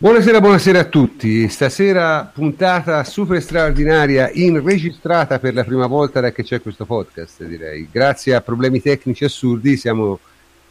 [0.00, 1.48] Buonasera, buonasera a tutti.
[1.48, 7.42] Stasera puntata super straordinaria in registrata per la prima volta da che c'è questo podcast,
[7.42, 7.88] direi.
[7.90, 10.20] Grazie a problemi tecnici assurdi siamo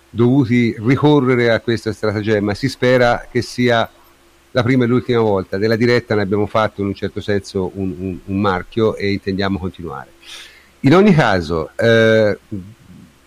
[0.09, 2.53] dovuti ricorrere a questo stratagemma.
[2.53, 3.89] Si spera che sia
[4.51, 5.57] la prima e l'ultima volta.
[5.57, 9.59] Della diretta ne abbiamo fatto in un certo senso un, un, un marchio e intendiamo
[9.59, 10.11] continuare.
[10.81, 12.37] In ogni caso, eh,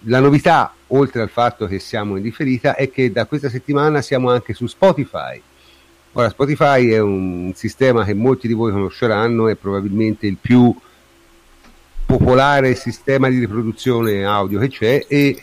[0.05, 4.31] la novità, oltre al fatto che siamo in differita, è che da questa settimana siamo
[4.31, 5.43] anche su Spotify
[6.13, 10.75] Ora, Spotify è un sistema che molti di voi conosceranno, è probabilmente il più
[12.05, 15.41] popolare sistema di riproduzione audio che c'è e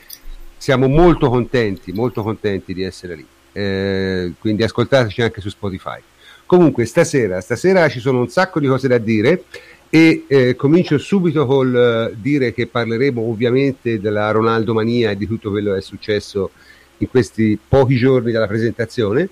[0.58, 3.26] siamo molto contenti, molto contenti di essere lì.
[3.54, 6.02] Eh, quindi ascoltateci anche su Spotify.
[6.46, 9.46] Comunque, stasera, stasera ci sono un sacco di cose da dire
[9.90, 15.28] e eh, comincio subito col uh, dire che parleremo ovviamente della Ronaldo Mania e di
[15.28, 16.52] tutto quello che è successo
[16.98, 19.30] in questi pochi giorni dalla presentazione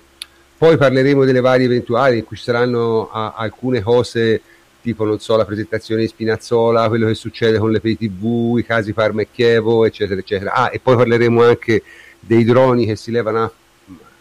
[0.58, 4.40] poi parleremo delle varie eventuali in cui ci saranno a, alcune cose
[4.86, 8.64] tipo, non so, la presentazione di Spinazzola, quello che succede con le pay tv, i
[8.64, 10.52] casi Parma e Chievo, eccetera, eccetera.
[10.52, 11.82] Ah, e poi parleremo anche
[12.20, 13.52] dei droni che si levano a,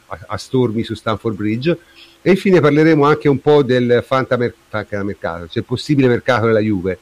[0.08, 1.78] a, a stormi su Stanford Bridge.
[2.20, 6.98] E infine parleremo anche un po' del fantamercato, cioè il possibile mercato della Juve.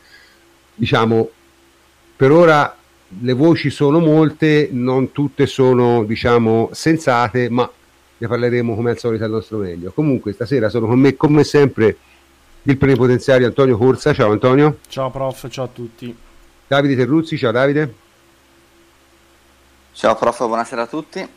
[0.75, 1.29] Diciamo,
[2.17, 2.77] per ora
[3.21, 7.71] le voci sono molte, non tutte sono, diciamo, sensate, ma
[8.23, 9.91] ne parleremo come al solito al nostro meglio.
[9.91, 11.97] Comunque stasera sono con me come sempre
[12.63, 14.13] il plenipotenziario Antonio Corsa.
[14.13, 14.77] Ciao Antonio.
[14.87, 16.15] Ciao prof, ciao a tutti.
[16.65, 17.93] Davide Terruzzi, ciao Davide.
[19.91, 21.27] Ciao prof, buonasera a tutti.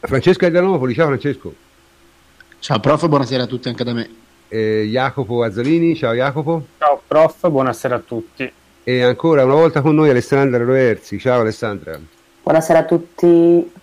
[0.00, 1.54] Francesco Adrianopoli, ciao Francesco.
[2.60, 4.08] Ciao prof, buonasera a tutti anche da me.
[4.48, 6.64] Eh, Jacopo Azzolini, ciao Jacopo.
[6.78, 8.52] Ciao prof, buonasera a tutti.
[8.84, 11.98] E ancora una volta con noi Alessandra Roversi, ciao Alessandra.
[12.42, 13.78] Buonasera a tutti.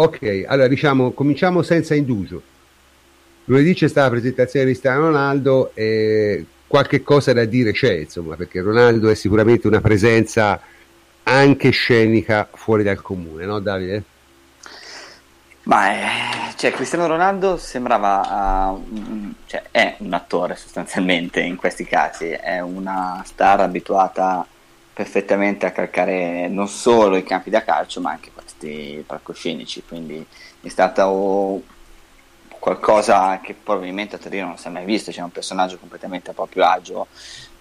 [0.00, 2.40] Ok, allora diciamo, cominciamo senza indugio.
[3.46, 8.36] Lunedì c'è stata la presentazione di Cristiano Ronaldo e qualche cosa da dire c'è, insomma,
[8.36, 10.60] perché Ronaldo è sicuramente una presenza
[11.24, 14.02] anche scenica fuori dal comune, no Davide?
[15.64, 22.28] Ma è, cioè, Cristiano Ronaldo sembrava, uh, cioè, è un attore sostanzialmente in questi casi,
[22.28, 24.46] è una star abituata
[24.92, 30.24] perfettamente a calcare non solo i campi da calcio ma anche questi palcoscenici, quindi
[30.60, 31.62] è stato
[32.58, 36.34] qualcosa che probabilmente a Torino non si è mai visto, c'è un personaggio completamente a
[36.34, 37.06] proprio agio,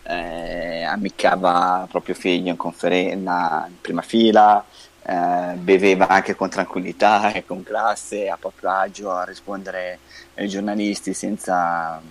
[0.03, 4.65] eh, ammiccava proprio figlio in, conferenza in prima fila,
[5.03, 9.99] eh, beveva anche con tranquillità e con classe, a proprio agio a rispondere
[10.35, 12.01] ai giornalisti senza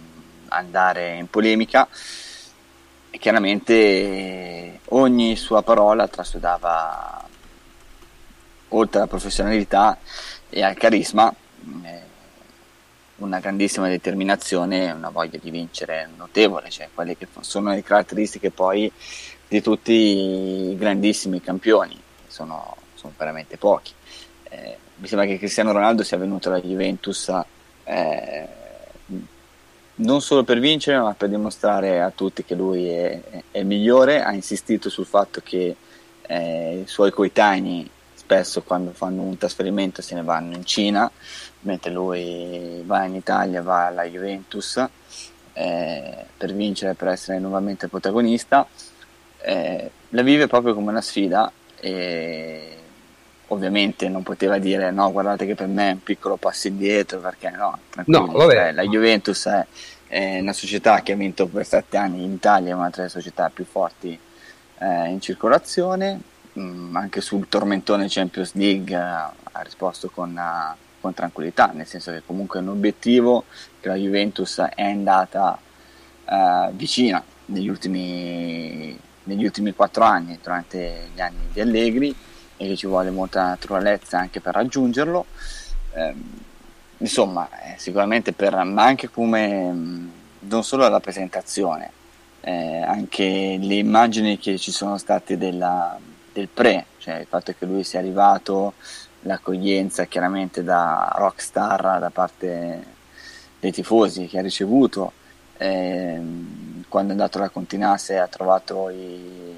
[0.48, 1.88] andare in polemica.
[3.10, 7.25] Chiaramente ogni sua parola trasudava
[8.68, 9.98] oltre alla professionalità
[10.48, 11.32] e al carisma,
[11.84, 12.00] eh,
[13.16, 18.50] una grandissima determinazione e una voglia di vincere notevole, cioè quelle che sono le caratteristiche
[18.50, 18.90] poi
[19.48, 23.92] di tutti i grandissimi campioni, sono, sono veramente pochi.
[24.48, 27.32] Eh, mi sembra che Cristiano Ronaldo sia venuto alla Juventus
[27.84, 28.48] eh,
[29.96, 34.22] non solo per vincere, ma per dimostrare a tutti che lui è, è migliore.
[34.22, 35.76] Ha insistito sul fatto che
[36.26, 37.88] eh, i suoi coetanei
[38.26, 41.08] spesso quando fanno un trasferimento se ne vanno in Cina,
[41.60, 44.84] mentre lui va in Italia, va alla Juventus
[45.52, 48.66] eh, per vincere, per essere nuovamente protagonista.
[49.40, 52.76] Eh, la vive proprio come una sfida e
[53.48, 57.50] ovviamente non poteva dire no guardate che per me è un piccolo passo indietro perché
[57.50, 59.64] no, no cioè, la Juventus è,
[60.08, 63.64] è, una società che ha vinto per sette anni in Italia una delle società più
[63.64, 64.18] forti
[64.78, 66.20] eh, in circolazione
[66.56, 71.86] mh, mm, anche sul tormentone Champions League uh, ha risposto con, uh, con, tranquillità, nel
[71.86, 73.44] senso che comunque è un obiettivo
[73.80, 75.58] che la Juventus è andata
[76.24, 82.14] uh, vicina negli ultimi, negli ultimi quattro anni, durante gli anni di Allegri,
[82.56, 85.26] e che ci vuole molta naturalezza anche per raggiungerlo.
[85.94, 86.14] Eh,
[86.98, 90.10] insomma, eh, sicuramente per, ma anche come mh,
[90.40, 91.90] non solo la presentazione,
[92.40, 95.98] eh, anche le immagini che ci sono state della,
[96.36, 98.74] del pre, cioè il fatto che lui sia arrivato,
[99.20, 102.84] l'accoglienza chiaramente da rockstar da parte
[103.58, 105.12] dei tifosi che ha ricevuto,
[105.56, 106.20] eh,
[106.88, 109.54] quando è andato alla Continasse ha trovato i,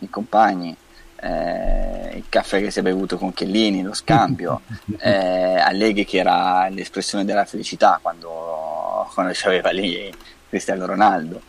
[0.00, 0.76] i compagni,
[1.20, 4.62] eh, il caffè che si è bevuto con Chiellini, lo scambio,
[4.98, 10.12] eh, Allegri che era l'espressione della felicità quando, quando c'aveva lì
[10.48, 11.40] Cristiano Ronaldo.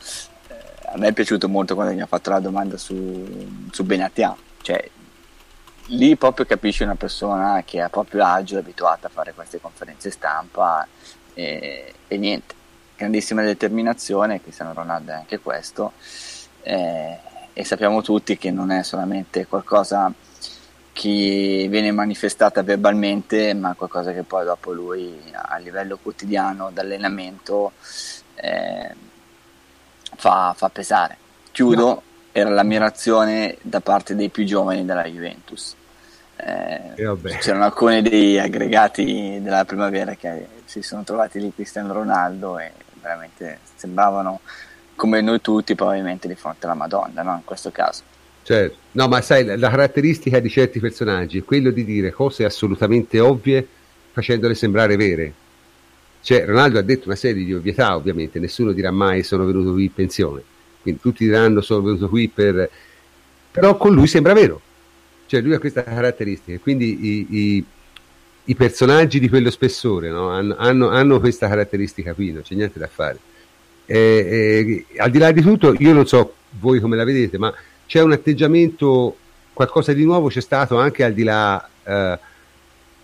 [0.47, 4.35] Eh, a me è piaciuto molto quando mi ha fatto la domanda su, su Benatia,
[4.67, 4.89] cioè,
[5.85, 10.11] lì proprio capisci una persona che è proprio agio, è abituata a fare queste conferenze
[10.11, 10.85] stampa
[11.33, 12.53] e, e niente,
[12.97, 15.93] grandissima determinazione, Cristiano Ronaldo è anche questo,
[16.63, 17.17] eh,
[17.53, 20.11] e sappiamo tutti che non è solamente qualcosa
[20.91, 27.71] che viene manifestata verbalmente, ma qualcosa che poi dopo lui a livello quotidiano d'allenamento
[28.35, 28.93] eh,
[30.17, 31.17] fa, fa, pesare.
[31.53, 32.01] Chiudo, no.
[32.39, 35.75] Era l'ammirazione da parte dei più giovani della Juventus.
[36.35, 36.93] Eh,
[37.39, 43.57] c'erano alcuni dei aggregati della primavera che si sono trovati lì Cristiano Ronaldo e veramente
[43.75, 44.41] sembravano
[44.93, 47.33] come noi tutti probabilmente di fronte alla Madonna, no?
[47.33, 48.03] in questo caso.
[48.43, 48.77] Certo.
[48.91, 53.67] No, ma sai, la caratteristica di certi personaggi è quello di dire cose assolutamente ovvie
[54.11, 55.33] facendole sembrare vere.
[56.21, 59.85] Cioè, Ronaldo ha detto una serie di ovvietà, ovviamente, nessuno dirà mai sono venuto qui
[59.85, 60.43] in pensione,
[60.87, 62.69] quindi tutti diranno sono venuto qui per...
[63.51, 64.61] però con lui sembra vero,
[65.25, 67.65] cioè lui ha questa caratteristica, quindi i, i,
[68.45, 70.29] i personaggi di quello spessore no?
[70.29, 73.19] hanno, hanno, hanno, questa caratteristica qui, non c'è niente da fare.
[73.85, 77.53] Eh, eh, al di là di tutto, io non so voi come la vedete, ma
[77.85, 79.17] c'è un atteggiamento,
[79.51, 82.19] qualcosa di nuovo c'è stato anche al di là eh,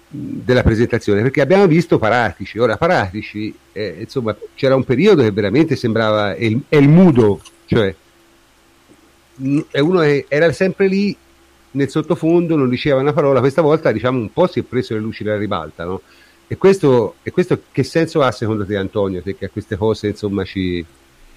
[0.07, 5.75] della presentazione, perché abbiamo visto Paratici, ora Paratici, eh, insomma, c'era un periodo che veramente
[5.75, 7.41] sembrava il, il mudo,
[7.73, 7.95] cioè
[9.71, 11.15] è uno che era sempre lì
[11.71, 14.99] nel sottofondo, non diceva una parola, questa volta diciamo un po' si è preso le
[14.99, 16.01] luci della ribalta, no?
[16.47, 20.07] E questo, e questo che senso ha secondo te Antonio, te che a queste cose
[20.07, 20.85] insomma ci,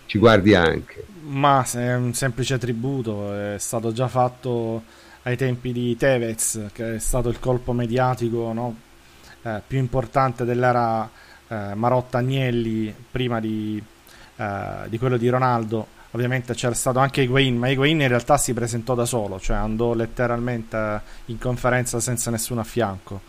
[0.04, 1.04] ci guardi anche?
[1.22, 4.82] Ma è un semplice tributo, è stato già fatto
[5.22, 8.76] ai tempi di Tevez, che è stato il colpo mediatico no?
[9.42, 11.08] eh, più importante dell'era
[11.48, 13.82] eh, Marotta-Agnelli prima di,
[14.36, 15.94] eh, di, quello di Ronaldo.
[16.16, 19.92] Ovviamente c'era stato anche Higuain, ma Higuain in realtà si presentò da solo, cioè andò
[19.92, 23.20] letteralmente in conferenza senza nessuno a fianco.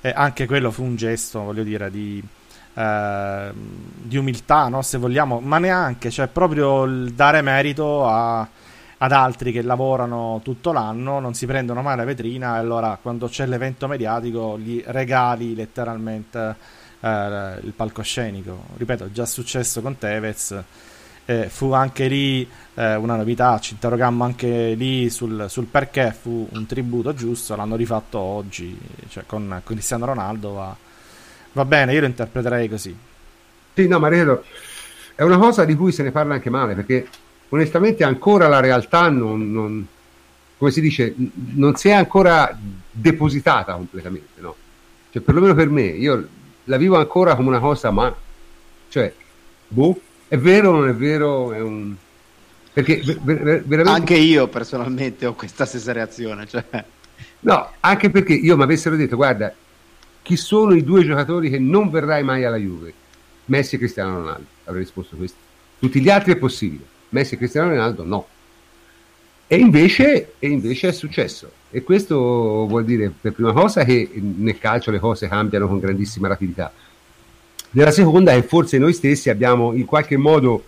[0.00, 2.24] E anche quello fu un gesto, voglio dire, di,
[2.72, 4.80] eh, di umiltà, no?
[4.80, 10.72] se vogliamo, ma neanche, cioè proprio il dare merito a, ad altri che lavorano tutto
[10.72, 15.54] l'anno, non si prendono mai la vetrina e allora quando c'è l'evento mediatico gli regali
[15.54, 16.56] letteralmente
[17.00, 18.64] eh, il palcoscenico.
[18.78, 20.62] Ripeto, è già successo con Tevez.
[21.26, 26.46] Eh, fu anche lì eh, una novità, ci interrogammo anche lì sul, sul, perché fu
[26.52, 28.78] un tributo giusto, l'hanno rifatto oggi,
[29.08, 30.76] cioè con, Cristiano Ronaldo va,
[31.54, 32.96] Va bene, io lo interpreterei così.
[33.74, 34.44] Sì, no, ma credo
[35.14, 37.06] è una cosa di cui se ne parla anche male, perché
[37.50, 39.86] onestamente ancora la realtà non, non
[40.58, 41.14] come si dice,
[41.54, 42.56] non si è ancora
[42.90, 44.56] depositata completamente, no?
[45.10, 46.26] Cioè, perlomeno per me, io
[46.64, 48.12] la vivo ancora come una cosa, ma,
[48.88, 49.12] cioè,
[49.68, 51.52] boh, è vero o non è vero?
[51.52, 51.94] È un...
[52.72, 53.90] Perché ver- veramente...
[54.00, 56.64] Anche io personalmente ho questa stessa reazione, cioè...
[57.40, 59.54] No, anche perché io mi avessero detto, guarda,
[60.22, 62.92] chi sono i due giocatori che non verrai mai alla Juve?
[63.46, 64.46] Messi e Cristiano Ronaldo.
[64.64, 65.36] Avrei risposto questo.
[65.78, 66.84] Tutti gli altri è possibile.
[67.10, 68.26] Messi e Cristiano Ronaldo no.
[69.46, 71.50] E invece, e invece, è successo.
[71.70, 72.16] E questo
[72.66, 76.72] vuol dire, per prima cosa, che nel calcio le cose cambiano con grandissima rapidità.
[77.74, 80.64] Nella seconda è forse noi stessi abbiamo in qualche modo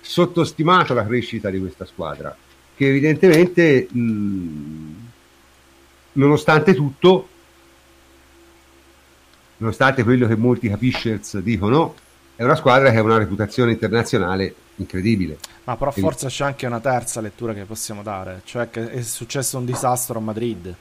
[0.00, 2.34] sottostimato la crescita di questa squadra,
[2.74, 5.08] che evidentemente, mh,
[6.12, 7.28] nonostante tutto,
[9.58, 11.94] nonostante quello che molti capishers dicono,
[12.36, 15.36] è una squadra che ha una reputazione internazionale incredibile.
[15.64, 16.10] Ma però Quindi...
[16.10, 20.18] forse c'è anche una terza lettura che possiamo dare, cioè che è successo un disastro
[20.18, 20.74] a Madrid.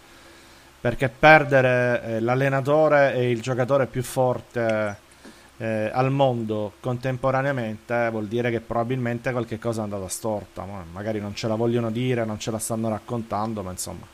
[0.79, 5.07] Perché perdere eh, l'allenatore e il giocatore più forte
[5.59, 10.65] eh, al mondo contemporaneamente eh, vuol dire che probabilmente qualche cosa è andata storta.
[10.65, 14.05] Ma magari non ce la vogliono dire, non ce la stanno raccontando, ma insomma,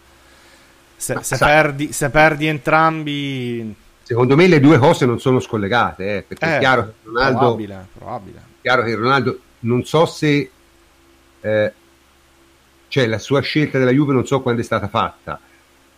[0.96, 3.76] se, se, perdi, se perdi entrambi
[4.06, 7.40] Secondo me le due cose non sono scollegate, eh, perché eh, è chiaro che Ronaldo,
[7.40, 8.42] probabile, probabile.
[8.62, 10.52] chiaro che Ronaldo non so se
[11.42, 11.74] eh,
[12.88, 15.40] cioè la sua scelta della Juve non so quando è stata fatta,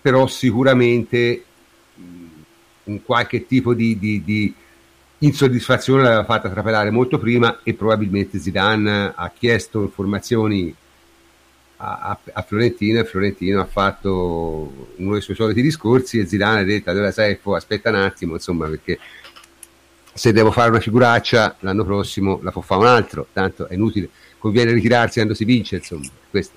[0.01, 1.43] però sicuramente
[2.85, 4.55] un qualche tipo di, di, di
[5.19, 10.73] insoddisfazione l'aveva fatta trapelare molto prima e probabilmente Zidane ha chiesto informazioni
[11.77, 16.63] a, a, Florentino e Florentino ha fatto uno dei suoi soliti discorsi e Zidane ha
[16.63, 18.99] detto allora sai aspetta un attimo insomma perché
[20.13, 24.09] se devo fare una figuraccia l'anno prossimo la può fare un altro tanto è inutile
[24.39, 26.55] conviene ritirarsi quando si vince insomma questo.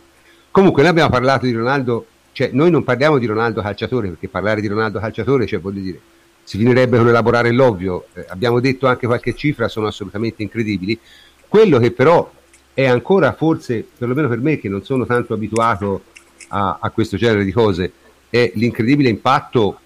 [0.51, 4.61] comunque noi abbiamo parlato di Ronaldo cioè noi non parliamo di Ronaldo calciatore perché parlare
[4.61, 6.01] di Ronaldo calciatore cioè voglio dire
[6.43, 8.07] si finirebbe con elaborare l'ovvio.
[8.15, 10.99] Eh, abbiamo detto anche qualche cifra sono assolutamente incredibili.
[11.47, 12.31] Quello che però
[12.73, 16.05] è ancora forse, perlomeno per me che non sono tanto abituato
[16.49, 17.93] a, a questo genere di cose,
[18.29, 19.79] è l'incredibile impatto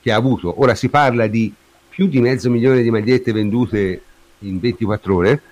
[0.00, 0.60] che ha avuto.
[0.60, 1.52] Ora si parla di
[1.88, 4.02] più di mezzo milione di magliette vendute
[4.40, 5.42] in 24 ore,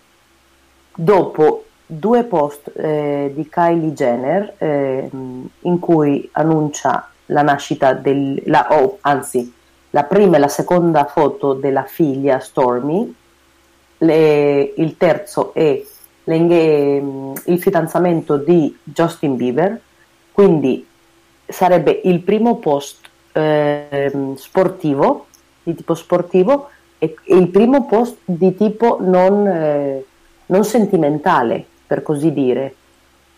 [0.94, 8.67] dopo due post eh, di Kylie Jenner eh, in cui annuncia la nascita del la,
[8.72, 9.53] oh, anzi
[9.91, 13.13] la prima e la seconda foto della figlia Stormy
[14.00, 15.84] le, il terzo è
[16.29, 19.79] il fidanzamento di Justin Bieber
[20.34, 20.86] quindi
[21.46, 25.27] sarebbe il primo post eh, sportivo
[25.67, 30.05] di tipo sportivo e, e, il primo post di tipo non, eh,
[30.48, 32.75] non sentimentale per così dire.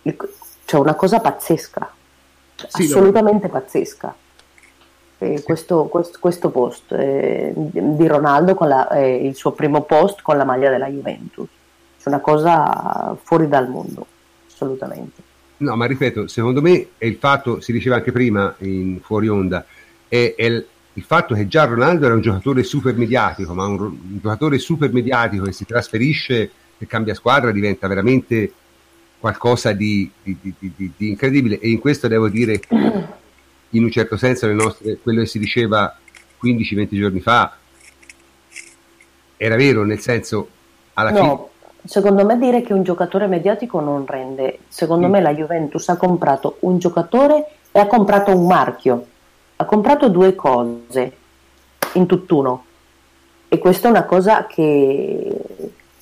[0.04, 0.16] Il,
[0.66, 1.92] cioè una cosa pazzesca,
[2.68, 3.54] sì, assolutamente no.
[3.54, 4.16] pazzesca.
[5.18, 5.42] Sì.
[5.44, 10.38] Questo, questo, questo, post eh, di Ronaldo con la, eh, il suo primo post con
[10.38, 11.48] la maglia della Juventus.
[12.02, 14.06] È una cosa fuori dal mondo,
[14.48, 15.22] assolutamente.
[15.58, 19.66] No, ma ripeto, secondo me è il fatto, si diceva anche prima in fuori onda,
[20.08, 23.82] è, è il, il, fatto che già Ronaldo era un giocatore super mediatico, ma un,
[23.82, 28.54] un giocatore super mediatico che si trasferisce che cambia squadra diventa veramente
[29.20, 31.60] qualcosa di, di, di, di, incredibile.
[31.60, 32.60] E in questo devo dire
[33.70, 35.96] in un certo senso nostre, quello che si diceva
[36.44, 37.56] 15-20 giorni fa
[39.38, 40.50] era vero nel senso
[40.94, 41.48] alla no, fine
[41.84, 44.60] secondo me dire che un giocatore mediatico non rende.
[44.68, 45.12] Secondo mm.
[45.12, 49.06] me la Juventus ha comprato un giocatore e ha comprato un marchio.
[49.56, 51.14] Ha comprato due cose
[51.94, 52.66] in tutt'uno.
[53.48, 55.36] E questa è una cosa che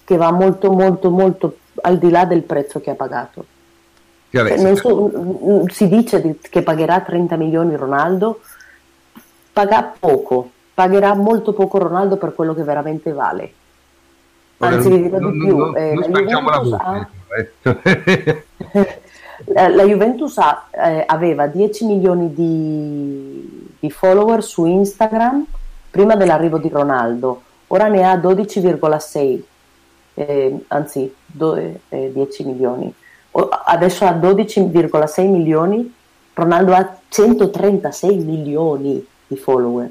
[0.03, 3.46] che va molto molto molto al di là del prezzo che ha pagato.
[4.29, 8.41] Vabbè, so, si dice che pagherà 30 milioni Ronaldo,
[9.53, 13.53] paga poco, pagherà molto poco Ronaldo per quello che veramente vale.
[14.60, 17.07] Anzi, vi dirò di più, eh, la, Juventus ha,
[19.69, 25.46] la, Juventus ha, eh, aveva 10 milioni di, di follower su Instagram
[25.91, 29.41] prima dell'arrivo di Ronaldo, ora ne ha 12,6
[30.15, 32.94] eh, anzi eh, 10 milioni,
[33.32, 35.94] o, adesso ha 12,6 milioni,
[36.34, 39.89] Ronaldo ha 136 milioni di follower,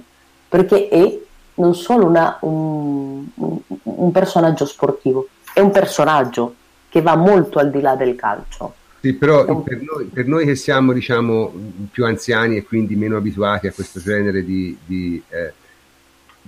[0.48, 1.18] perché è
[1.54, 6.54] non solo una, un, un, un personaggio sportivo, è un personaggio
[6.88, 8.74] che va molto al di là del calcio.
[9.00, 11.52] Sì, però per noi, per noi, che siamo diciamo,
[11.90, 15.52] più anziani e quindi meno abituati a questo genere di, di eh,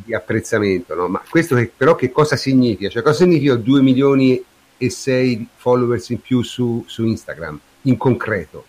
[0.04, 1.08] di apprezzamento, no?
[1.08, 2.88] ma questo che, però che cosa significa?
[2.88, 4.42] Cioè cosa significa 2 milioni
[4.78, 8.64] e 6 followers in più su, su Instagram, in concreto,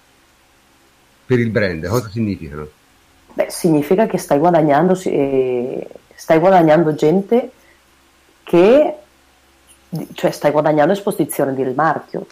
[1.26, 1.88] per il brand?
[1.88, 2.68] Cosa significano?
[3.34, 7.52] Beh, significa che stai guadagnando, eh, stai guadagnando gente
[8.44, 8.96] che,
[10.14, 12.26] cioè stai guadagnando esposizione del marchio.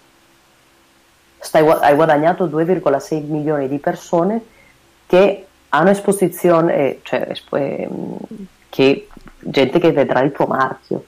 [1.39, 4.43] Stai, hai guadagnato 2,6 milioni di persone
[5.05, 7.91] che hanno esposizione, cioè, eh,
[8.69, 9.07] che
[9.39, 11.05] gente che vedrà il tuo marchio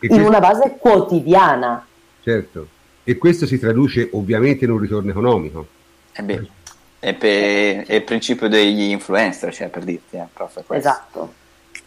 [0.00, 1.86] in una base quotidiana.
[2.22, 2.68] Certo,
[3.04, 5.66] e questo si traduce ovviamente in un ritorno economico.
[6.12, 6.48] Eh beh,
[6.98, 11.34] è, per, è, il principio degli influencer, cioè per dirti, eh, prof, Esatto.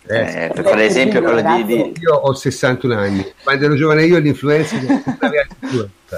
[0.06, 4.04] Eh, eh, per fare esempio quello di, di, io ho 61 anni quando ero giovane
[4.04, 5.02] io l'influencer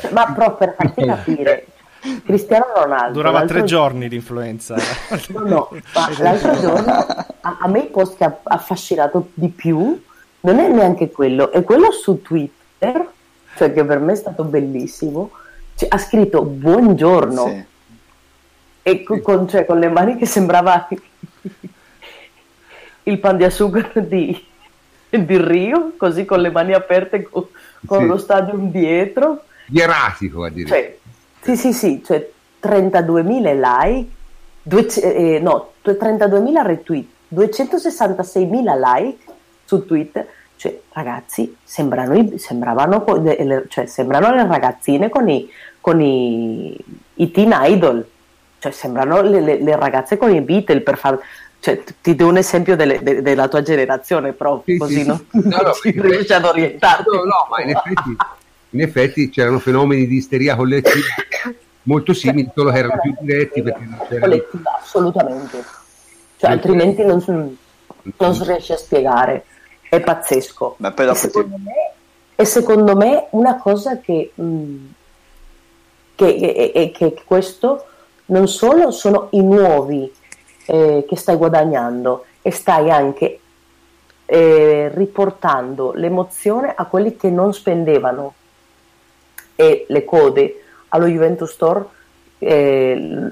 [0.10, 1.68] ma prof per farti capire
[2.24, 3.14] Cristiano Ronaldo.
[3.14, 4.76] Durava tre giorni l'influenza.
[5.30, 10.02] no, no, ma l'altro giorno a, a me il post che ha affascinato di più
[10.46, 13.10] non è neanche quello, è quello su Twitter,
[13.58, 15.32] cioè che per me è stato bellissimo.
[15.76, 17.66] Cioè, ha scritto buongiorno sì.
[18.84, 20.88] e con, cioè, con, le mani che sembrava
[23.04, 24.46] il pan di sugar di,
[25.10, 27.48] di, Rio, così con le mani aperte con,
[27.86, 28.06] con sì.
[28.06, 29.46] lo stadio dietro.
[29.72, 30.68] Ieratico a dire.
[30.68, 30.98] Cioè,
[31.42, 32.30] sì, sì, sì, cioè
[32.62, 34.10] 32.000 like,
[34.62, 39.34] due, eh, no, 32.000 retweet, 266.000 like
[39.66, 43.04] su Twitter, Cioè, ragazzi, sembrano, sembravano,
[43.68, 45.50] cioè, sembrano le ragazzine con i,
[45.82, 46.76] con i,
[47.16, 48.08] i teen idol,
[48.60, 51.20] cioè sembrano le, le- le ragazze con i Beatle per far...
[51.60, 55.08] Cioè, ti do un esempio delle- de- della tua generazione, però Sì, così sì, sì.
[55.08, 57.04] non No, no, ci perché- riesci ad orientarti.
[57.10, 58.16] No, no, ma in effetti,
[58.72, 61.06] in effetti c'erano fenomeni di isteria collettiva
[61.84, 65.64] molto simili, solo che erano più diretti perché non c'era collettiva, assolutamente.
[66.38, 67.32] Cioè, altrimenti non, si-
[68.18, 69.46] non si riesce a spiegare.
[69.90, 70.76] È pazzesco.
[70.80, 71.92] Ma poi E dopo ti- secondo, me,
[72.36, 74.76] e secondo me una cosa che, mh,
[76.16, 77.86] che, che- che- che questo
[78.28, 80.12] non solo sono i nuovi
[80.68, 83.40] eh, che stai guadagnando e stai anche
[84.26, 88.34] eh, riportando l'emozione a quelli che non spendevano
[89.56, 91.86] e le code allo Juventus Store
[92.40, 93.32] eh,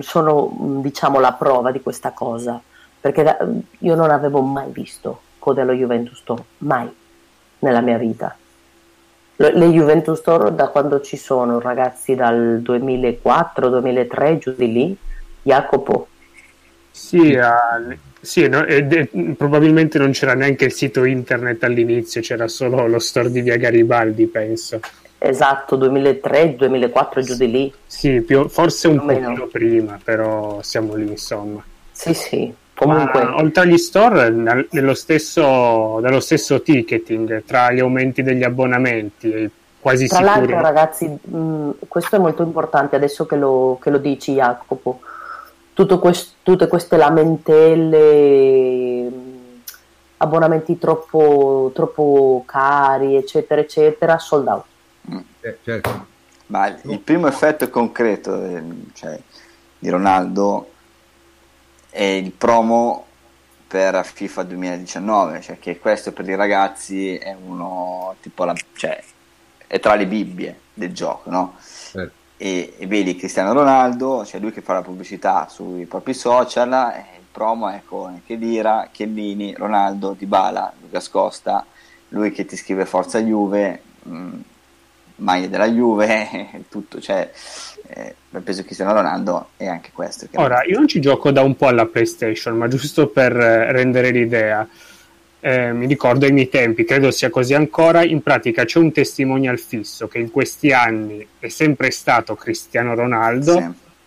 [0.00, 2.60] sono mh, diciamo la prova di questa cosa
[3.00, 3.38] perché da-
[3.78, 6.92] io non avevo mai visto code allo Juventus Store mai
[7.60, 8.36] nella mia vita
[9.36, 14.96] le Juventus Store da quando ci sono ragazzi dal 2004-2003 giù di lì
[15.42, 16.08] Jacopo
[16.90, 17.80] Sì, ah,
[18.20, 22.98] sì, no, ed è- probabilmente non c'era neanche il sito internet all'inizio, c'era solo lo
[22.98, 24.80] store di Via Garibaldi, penso.
[25.18, 29.28] esatto 2003-2004 giù di lì Sì, più- forse un Più o meno.
[29.28, 31.62] pochino prima, però siamo lì, insomma.
[31.92, 37.80] sì sì comunque Ma, oltre agli store, nel- nello stesso, dallo stesso ticketing, tra gli
[37.80, 40.34] aumenti degli abbonamenti, quasi Tra sicuro.
[40.36, 45.00] l'altro, ragazzi, mh, questo è molto importante adesso che lo, che lo dici, Jacopo.
[45.72, 49.60] Tutto quest- tutte queste lamentele, mh,
[50.18, 54.64] abbonamenti troppo, troppo cari, eccetera, eccetera, sold out.
[55.40, 56.06] Eh, certo.
[56.48, 58.62] Ma il- primo effetto concreto eh,
[58.94, 59.18] cioè,
[59.78, 60.70] di Ronaldo
[61.96, 63.06] è il promo
[63.66, 69.02] per FIFA 2019, cioè che questo per i ragazzi è uno tipo la, cioè,
[69.66, 71.56] è tra le bibbie del gioco, no?
[71.58, 72.12] certo.
[72.36, 77.16] E, e vedi Cristiano Ronaldo, cioè lui che fa la pubblicità sui propri social, e
[77.16, 81.64] il promo è con Chedira, Chiellini, Ronaldo, Dybala, Lucas Costa,
[82.08, 84.34] lui che ti scrive Forza Juve, mh,
[85.16, 87.32] maglia della Juve, tutto, cioè
[87.88, 90.26] eh, per peso Cristiano Ronaldo è anche questo.
[90.34, 94.10] Ora, io non ci gioco da un po' alla PlayStation, ma giusto per eh, rendere
[94.10, 94.66] l'idea,
[95.40, 99.58] eh, mi ricordo ai miei tempi, credo sia così ancora, in pratica c'è un testimonial
[99.58, 103.64] fisso che in questi anni è sempre stato Cristiano Ronaldo Sì.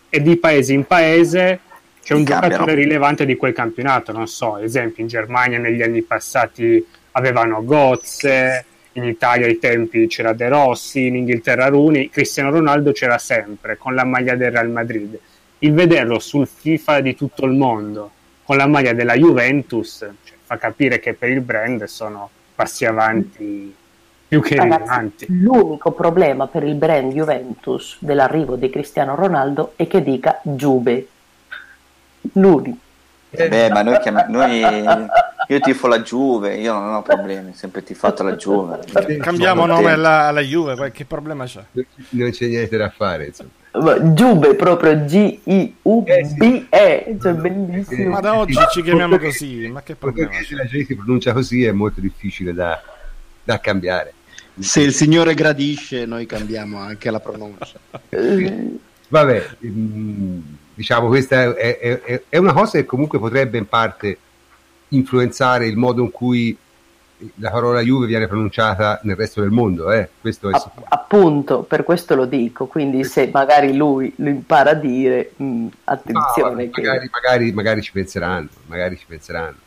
[0.09, 1.59] e di paese in paese
[2.03, 2.49] c'è un cambiano.
[2.55, 8.65] giocatore rilevante di quel campionato, non so, esempio in Germania negli anni passati avevano Gozze,
[8.99, 13.95] in Italia ai tempi c'era De Rossi, in Inghilterra Rooney, Cristiano Ronaldo c'era sempre con
[13.95, 15.17] la maglia del Real Madrid.
[15.59, 18.11] Il vederlo sul FIFA di tutto il mondo
[18.43, 23.75] con la maglia della Juventus cioè, fa capire che per il brand sono passi avanti
[24.27, 25.25] più che rilevanti.
[25.29, 31.07] l'unico problema per il brand Juventus dell'arrivo di Cristiano Ronaldo è che dica Giube.
[32.33, 32.77] L'unico.
[33.31, 34.63] Beh, ma noi, chiam- noi
[35.51, 38.81] io tifo la Juve, io non ho problemi, sempre tifato la Juve.
[39.19, 41.63] Cambiamo nome alla, alla Juve, che problema c'è?
[42.09, 43.49] Non c'è niente da fare, insomma.
[43.71, 46.67] Ma Giube proprio G-I-U-B-E,
[47.19, 48.09] cioè bellissimo.
[48.11, 51.63] Ma da oggi ci chiamiamo così, ma che problema se la gente si pronuncia così
[51.65, 52.79] è molto difficile da,
[53.43, 54.13] da cambiare.
[54.59, 57.79] Se il Signore gradisce, noi cambiamo anche la pronuncia.
[59.11, 60.39] Vabbè, mm,
[60.75, 64.17] diciamo questa è- è- è una cosa che comunque potrebbe in parte
[64.89, 66.55] influenzare il modo in cui
[67.35, 70.07] la parola Juve viene pronunciata nel resto del mondo, eh?
[70.21, 70.85] questo è a- sicuro.
[70.87, 75.93] appunto, per questo lo dico, quindi se magari lui lo impara a dire, mh, Ah,
[75.93, 76.81] attenzione che...
[76.81, 79.57] magari, magari- magari ci penseranno, magari ci penseranno.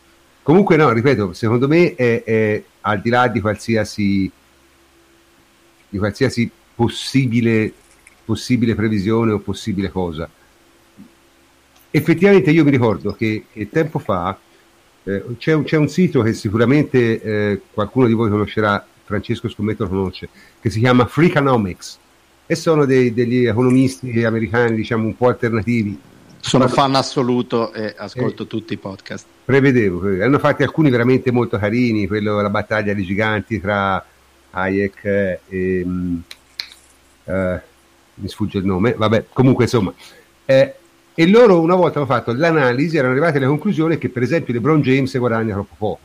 [0.43, 4.31] Comunque no, ripeto, secondo me è, è al di là di qualsiasi
[5.89, 7.73] di qualsiasi possibile,
[8.25, 10.29] possibile previsione o possibile cosa.
[11.91, 14.37] Effettivamente io mi ricordo che, che tempo fa
[15.05, 19.85] eh, c'è, un, c'è un sito che sicuramente eh, qualcuno di voi conoscerà, Francesco Scommetto
[19.85, 20.29] lo conosce,
[20.61, 21.99] che si chiama Freakonomics
[22.47, 25.99] e sono dei- degli economisti americani diciamo un po' alternativi
[26.41, 29.27] Sono fan assoluto e ascolto tutti i podcast.
[29.45, 30.25] prevedevo, prevedevo.
[30.27, 34.05] hanno fatti alcuni veramente molto carini, quello la battaglia dei giganti tra
[34.51, 35.05] Hayek
[35.49, 36.19] e mm,
[37.25, 37.61] eh,
[38.15, 39.93] mi sfugge il nome, vabbè, comunque insomma.
[40.45, 40.75] Eh,
[41.15, 44.81] e loro una volta hanno fatto l'analisi, erano arrivati alla conclusione che per esempio LeBron
[44.81, 45.99] James guadagna troppo poco.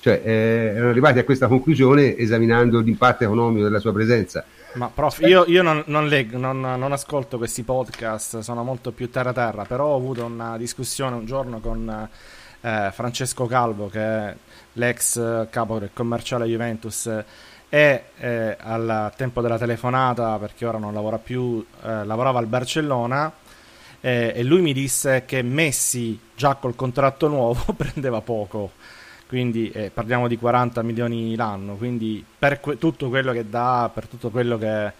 [0.00, 0.30] Cioè, eh,
[0.74, 4.44] erano arrivati a questa conclusione esaminando l'impatto economico della sua presenza.
[4.74, 9.10] Ma prof, io, io non, non leggo, non, non ascolto questi podcast, sono molto più
[9.10, 12.08] terra terra, però ho avuto una discussione un giorno con
[12.60, 14.34] eh, Francesco Calvo, che è
[14.74, 17.10] l'ex capo del commerciale Juventus,
[17.68, 23.30] e eh, al tempo della telefonata, perché ora non lavora più, eh, lavorava al Barcellona
[24.00, 28.72] eh, e lui mi disse che Messi già col contratto nuovo prendeva poco,
[29.26, 34.06] quindi eh, parliamo di 40 milioni l'anno, quindi per que- tutto quello che dà, per
[34.06, 34.92] tutto quello che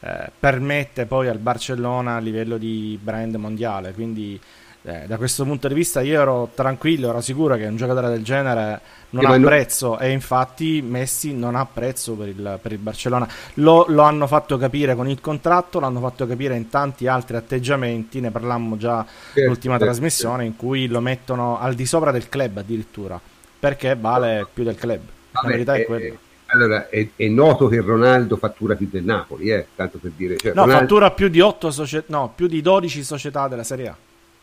[0.00, 4.40] eh, permette poi al Barcellona a livello di brand mondiale, quindi
[4.86, 8.22] eh, da questo punto di vista io ero tranquillo, ero sicuro che un giocatore del
[8.22, 12.72] genere non Sì, ha no- prezzo e infatti Messi non ha prezzo per il, per
[12.72, 13.28] il Barcellona.
[13.54, 18.20] Lo, lo hanno fatto capire con il contratto, l'hanno fatto capire in tanti altri atteggiamenti,
[18.20, 22.28] ne parlammo già Certo, l'ultima certo, trasmissione in cui lo mettono al di sopra del
[22.28, 23.20] club addirittura,
[23.58, 25.00] perché vale più del club.
[25.40, 26.14] La Vabbè, verità è eh, quella.
[26.14, 30.40] eh, allora, è, è noto che Ronaldo fattura più del Napoli, eh, tanto per dire.
[30.40, 33.88] Cioè, No, Ronaldo- fattura più di 8 società, no, più di 12 società della Serie
[33.88, 33.96] A.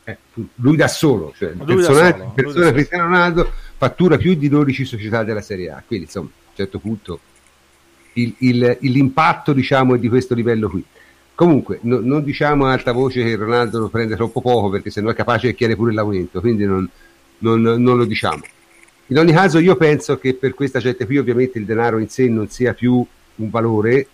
[0.05, 0.17] eh,
[0.55, 2.71] lui da solo, cioè il personaggio- persona.
[2.71, 6.79] Cristiano Ronaldo fattura più di 12 società della Serie A, quindi insomma, a un certo
[6.79, 7.19] punto
[8.13, 10.83] il- il- l'impatto diciamo è di questo livello qui.
[11.35, 15.09] Comunque, no- non diciamo a alta voce che Ronaldo lo prende troppo poco perché sennò
[15.09, 16.87] è capace di chiedere pure l'aumento, quindi non,
[17.39, 18.41] non- non lo diciamo.
[19.07, 22.27] In ogni caso io penso che per questa gente qui ovviamente il denaro in sé
[22.29, 23.03] non sia più
[23.35, 24.07] un valore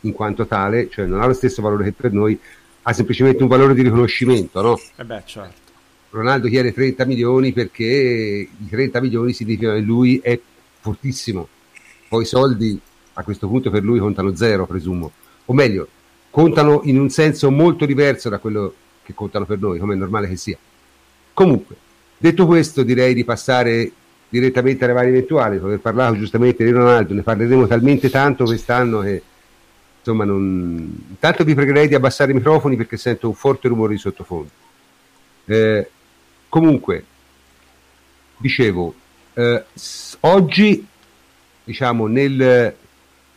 [0.00, 2.38] in quanto tale, cioè non ha lo stesso valore che per noi,
[2.88, 4.80] ha semplicemente un valore di riconoscimento, no?
[4.94, 5.72] E beh, certo.
[6.10, 10.38] Ronaldo chiede 30 milioni perché i 30 milioni significano che lui è
[10.78, 11.48] fortissimo.
[12.08, 12.80] Poi i soldi
[13.14, 15.10] a questo punto per lui contano zero, presumo.
[15.46, 15.88] O meglio,
[16.30, 18.72] contano in un senso molto diverso da quello
[19.02, 20.56] che contano per noi, come è normale che sia.
[21.34, 21.74] Comunque,
[22.16, 23.90] detto questo, direi di passare
[24.28, 25.56] direttamente alle varie eventuali.
[25.56, 29.22] Aver parlato giustamente di Ronaldo, ne parleremo talmente tanto quest'anno che
[30.06, 31.04] insomma non.
[31.08, 34.50] Intanto vi pregherei di abbassare i microfoni perché sento un forte rumore di sottofondo.
[35.46, 35.90] Eh,
[36.48, 37.04] comunque,
[38.36, 38.94] dicevo,
[39.34, 39.64] eh,
[40.20, 40.86] oggi,
[41.64, 42.74] diciamo, nel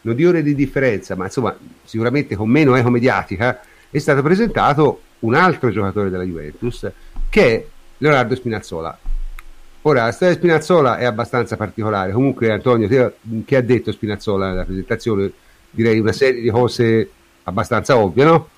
[0.02, 5.02] non di ore di differenza, ma insomma, sicuramente con meno eco mediatica, è stato presentato
[5.20, 6.90] un altro giocatore della Juventus
[7.30, 7.66] che è
[7.98, 8.98] Leonardo Spinazzola.
[9.84, 12.12] Ora, la storia di Spinazzola è abbastanza particolare.
[12.12, 12.88] Comunque, Antonio,
[13.46, 15.32] che ha detto Spinazzola nella presentazione?
[15.72, 17.10] Direi una serie di cose
[17.44, 18.50] abbastanza ovvie, no?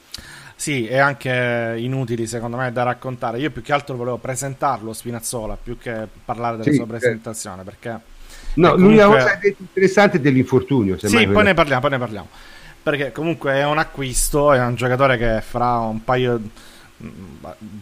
[0.55, 3.39] Sì, e anche inutili secondo me da raccontare.
[3.39, 7.99] Io più che altro volevo presentarlo Spinazzola più che parlare della Sì, sua presentazione perché
[8.53, 10.97] No, E l'unica comunque- cosa interessante è dell'infortunio.
[10.97, 12.27] Sì, poi ne parliamo, poi ne parliamo.
[12.83, 16.39] Perché comunque è un acquisto, è un giocatore che fra un paio
[16.97, 17.07] mh,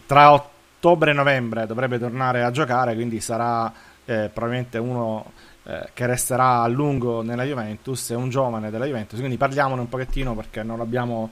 [0.05, 3.71] tra ottobre e novembre dovrebbe tornare a giocare, quindi sarà
[4.05, 5.31] eh, probabilmente uno
[5.69, 9.87] eh, che resterà a lungo nella Juventus, è un giovane della Juventus, quindi parliamone un
[9.87, 11.29] pochettino perché non l'abbiamo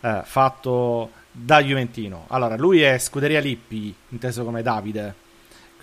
[0.00, 2.24] eh, fatto da Juventino.
[2.28, 5.14] Allora, lui è Scuderia Lippi, inteso come Davide,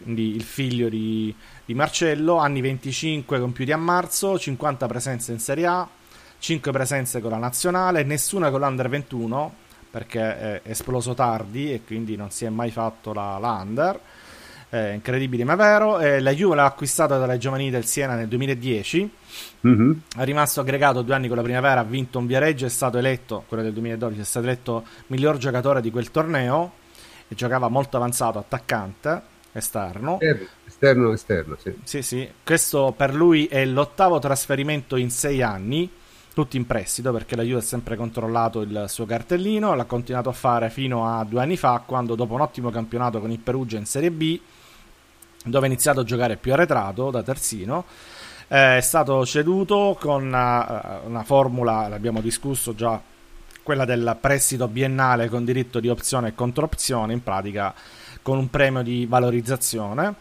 [0.01, 5.65] quindi il figlio di, di Marcello, anni 25 compiuti a marzo, 50 presenze in Serie
[5.65, 5.87] A,
[6.37, 12.17] 5 presenze con la nazionale, nessuna con l'Under 21 perché è esploso tardi e quindi
[12.17, 13.99] non si è mai fatto la, la Under.
[14.69, 15.99] È incredibile ma vero.
[15.99, 19.09] Eh, la Juve l'ha acquistata dalle giovanili del Siena nel 2010
[19.61, 20.01] Mhm.
[20.17, 23.43] è rimasto aggregato due anni con la primavera, ha vinto un Viareggio, è stato eletto,
[23.47, 26.71] quello del 2012, è stato eletto miglior giocatore di quel torneo
[27.27, 30.19] e giocava molto avanzato, attaccante, esterno.
[30.19, 31.73] Esterno, esterno, esterno, sì.
[31.83, 35.89] Sì, sì, questo per lui è l'ottavo trasferimento in sei anni,
[36.33, 40.33] tutti in prestito perché la Juve ha sempre controllato il suo cartellino, l'ha continuato a
[40.33, 43.85] fare fino a due anni fa quando dopo un ottimo campionato con il Perugia in
[43.85, 44.39] Serie B,
[45.45, 47.85] dove ha iniziato a giocare più arretrato da terzino,
[48.47, 53.01] eh, è stato ceduto con una, una formula, l'abbiamo discusso già,
[53.63, 57.73] quella del prestito biennale con diritto di opzione e controopzione, in pratica
[58.21, 60.13] con un premio di valorizzazione.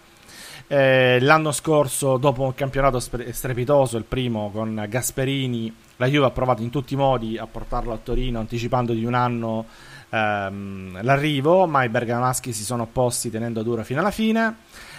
[0.67, 6.63] Eh, l'anno scorso, dopo un campionato strepitoso, il primo con Gasperini, la Juve ha provato
[6.63, 9.67] in tutti i modi a portarlo a Torino, anticipando di un anno
[10.09, 14.57] ehm, l'arrivo, ma i bergamaschi si sono opposti tenendo duro fino alla fine.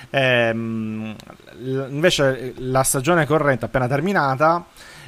[0.10, 1.16] Ehm,
[1.90, 4.66] invece la stagione corrente appena terminata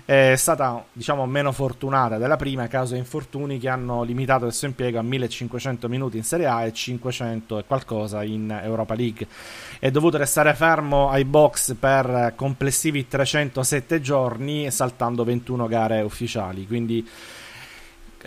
[0.08, 4.54] è stata diciamo meno fortunata della prima a causa di infortuni che hanno limitato il
[4.54, 9.28] suo impiego a 1500 minuti in Serie A e 500 e qualcosa in Europa League.
[9.80, 16.66] È dovuto restare fermo ai box per complessivi 307 giorni saltando 21 gare ufficiali.
[16.66, 17.06] Quindi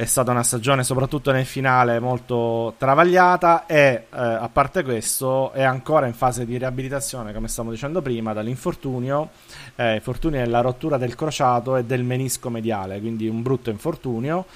[0.00, 5.62] è stata una stagione soprattutto nel finale molto travagliata e eh, a parte questo è
[5.62, 9.28] ancora in fase di riabilitazione come stavo dicendo prima dall'infortunio
[9.76, 14.46] eh, infortunio è la rottura del crociato e del menisco mediale quindi un brutto infortunio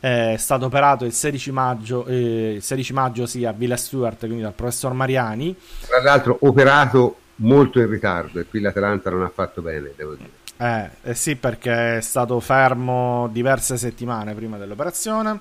[0.00, 4.42] è stato operato il 16 maggio, eh, il 16 maggio sì, a Villa Stewart, quindi
[4.42, 5.56] dal professor Mariani.
[5.80, 10.28] Tra l'altro operato molto in ritardo e qui l'Atalanta non ha fatto bene, devo dire.
[10.64, 15.38] Eh, eh sì, perché è stato fermo diverse settimane prima dell'operazione.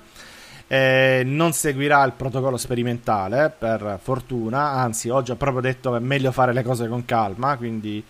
[0.68, 6.00] Eh, non seguirà il protocollo sperimentale per fortuna, anzi oggi ha proprio detto che è
[6.00, 8.04] meglio fare le cose con calma, quindi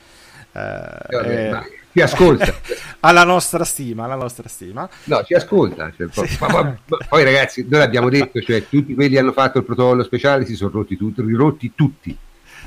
[0.53, 2.51] eh, eh, ci ascolta
[3.01, 4.89] alla nostra stima, alla nostra stima.
[5.03, 5.91] No, ci ascolta.
[5.95, 6.37] Cioè, sì.
[6.39, 9.65] ma, ma, ma, poi ragazzi, noi l'abbiamo detto, cioè, tutti quelli che hanno fatto il
[9.65, 12.17] protocollo speciale si sono rotti tutti, rirotti tutti.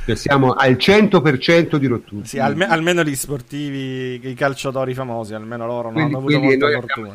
[0.06, 2.24] Cioè, siamo al 100% di rottura.
[2.24, 7.12] Sì, alme- almeno gli sportivi, i calciatori famosi, almeno loro non hanno avuto molta fortuna.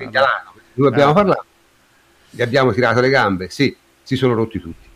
[0.74, 1.16] Noi abbiamo eh.
[1.16, 1.46] parlato
[2.32, 4.88] gli abbiamo tirato le gambe, sì, si sono rotti tutti.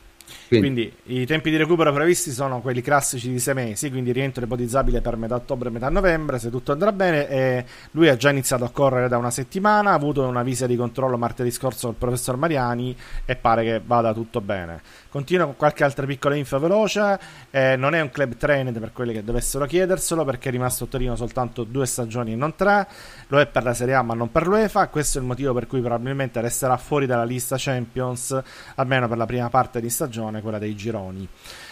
[0.47, 0.91] Quindi.
[1.03, 1.21] quindi.
[1.21, 5.17] i tempi di recupero previsti sono quelli classici di sei mesi, quindi rientro ipotizzabile per
[5.17, 7.27] metà ottobre metà novembre, se tutto andrà bene.
[7.29, 10.75] E lui ha già iniziato a correre da una settimana, ha avuto una visita di
[10.75, 14.81] controllo martedì scorso col professor Mariani e pare che vada tutto bene.
[15.09, 17.17] Continua con qualche altra piccola info veloce.
[17.49, 20.87] Eh, non è un club trained per quelli che dovessero chiederselo, perché è rimasto a
[20.87, 22.85] Torino soltanto due stagioni e non tre.
[23.27, 24.89] Lo è per la Serie A, ma non per l'UEFA.
[24.89, 28.37] Questo è il motivo per cui probabilmente resterà fuori dalla lista Champions,
[28.75, 31.27] almeno per la prima parte di stagione, quella dei gironi.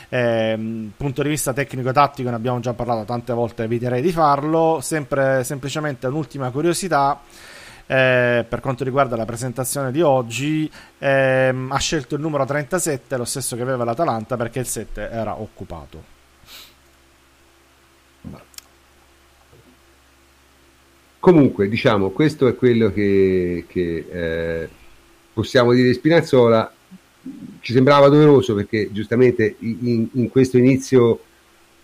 [0.09, 4.79] Eh, punto di vista tecnico-tattico, ne abbiamo già parlato tante volte, eviterei di farlo.
[4.81, 7.19] Sempre semplicemente un'ultima curiosità
[7.85, 13.25] eh, per quanto riguarda la presentazione di oggi, ehm, ha scelto il numero 37, lo
[13.25, 16.11] stesso che aveva l'Atalanta, perché il 7 era occupato.
[21.19, 24.69] Comunque, diciamo, questo è quello che, che eh,
[25.33, 26.73] possiamo dire di Spinazzola.
[27.61, 31.21] Ci sembrava doveroso perché giustamente in, in questo inizio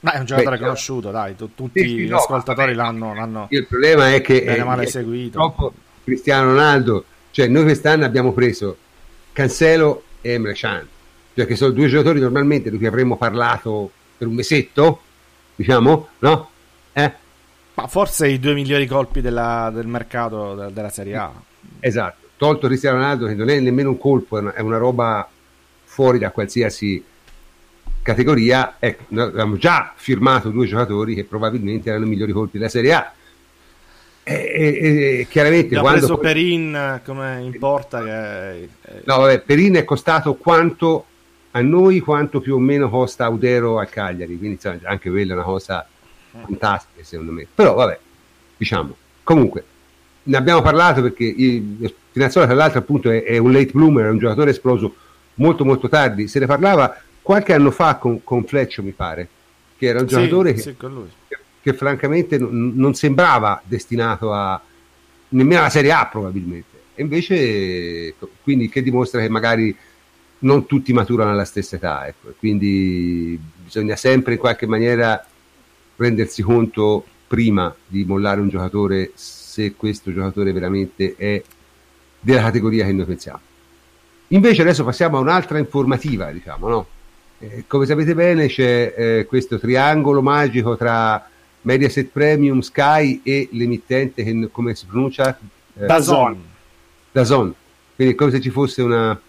[0.02, 3.47] ma è un giocatore Beh, conosciuto, dai, tu, tutti sì, gli no, ascoltatori l'hanno, l'hanno,
[3.49, 5.38] Il problema è che bene male è, seguito.
[5.38, 5.73] Troppo,
[6.06, 8.78] Cristiano Ronaldo, cioè noi quest'anno abbiamo preso
[9.34, 10.88] Cancelo e Emre Can,
[11.36, 15.02] cioè che sono due giocatori normalmente di cui avremmo parlato per un mesetto,
[15.56, 16.49] diciamo, no?
[16.93, 17.13] Eh?
[17.73, 21.32] Ma forse i due migliori colpi della, del mercato della Serie A.
[21.82, 25.30] Esatto, tolto Cristiano Ronaldo che non è nemmeno un colpo, è una, è una roba
[25.84, 27.04] fuori da qualsiasi
[28.02, 32.93] categoria, ecco, abbiamo già firmato due giocatori che probabilmente erano i migliori colpi della Serie
[32.93, 33.13] A.
[34.23, 36.17] E, e, e chiaramente ha quando preso.
[36.17, 38.69] Perin come importa che...
[39.04, 41.06] no vabbè Perin è costato quanto
[41.52, 44.38] a noi quanto più o meno costa Audero al Cagliari.
[44.38, 45.86] Quindi insomma, anche quella è una cosa
[46.32, 47.47] fantastica secondo me.
[47.54, 47.99] Però vabbè
[48.56, 48.95] diciamo.
[49.23, 49.63] Comunque
[50.23, 51.34] ne abbiamo parlato perché
[52.10, 54.95] Spinazzola tra l'altro appunto è, è, un late bloomer è un giocatore esploso
[55.36, 59.27] molto molto tardi se ne parlava qualche anno fa con, con Fleccio mi pare
[59.77, 60.88] che era un giocatore sì, che,
[61.27, 64.62] sì, che francamente non, non sembrava destinato a
[65.29, 66.77] nemmeno alla Serie A probabilmente.
[66.95, 69.75] E invece, quindi che dimostra che magari
[70.39, 72.34] non tutti maturano alla stessa età, ecco.
[72.38, 75.25] quindi bisogna sempre in qualche maniera
[75.97, 79.12] rendersi conto prima di mollare un giocatore
[79.60, 81.41] se questo giocatore veramente è
[82.22, 83.39] della categoria che noi pensiamo.
[84.30, 86.88] Invece adesso passiamo a un'altra informativa, diciamo, no?
[87.39, 91.28] eh, come sapete bene c'è eh, questo triangolo magico tra
[91.62, 95.38] Mediaset Premium, Sky e l'emittente che come si pronuncia?
[95.78, 96.41] Eh, Dazon.
[97.12, 97.54] Dazon.
[97.95, 99.19] Quindi è come se ci fosse una,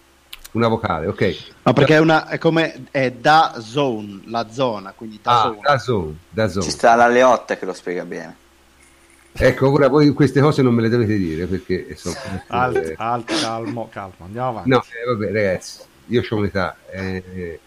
[0.52, 1.36] una vocale, ok.
[1.64, 5.60] No, perché è, una, è come è da zone, la zona, quindi da ah, zone.
[5.62, 6.64] Da zone, da zone.
[6.64, 8.48] Ci sta la Leotta che lo spiega bene.
[9.32, 12.16] Ecco, ora voi queste cose non me le dovete dire perché sono...
[12.48, 14.68] Alt, alt, calmo, calmo, andiamo avanti.
[14.68, 16.76] No, eh, vabbè ragazzi, io ho un'età.
[16.90, 17.60] Eh, eh.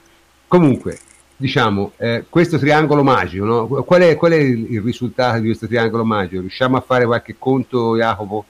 [0.48, 1.00] Comunque,
[1.36, 3.68] diciamo, eh, questo triangolo magico, no?
[3.68, 6.42] qual, è, qual, è, il risultato di questo triangolo magico?
[6.42, 8.46] Riusciamo a fare qualche conto, Jacopo?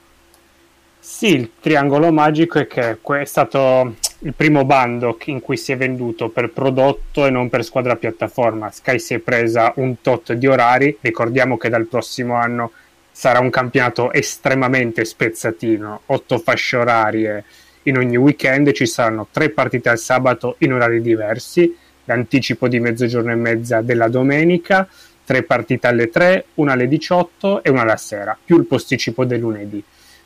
[0.98, 5.76] Sì, il triangolo magico è che è stato il primo bando in cui si è
[5.76, 8.70] venduto per prodotto e non per squadra piattaforma.
[8.70, 12.72] Sky si è presa un tot di orari, ricordiamo che dal prossimo anno
[13.16, 17.44] sarà un campionato estremamente spezzatino, otto fasce orarie
[17.84, 21.72] in ogni weekend, ci saranno tre partite al sabato in orari diversi
[22.06, 24.88] l'anticipo di mezzogiorno e mezza della domenica,
[25.24, 29.38] tre partite alle 3, una alle 18 e una alla sera, più il posticipo del
[29.38, 29.82] lunedì.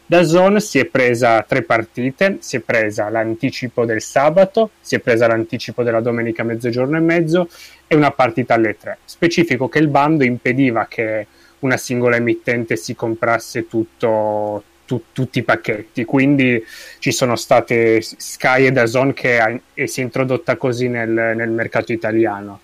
[0.06, 5.00] Da Zone si è presa tre partite, si è presa l'anticipo del sabato, si è
[5.00, 7.50] presa l'anticipo della domenica mezzogiorno e mezzo
[7.86, 8.98] e una partita alle 3.
[9.04, 11.26] Specifico che il bando impediva che
[11.60, 16.04] una singola emittente si comprasse tutto, tu, tutti i pacchetti.
[16.04, 16.64] Quindi
[16.98, 21.50] ci sono state Sky e Dazon che ha, e si è introdotta così nel, nel
[21.50, 22.60] mercato italiano.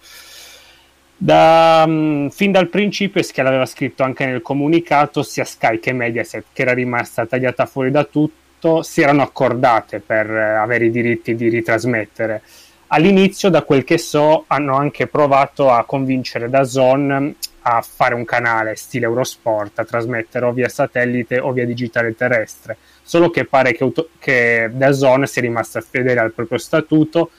[1.17, 6.45] Da, um, fin dal principio, e l'aveva scritto anche nel comunicato, sia Sky che Mediaset,
[6.53, 11.35] che era rimasta tagliata fuori da tutto, si erano accordate per eh, avere i diritti
[11.35, 12.43] di ritrasmettere.
[12.89, 17.35] All'inizio, da quel che so, hanno anche provato a convincere Dazon
[17.67, 22.77] a fare un canale stile Eurosport, a trasmettere o via satellite o via digitale terrestre.
[23.03, 27.31] Solo che pare che, che Dazon sia rimasta fedele al proprio statuto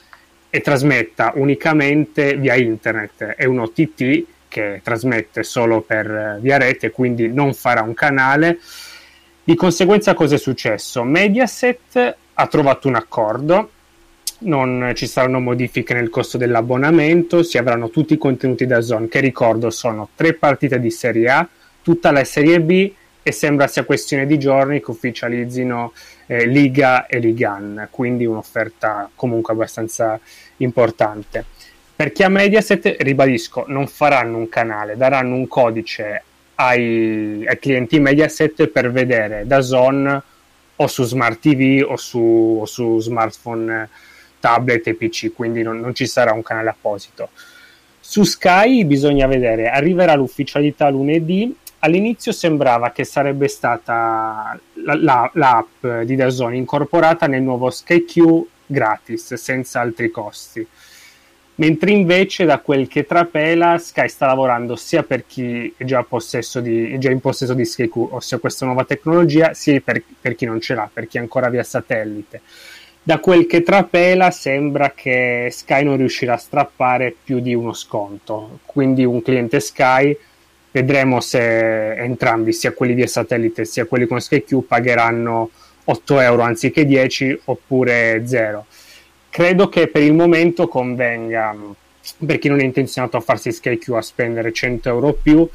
[0.50, 3.24] e trasmetta unicamente via internet.
[3.24, 8.58] È un OTT che trasmette solo per eh, via rete, quindi non farà un canale.
[9.44, 11.04] Di conseguenza cosa è successo?
[11.04, 13.70] Mediaset ha trovato un accordo,
[14.40, 19.20] non ci saranno modifiche nel costo dell'abbonamento, si avranno tutti i contenuti da Zone, che
[19.20, 21.48] ricordo sono tre partite di Serie A,
[21.82, 25.92] tutta la Serie B e sembra sia questione di giorni che ufficializzino
[26.26, 30.18] eh, Liga e Ligan, quindi un'offerta comunque abbastanza
[30.58, 31.44] importante.
[31.96, 36.22] Per chi ha Mediaset, ribadisco, non faranno un canale, daranno un codice
[36.56, 40.22] ai, ai clienti Mediaset per vedere da Zone
[40.76, 43.88] o su Smart TV o su, o su smartphone,
[44.40, 47.30] tablet e PC, quindi non, non ci sarà un canale apposito.
[48.00, 55.86] Su Sky bisogna vedere, arriverà l'ufficialità lunedì all'inizio sembrava che sarebbe stata la, la, l'app
[56.04, 60.66] di Dazon incorporata nel nuovo SkyQ gratis, senza altri costi
[61.56, 66.04] mentre invece da quel che trapela Sky sta lavorando sia per chi è già,
[66.60, 70.44] di, è già in possesso di SkyQ, ossia questa nuova tecnologia, sia per, per, chi
[70.44, 72.42] non ce l'ha, per chi è ancora via satellite.
[73.06, 78.58] Da quel che trapela sembra che Sky non riuscirà a strappare più di uno sconto,
[78.66, 80.18] quindi un cliente Sky
[80.72, 85.50] vedremo se entrambi, sia quelli via satellite sia quelli con SkyQ, pagheranno
[85.84, 88.66] 8 euro anziché 10 oppure 0
[89.30, 91.54] credo che per il momento convenga
[92.26, 95.48] per chi non è intenzionato a farsi Sky Q a spendere 100 euro più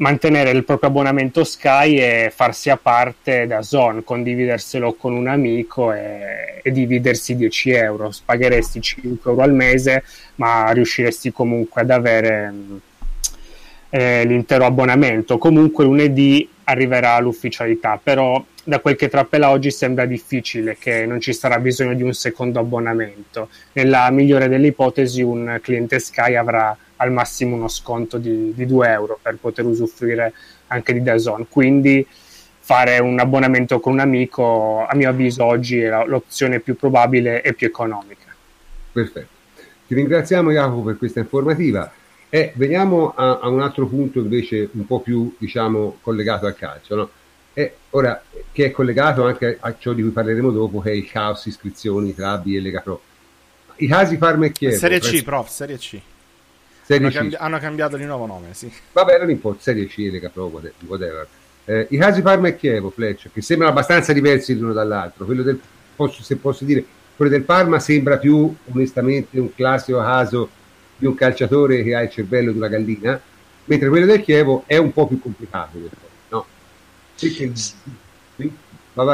[0.00, 5.92] mantenere il proprio abbonamento Sky e farsi a parte da Zone, condividerselo con un amico
[5.92, 8.10] e, e, dividersi 10 euro.
[8.24, 10.04] Pagheresti 5 euro al mese,
[10.36, 12.54] ma riusciresti comunque ad avere
[13.90, 15.38] eh, l'intero abbonamento.
[15.38, 21.32] Comunque lunedì arriverà l'ufficialità, però da quel che trappela oggi sembra difficile che non ci
[21.32, 23.48] sarà bisogno di un secondo abbonamento.
[23.72, 28.88] Nella migliore delle ipotesi un cliente Sky avrà al massimo uno sconto di, di 2
[28.88, 30.32] euro per poter usufruire
[30.68, 32.06] anche di DAZN, quindi
[32.60, 37.54] fare un abbonamento con un amico a mio avviso oggi è l'opzione più probabile e
[37.54, 38.34] più economica.
[38.92, 39.38] Perfetto.
[39.86, 41.90] Ti ringraziamo Jacopo per questa informativa.
[42.28, 46.94] E veniamo a, a, un altro punto invece un po' più diciamo, collegato al calcio,
[46.94, 47.10] no?
[47.52, 51.10] e ora, che è collegato anche a ciò di cui parleremo dopo, che è il
[51.10, 53.02] caos iscrizioni tra B e Lega Pro.
[53.76, 54.76] I casi Parma e Chievo.
[54.76, 56.00] Serie C, prof, Serie C.
[56.90, 57.12] Serie hanno, C.
[57.14, 58.72] Cambi- hanno, cambiato di nuovo nome, sì.
[58.92, 60.50] Vabbè, non importa, Serie C, Lega Pro,
[60.86, 61.26] whatever.
[61.64, 65.24] Eh, I casi Parma e Chievo, Fletch, che sembrano abbastanza diversi l'uno dall'altro.
[65.24, 65.60] Quello del,
[65.94, 70.50] posso, se posso dire, quello del Parma sembra più, onestamente, un classico caso
[70.96, 73.20] di un calciatore che ha il cervello di una gallina,
[73.66, 75.78] mentre quello del Chievo è un po' più complicato.
[76.28, 76.44] No?
[77.14, 77.52] Sì, sì.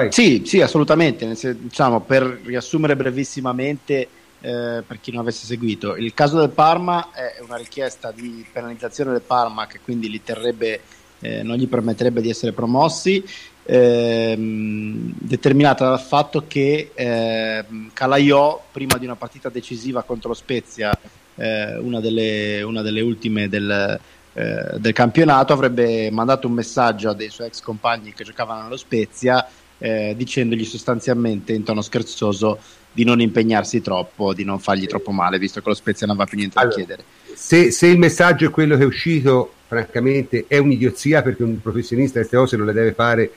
[0.09, 1.29] sì, sì assolutamente.
[1.59, 4.09] Diciamo, per riassumere brevissimamente,
[4.41, 9.13] eh, per chi non avesse seguito, il caso del Parma è una richiesta di penalizzazione
[9.13, 10.81] del Parma che quindi li terrebbe,
[11.21, 13.25] eh, non gli permetterebbe di essere promossi.
[13.69, 20.97] Ehm, determinata dal fatto che eh, Calaiò, prima di una partita decisiva contro lo Spezia,
[21.35, 23.99] eh, una, delle, una, delle, ultime del,
[24.35, 28.77] eh, del, campionato, avrebbe mandato un messaggio a dei suoi ex compagni che giocavano allo
[28.77, 29.45] Spezia
[29.79, 32.59] eh, dicendogli sostanzialmente in tono scherzoso
[32.97, 36.31] di non impegnarsi troppo, di non fargli troppo male, visto che lo Spezia non aveva
[36.31, 37.05] più niente allora, da chiedere.
[37.35, 42.21] Se, se, il messaggio è quello che è uscito, francamente è un'idiozia perché un professionista
[42.21, 43.31] queste cose non le deve fare,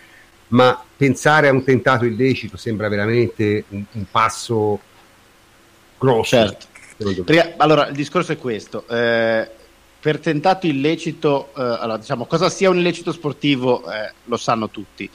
[0.49, 4.79] ma pensare a un tentato illecito sembra veramente un, un passo
[5.97, 6.37] grosso.
[6.37, 6.67] Certo.
[7.25, 8.87] Perché, allora, il discorso è questo.
[8.87, 9.49] Eh,
[9.99, 15.09] per tentato illecito, eh, allora, diciamo, cosa sia un illecito sportivo eh, lo sanno tutti.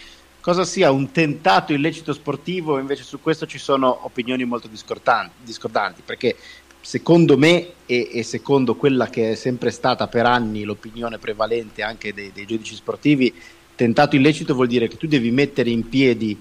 [0.45, 6.37] Cosa sia un tentato illecito sportivo, invece su questo ci sono opinioni molto discordanti, perché
[6.83, 12.13] secondo me e, e, secondo quella che è sempre stata per anni l'opinione prevalente anche
[12.13, 13.33] dei, dei giudici sportivi,
[13.75, 16.39] tentato illecito vuol dire che tu devi mettere in piedi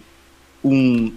[0.60, 1.10] un,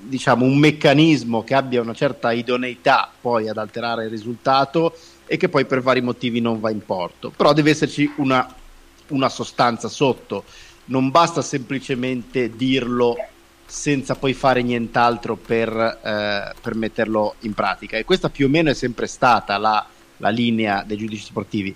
[0.00, 4.96] diciamo, un meccanismo che abbia una certa idoneità poi ad alterare il risultato
[5.26, 7.32] e che poi per vari motivi non va in porto.
[7.36, 8.54] Però deve esserci una,
[9.08, 10.44] una sostanza sotto,
[10.88, 13.16] non basta semplicemente dirlo
[13.64, 17.96] senza poi fare nient'altro per, eh, per metterlo in pratica.
[17.96, 19.86] E questa più o meno è sempre stata la,
[20.18, 21.74] la linea dei giudici sportivi.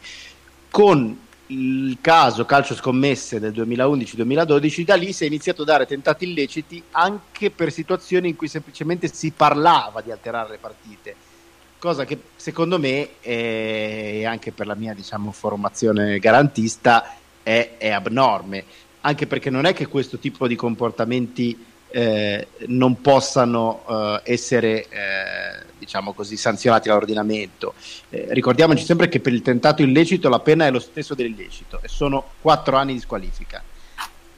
[0.71, 6.25] Con il caso calcio scommesse del 2011-2012, da lì si è iniziato a dare tentati
[6.25, 11.15] illeciti anche per situazioni in cui semplicemente si parlava di alterare le partite,
[11.79, 18.65] cosa che secondo me, è, anche per la mia diciamo, formazione garantista, è, è abnorme,
[19.03, 25.71] anche perché non è che questo tipo di comportamenti eh, non possano eh, essere eh,
[25.79, 27.75] diciamo così, sanzionati dall'ordinamento.
[28.09, 31.89] Eh, ricordiamoci sempre che per il tentato illecito la pena è lo stesso dell'illecito e
[31.89, 33.63] sono quattro anni di squalifica.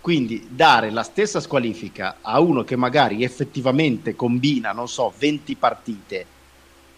[0.01, 6.27] Quindi dare la stessa squalifica a uno che magari effettivamente combina, non so, 20 partite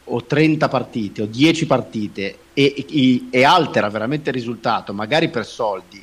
[0.04, 5.44] o 30 partite o 10 partite e, e, e altera veramente il risultato, magari per
[5.46, 6.02] soldi,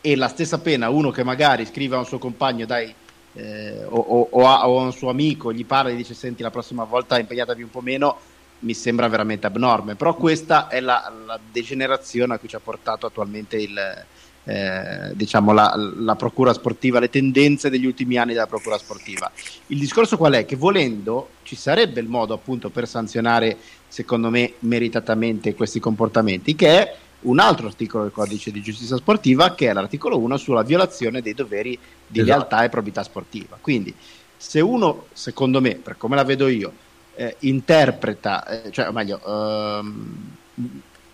[0.00, 2.94] e la stessa pena uno che magari scrive a un suo compagno, dai,
[3.34, 6.42] eh, o, o, o, a, o, a, un suo amico gli parla e dice senti
[6.42, 8.18] la prossima volta impegnatevi un po' meno,
[8.60, 9.94] mi sembra veramente abnorme.
[9.94, 14.04] Però questa è la, la degenerazione a cui ci ha portato attualmente il,
[14.48, 19.30] eh, diciamo la, la, procura sportiva, le tendenze degli ultimi anni della procura sportiva.
[19.66, 20.44] Il discorso qual è?
[20.46, 23.56] Che volendo ci sarebbe il modo appunto per sanzionare,
[23.88, 29.54] secondo me, meritatamente questi comportamenti, che è un altro articolo del codice di giustizia sportiva
[29.54, 32.36] che è l'articolo 1 sulla violazione dei doveri di esatto.
[32.36, 33.58] lealtà e probità sportiva.
[33.60, 33.94] Quindi
[34.36, 36.72] se uno, secondo me, per come la vedo io,
[37.14, 40.30] eh, interpreta, eh, cioè o meglio, ehm,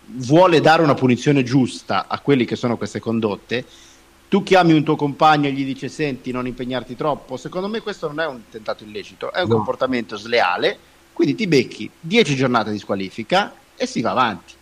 [0.05, 3.65] vuole dare una punizione giusta a quelli che sono queste condotte,
[4.27, 8.07] tu chiami un tuo compagno e gli dici senti non impegnarti troppo, secondo me questo
[8.07, 9.55] non è un tentato illecito, è un no.
[9.55, 10.77] comportamento sleale,
[11.13, 14.53] quindi ti becchi 10 giornate di squalifica e si va avanti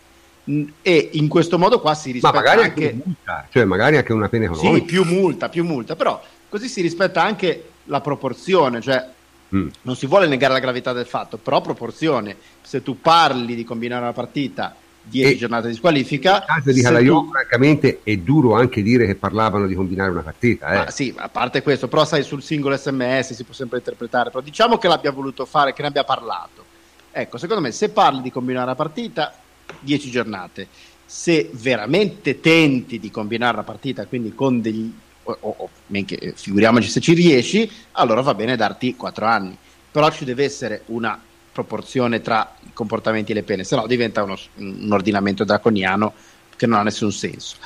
[0.44, 4.12] e in questo modo qua si rispetta Ma magari anche, anche multa, cioè magari anche
[4.12, 4.74] una pena economica.
[4.74, 9.08] Sì, più multa, più multa, però così si rispetta anche la proporzione, cioè
[9.54, 9.68] mm.
[9.82, 12.36] non si vuole negare la gravità del fatto, però proporzione.
[12.60, 14.74] Se tu parli di combinare una partita
[15.04, 16.32] 10 giornate di squalifica.
[16.32, 17.30] Nel caso di Calaiò, tu...
[17.30, 20.86] francamente, è duro anche dire che parlavano di combinare una partita.
[20.86, 20.90] Eh.
[20.90, 24.78] Sì, a parte questo, però sai, sul singolo sms si può sempre interpretare, però diciamo
[24.78, 26.64] che l'abbia voluto fare, che ne abbia parlato.
[27.10, 29.34] Ecco, secondo me, se parli di combinare una partita,
[29.80, 30.68] 10 giornate.
[31.04, 34.90] Se veramente tenti di combinare la partita, quindi con degli...
[35.24, 39.56] O, o, eh, figuriamoci se ci riesci, allora va bene darti 4 anni.
[39.90, 41.20] Però ci deve essere una
[41.52, 46.12] proporzione tra i comportamenti e le pene, se no diventa uno, un ordinamento draconiano
[46.56, 47.56] che non ha nessun senso.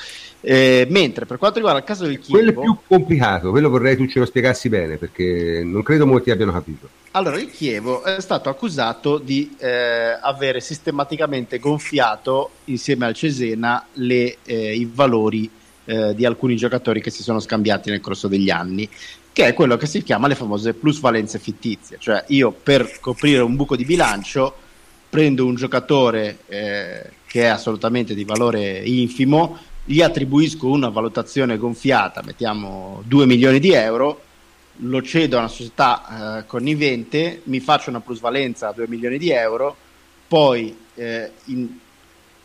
[0.49, 3.97] Eh, mentre per quanto riguarda il caso del Chievo, quello è più complicato, quello vorrei
[3.97, 6.89] tu ce lo spiegassi bene perché non credo molti abbiano capito.
[7.11, 14.37] Allora, il Chievo è stato accusato di eh, avere sistematicamente gonfiato insieme al Cesena le,
[14.45, 15.51] eh, i valori
[15.85, 18.89] eh, di alcuni giocatori che si sono scambiati nel corso degli anni,
[19.33, 21.97] che è quello che si chiama le famose plusvalenze fittizie.
[21.99, 24.55] Cioè, io per coprire un buco di bilancio
[25.11, 32.21] prendo un giocatore eh, che è assolutamente di valore infimo, gli attribuisco una valutazione gonfiata,
[32.25, 34.21] mettiamo 2 milioni di euro
[34.81, 39.31] lo cedo a una società eh, connivente, mi faccio una plusvalenza a 2 milioni di
[39.31, 39.75] euro,
[40.29, 41.69] poi eh, in,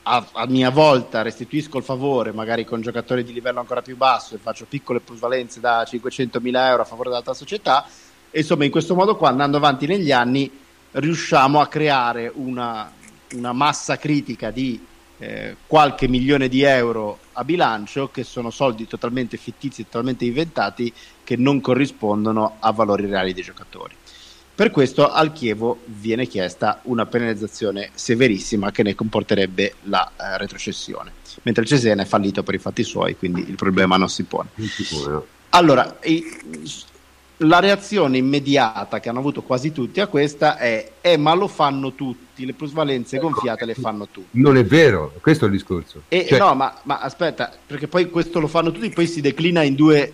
[0.04, 4.36] a, a, mia volta restituisco il favore, magari con giocatori di livello ancora più basso,
[4.36, 7.86] e faccio piccole plusvalenze da 500 mila euro a favore dell'altra società.
[8.30, 10.50] E insomma, in questo modo qua, andando avanti negli anni,
[10.92, 12.90] riusciamo a creare una,
[13.34, 14.80] una massa critica di
[15.18, 20.92] eh, qualche milione di euro a bilancio, che sono soldi totalmente fittizi, totalmente inventati,
[21.24, 23.96] che non corrispondono a valori reali dei giocatori.
[24.54, 31.14] Per questo al Chievo viene chiesta una penalizzazione severissima che ne comporterebbe la eh, retrocessione,
[31.44, 34.50] mentre il Cesena è fallito per i fatti suoi, quindi il problema non si pone.
[34.56, 35.22] Pone.
[35.50, 36.24] Allora, i,
[37.44, 41.94] la reazione immediata che hanno avuto quasi tutti a questa è: eh, ma lo fanno
[41.94, 44.40] tutti, le plusvalenze ecco, gonfiate le fanno tutti.
[44.40, 46.04] Non è vero, questo è il discorso.
[46.08, 46.40] E, cioè...
[46.40, 50.14] No, ma, ma, aspetta, perché poi questo lo fanno tutti, poi si declina in due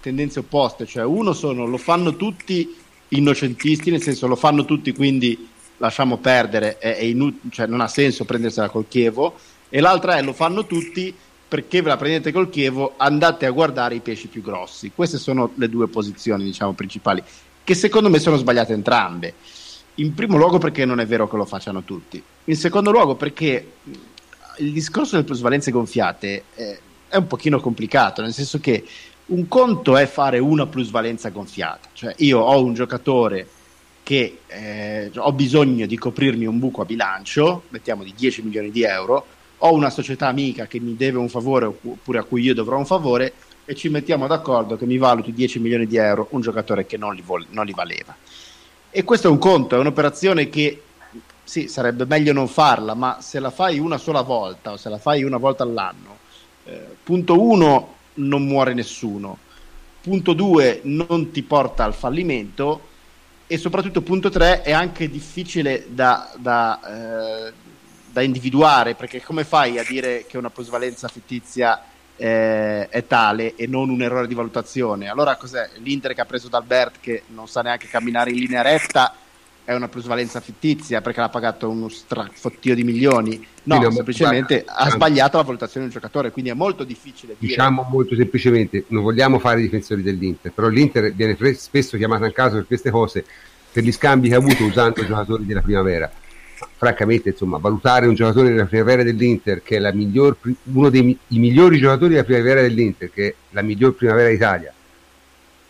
[0.00, 2.76] tendenze opposte, cioè uno sono lo fanno tutti
[3.08, 5.48] innocentisti, nel senso lo fanno tutti, quindi
[5.78, 9.36] lasciamo perdere, è, è inut- cioè non ha senso prendersela col Chievo,
[9.68, 11.14] e l'altra è lo fanno tutti
[11.48, 14.92] perché ve la prendete col Chievo, andate a guardare i pesci più grossi.
[14.94, 17.22] Queste sono le due posizioni, diciamo, principali,
[17.62, 19.34] che secondo me sono sbagliate entrambe.
[19.96, 22.22] In primo luogo perché non è vero che lo facciano tutti.
[22.44, 23.72] In secondo luogo perché
[24.58, 26.78] il discorso delle plusvalenze gonfiate è,
[27.08, 28.84] è un pochino complicato, nel senso che
[29.26, 33.48] un conto è fare una plusvalenza gonfiata, cioè io ho un giocatore
[34.02, 38.84] che eh, ho bisogno di coprirmi un buco a bilancio, mettiamo di 10 milioni di
[38.84, 39.26] euro,
[39.58, 42.86] ho una società amica che mi deve un favore oppure a cui io dovrò un
[42.86, 43.32] favore
[43.64, 47.14] e ci mettiamo d'accordo che mi valuti 10 milioni di euro un giocatore che non
[47.14, 48.14] li, vol- non li valeva.
[48.90, 50.82] E questo è un conto, è un'operazione che
[51.42, 54.98] sì, sarebbe meglio non farla, ma se la fai una sola volta o se la
[54.98, 56.14] fai una volta all'anno,
[56.68, 59.38] Eh, punto 1, non muore nessuno.
[60.00, 62.80] Punto 2, non ti porta al fallimento.
[63.46, 66.80] E soprattutto punto 3, è anche difficile da, da,
[67.48, 67.52] eh,
[68.16, 71.82] da individuare, perché come fai a dire che una plusvalenza fittizia
[72.16, 75.10] eh, è tale e non un errore di valutazione.
[75.10, 75.68] Allora cos'è?
[75.82, 79.14] L'Inter che ha preso D'Albert che non sa neanche camminare in linea retta
[79.66, 83.46] è una plusvalenza fittizia perché l'ha pagato uno strafottio di milioni.
[83.64, 87.52] No, no semplicemente guarda, ha sbagliato la valutazione del giocatore, quindi è molto difficile dire.
[87.52, 92.32] Diciamo molto semplicemente, non vogliamo fare i difensori dell'Inter, però l'Inter viene spesso chiamato in
[92.32, 93.26] caso per queste cose,
[93.70, 96.10] per gli scambi che ha avuto usando i giocatori della primavera
[96.76, 100.36] francamente insomma, valutare un giocatore della primavera dell'Inter che è miglior,
[100.72, 104.72] uno dei migliori giocatori della primavera dell'Inter che è la miglior primavera d'Italia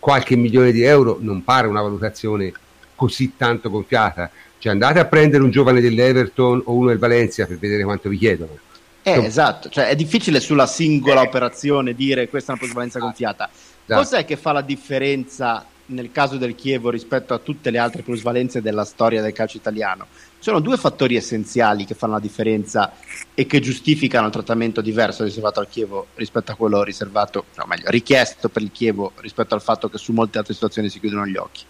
[0.07, 2.53] qualche milione di euro non pare una valutazione
[2.95, 4.31] così tanto gonfiata.
[4.57, 8.17] Cioè andate a prendere un giovane dell'Everton o uno del Valencia per vedere quanto vi
[8.17, 8.57] chiedono.
[9.03, 13.01] Eh, Insomma, esatto, cioè, è difficile sulla singola eh, operazione dire questa è una plusvalenza
[13.01, 13.51] gonfiata.
[13.53, 14.01] Esatto.
[14.01, 18.63] cos'è che fa la differenza nel caso del Chievo rispetto a tutte le altre plusvalenze
[18.63, 20.07] della storia del calcio italiano
[20.39, 22.93] sono due fattori essenziali che fanno la differenza
[23.35, 27.91] e che giustificano il trattamento diverso riservato al Chievo rispetto a quello riservato, no, meglio,
[27.91, 31.37] richiesto per il Chievo rispetto al fatto che su molte altre situazioni si chiudono gli
[31.37, 31.65] occhi.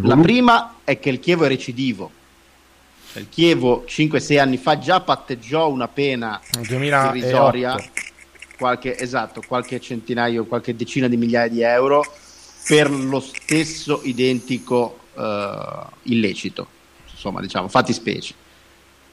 [0.00, 2.10] La prima è che il Chievo è recidivo.
[3.12, 7.76] Cioè, il Chievo 5-6 anni fa già patteggiò una pena irrisoria,
[8.58, 12.04] qualche, esatto, qualche centinaio, qualche decina di migliaia di euro
[12.66, 15.22] per lo stesso identico uh,
[16.02, 16.74] illecito
[17.26, 18.34] insomma, diciamo, fatti specie.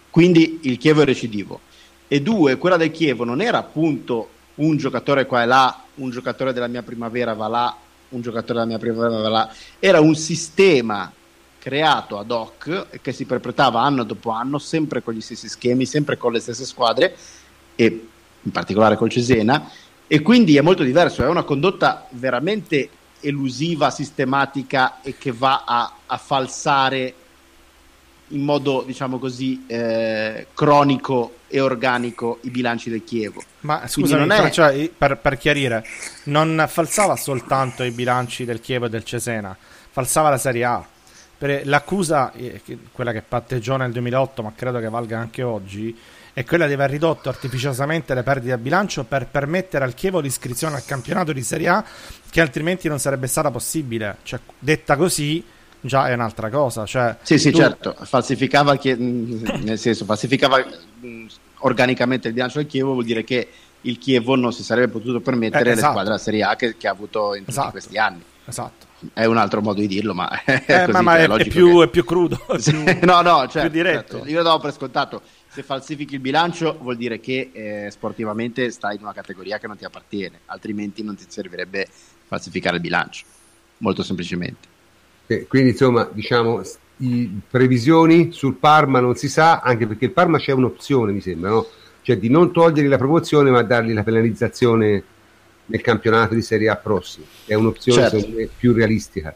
[0.10, 1.60] Quindi il Chievo è recidivo.
[2.08, 6.54] E due, quella del Chievo non era appunto un giocatore qua e là, un giocatore
[6.54, 7.76] della mia primavera va là,
[8.10, 11.12] un giocatore della mia primavera va là, era un sistema
[11.58, 16.18] creato ad hoc che si perpetrava anno dopo anno, sempre con gli stessi schemi, sempre
[16.18, 17.16] con le stesse squadre
[17.76, 18.08] e
[18.42, 19.70] in particolare col Cesena
[20.06, 22.90] e quindi è molto diverso, è una condotta veramente
[23.22, 27.14] elusiva, sistematica e che va a, a falsare
[28.30, 33.44] in modo, diciamo così, eh, cronico e organico i bilanci del Chievo.
[33.62, 34.50] Ma scusami, è...
[34.50, 35.86] cioè, per, per, chiarire,
[36.26, 39.56] non falsava soltanto i bilanci del Chievo e del Cesena,
[39.92, 40.86] falsava la Serie A.
[41.38, 42.62] Per l'accusa, eh,
[42.92, 45.96] quella che patteggiò nel 2008, ma credo che valga anche oggi,
[46.34, 50.76] è quella di aver ridotto artificiosamente le perdite a bilancio per permettere al Chievo l'iscrizione
[50.76, 51.86] al campionato di Serie A,
[52.30, 54.18] che altrimenti non sarebbe stata possibile.
[54.24, 55.46] Cioè, detta così,
[55.84, 56.86] già è un'altra cosa.
[56.86, 57.58] Cioè, sì, sì, tu...
[57.58, 60.64] certo, falsificava, nel senso, falsificava
[61.60, 63.48] organicamente il bilancio del Chievo, vuol dire che
[63.82, 65.76] il Chievo non si sarebbe potuto permettere eh, esatto.
[65.76, 67.72] le squadre della Serie A che, che ha avuto in esatto.
[67.72, 68.24] questi anni.
[68.46, 68.92] Esatto.
[69.14, 71.84] È un altro modo di dirlo, ma è, eh, così, ma, è, è, più, che...
[71.84, 72.40] è, più, crudo.
[72.48, 74.18] È più, no, no, certo, più diretto.
[74.18, 74.30] Certo.
[74.30, 75.22] Io lo do per scontato.
[75.48, 79.78] Se falsifichi il bilancio vuol dire che eh, sportivamente stai in una categoria che non
[79.78, 81.88] ti appartiene, altrimenti non ti servirebbe
[82.26, 83.26] falsificare il bilancio,
[83.78, 84.73] molto semplicemente.
[85.28, 86.62] Eh, quindi insomma, diciamo,
[86.98, 91.50] i, previsioni sul Parma non si sa, anche perché il Parma c'è un'opzione, mi sembra,
[91.50, 91.68] no?
[92.04, 95.04] cioè di non togliergli la promozione ma dargli la penalizzazione
[95.66, 97.26] nel campionato di Serie A prossimo.
[97.46, 98.28] È un'opzione certo.
[98.30, 99.34] me, più realistica,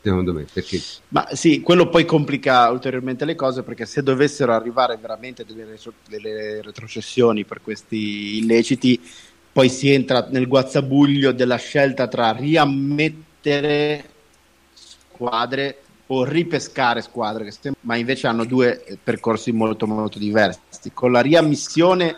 [0.00, 0.46] secondo me.
[0.50, 0.80] Perché...
[1.08, 5.92] Ma sì, quello poi complica ulteriormente le cose perché se dovessero arrivare veramente delle, retro-
[6.08, 9.00] delle retrocessioni per questi illeciti,
[9.52, 14.16] poi si entra nel guazzabuglio della scelta tra riammettere
[15.18, 17.52] squadre o ripescare squadre,
[17.82, 20.60] ma invece hanno due percorsi molto molto diversi.
[20.94, 22.16] Con la riammissione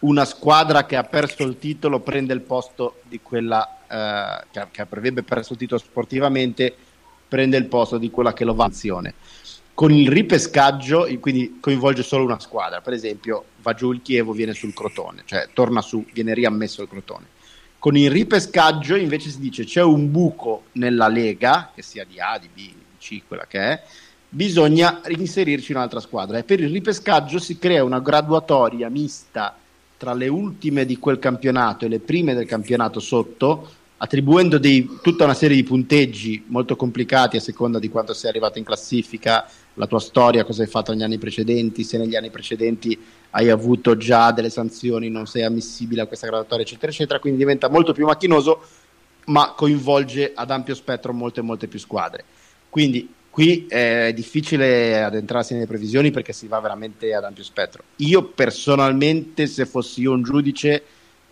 [0.00, 4.82] una squadra che ha perso il titolo prende il posto di quella eh, che, che,
[4.82, 6.74] avrebbe perso il titolo sportivamente,
[7.26, 9.14] prende il posto di quella che lo va azione.
[9.74, 14.52] Con il ripescaggio, quindi coinvolge solo una squadra, per esempio va giù il Chievo, viene
[14.52, 17.26] sul Crotone, cioè torna su, viene riammesso il Crotone
[17.82, 22.38] con il ripescaggio invece si dice c'è un buco nella lega, che sia di A,
[22.38, 23.82] di B, di C, quella che è,
[24.28, 26.38] bisogna inserirci un'altra squadra.
[26.38, 29.56] E per il ripescaggio si crea una graduatoria mista
[29.96, 35.24] tra le ultime di quel campionato e le prime del campionato sotto, attribuendo dei, tutta
[35.24, 39.44] una serie di punteggi molto complicati a seconda di quanto sei arrivato in classifica,
[39.74, 42.98] la tua storia, cosa hai fatto negli anni precedenti, se negli anni precedenti
[43.30, 47.68] hai avuto già delle sanzioni, non sei ammissibile a questa graduatoria, eccetera, eccetera, quindi diventa
[47.68, 48.62] molto più macchinoso,
[49.26, 52.24] ma coinvolge ad ampio spettro molte, molte più squadre.
[52.68, 57.82] Quindi qui è difficile addentrarsi nelle previsioni perché si va veramente ad ampio spettro.
[57.96, 60.82] Io personalmente, se fossi io un giudice,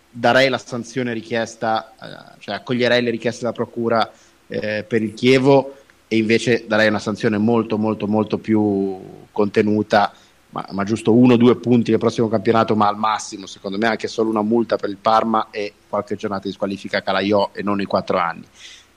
[0.09, 4.11] darei la sanzione richiesta, eh, cioè accoglierei le richieste della procura
[4.47, 5.75] eh, per il Chievo
[6.13, 8.99] e invece darei una sanzione molto molto molto più
[9.31, 10.13] contenuta
[10.49, 13.87] ma, ma giusto uno o due punti nel prossimo campionato, ma al massimo, secondo me,
[13.87, 17.79] anche solo una multa per il Parma e qualche giornata di squalifica Calaiò e non
[17.79, 18.43] i quattro anni.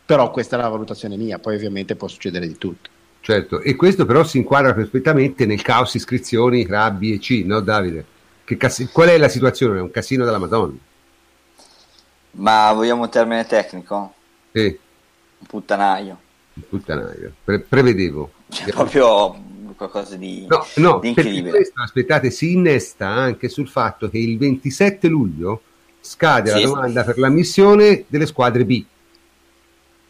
[0.04, 2.90] Però questa è la valutazione mia, poi ovviamente può succedere di tutto.
[3.20, 7.60] Certo, e questo però si inquadra perfettamente nel caos iscrizioni tra B e C, no
[7.60, 8.04] Davide?
[8.44, 9.78] Cas- qual è la situazione?
[9.78, 10.76] È un casino della Madonna.
[12.32, 14.12] Ma vogliamo un termine tecnico?
[14.52, 14.78] Sì.
[15.38, 16.18] Un puttanaio.
[16.60, 17.32] Puttanaio.
[17.42, 18.30] Pre- prevedevo.
[18.48, 21.50] Cioè, proprio qualcosa di, no, no, di incredibile.
[21.50, 25.62] Questo, aspettate, si innesta anche sul fatto che il 27 luglio
[26.00, 28.84] scade sì, la domanda per l'ammissione delle squadre B.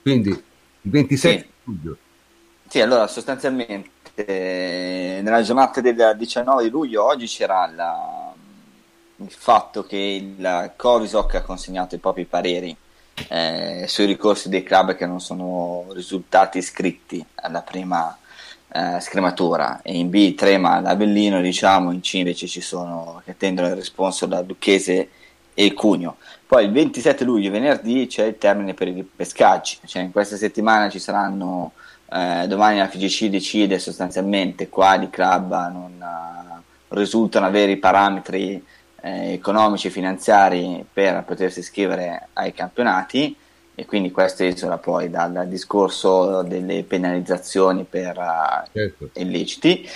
[0.02, 1.46] Quindi il 27 sì.
[1.64, 1.96] luglio.
[2.68, 3.92] Sì, allora sostanzialmente
[5.22, 8.32] nella giornata del 19 luglio oggi c'era la,
[9.16, 12.76] il fatto che il Covisoc ha consegnato i propri pareri
[13.28, 18.16] eh, sui ricorsi dei club che non sono risultati iscritti alla prima
[18.72, 19.82] eh, scrematura.
[19.82, 24.26] E in B trema l'Avellino diciamo in C invece ci sono che attendono il responso
[24.26, 25.08] da Lucchese
[25.54, 30.10] e Cugno poi il 27 luglio venerdì c'è il termine per i pescaggi cioè in
[30.10, 31.72] questa settimana ci saranno
[32.12, 38.62] eh, domani la FGC decide sostanzialmente quali club non uh, risultano avere i parametri
[39.04, 43.36] eh, economici e finanziari per potersi iscrivere ai campionati
[43.74, 49.10] e quindi questo isola poi dal, dal discorso delle penalizzazioni per uh, certo.
[49.14, 49.86] illeciti.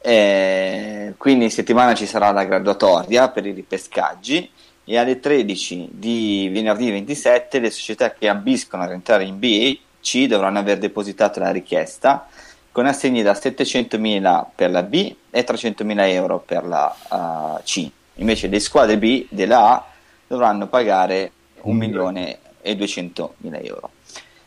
[0.00, 4.50] Eh, quindi in settimana ci sarà la graduatoria per i ripescaggi
[4.84, 10.26] e alle 13 di venerdì 27 le società che ambiscono a rientrare in B C
[10.26, 12.28] dovranno aver depositato la richiesta
[12.70, 17.90] con assegni da 700.000 per la B e 300.000 euro per la uh, C.
[18.16, 19.86] Invece le squadre B della A
[20.26, 23.90] dovranno pagare 1 milione e 200 mila euro.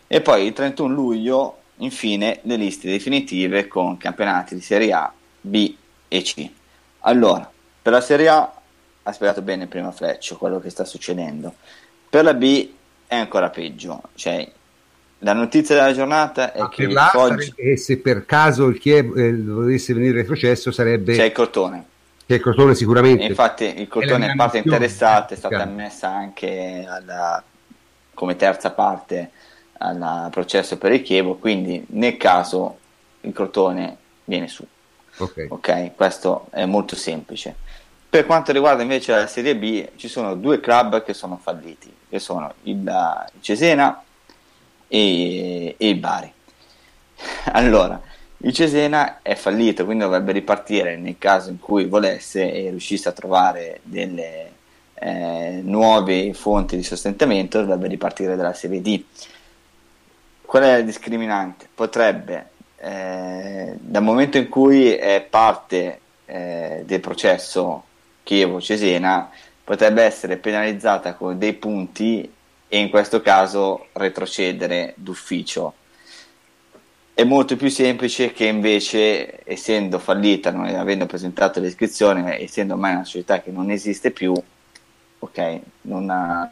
[0.08, 5.12] E poi il 31 luglio, infine, le liste definitive con campionati di Serie A,
[5.42, 5.76] B
[6.08, 6.50] e C.
[7.02, 7.50] Allora,
[7.82, 8.54] per la Serie A
[9.04, 11.54] ha spiegato bene prima Fleccio quello che sta succedendo.
[12.10, 12.70] Per la B
[13.06, 14.50] è ancora peggio, cioè
[15.20, 17.54] la notizia della giornata è Ma che per Foggi...
[17.56, 21.86] e se per caso il Chievo eh, dovesse venire retrocesso sarebbe c'è il Cortone
[22.28, 26.86] che il Cortone sicuramente e infatti il Cortone è parte interessata è stata ammessa anche
[26.88, 27.42] alla
[28.14, 29.32] come terza parte
[29.80, 32.80] al processo per il Chievo, quindi nel caso
[33.22, 34.66] il Crotone viene su.
[35.20, 35.48] Okay.
[35.50, 37.56] ok, questo è molto semplice.
[38.10, 42.20] Per quanto riguarda invece la Serie B, ci sono due club che sono falliti, che
[42.20, 44.02] sono il, il Cesena
[44.88, 46.32] e, e, il Bari.
[47.52, 48.00] Allora,
[48.40, 53.14] il Cesena è fallito, quindi dovrebbe ripartire nel caso in cui volesse e riuscisse a
[53.14, 54.52] trovare delle
[55.00, 59.04] eh, nuove fonti di sostentamento dovrebbe ripartire dalla serie D.
[60.42, 61.68] Qual è la discriminante?
[61.74, 67.84] Potrebbe, eh, dal momento in cui è parte eh, del processo
[68.24, 69.30] Chievo-Cesena,
[69.64, 72.32] potrebbe essere penalizzata con dei punti
[72.70, 75.74] e in questo caso retrocedere d'ufficio.
[77.18, 83.06] È molto più semplice che invece, essendo fallita, non avendo presentato l'iscrizione, essendo ormai una
[83.06, 84.40] società che non esiste più,
[85.18, 85.60] ok,
[86.10, 86.52] ha,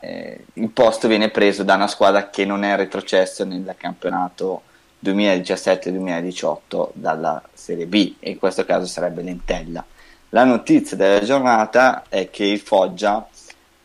[0.00, 4.62] eh, il posto viene preso da una squadra che non è retrocesso nel campionato
[5.04, 9.84] 2017-2018 dalla Serie B e in questo caso sarebbe l'Entella.
[10.30, 13.28] La notizia della giornata è che il Foggia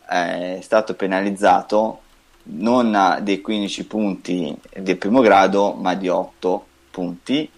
[0.06, 2.01] è stato penalizzato
[2.44, 7.50] non dei 15 punti del primo grado ma di 8 punti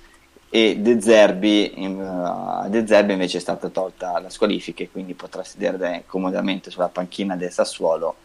[0.55, 5.43] e De Zerbi, uh, De Zerbi invece è stata tolta la squalifica e quindi potrà
[5.43, 8.19] sedere comodamente sulla panchina del Sassuolo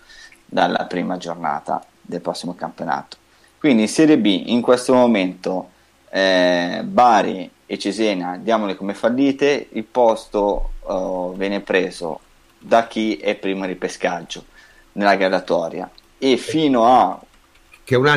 [0.46, 3.18] dalla prima giornata del prossimo campionato.
[3.58, 5.70] Quindi in Serie B in questo momento
[6.12, 12.20] eh, Bari e Cesena diamole come fallite, il posto uh, viene preso
[12.60, 14.46] da chi è primo ripescaggio
[14.92, 15.90] nella gradatoria
[16.20, 17.20] e fino a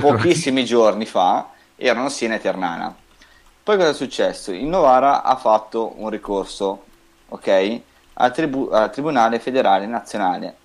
[0.01, 2.97] pochissimi giorni fa erano Siena e Ternana
[3.65, 4.51] poi cosa è successo?
[4.51, 6.83] Il Novara ha fatto un ricorso,
[7.29, 7.81] ok?
[8.15, 10.57] Al, tribu- al Tribunale Federale Nazionale.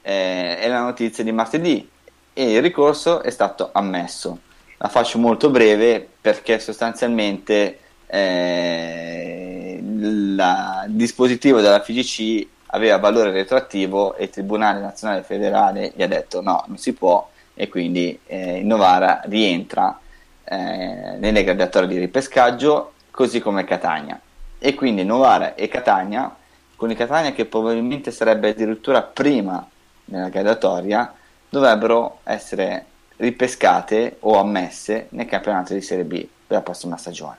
[0.00, 1.86] Eh, è la notizia di martedì
[2.32, 4.38] e il ricorso è stato ammesso.
[4.78, 14.24] La faccio molto breve perché sostanzialmente eh, il dispositivo della FGC aveva valore retroattivo e
[14.24, 18.66] il Tribunale Nazionale Federale gli ha detto no, non si può e quindi eh, il
[18.66, 19.98] Novara rientra
[20.42, 24.20] eh, nelle graduatorie di ripescaggio, così come Catania.
[24.58, 26.34] E quindi Novara e Catania,
[26.74, 29.66] con i Catania che probabilmente sarebbe addirittura prima
[30.06, 31.14] nella graduatoria,
[31.48, 37.36] dovrebbero essere ripescate o ammesse nel campionato di Serie B per la prossima stagione.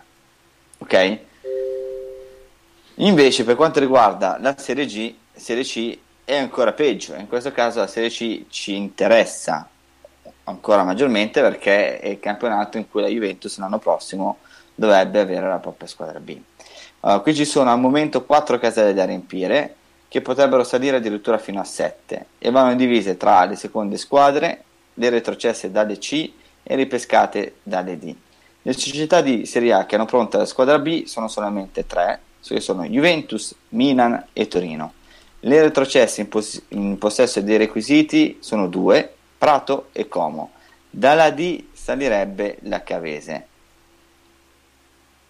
[0.78, 1.20] Ok?
[3.00, 7.80] Invece per quanto riguarda la Serie G, Serie C è ancora peggio, in questo caso
[7.80, 9.70] la Serie C ci interessa
[10.46, 14.38] ancora maggiormente perché è il campionato in cui la Juventus l'anno prossimo
[14.74, 16.38] dovrebbe avere la propria squadra B.
[17.02, 19.76] Uh, qui ci sono al momento 4 caselle da riempire
[20.08, 24.64] che potrebbero salire addirittura fino a 7 e vanno divise tra le seconde squadre,
[24.96, 26.32] le retrocesse dalle C
[26.64, 28.16] e ripescate dalle D.
[28.62, 32.60] Le società di Serie A che hanno pronta la squadra B sono solamente 3, che
[32.60, 34.94] sono Juventus, Milan e Torino.
[35.46, 40.54] Le retrocesse in, pos- in possesso dei requisiti sono 2, Prato e Como.
[40.89, 43.46] Dalla D salirebbe la Cavese.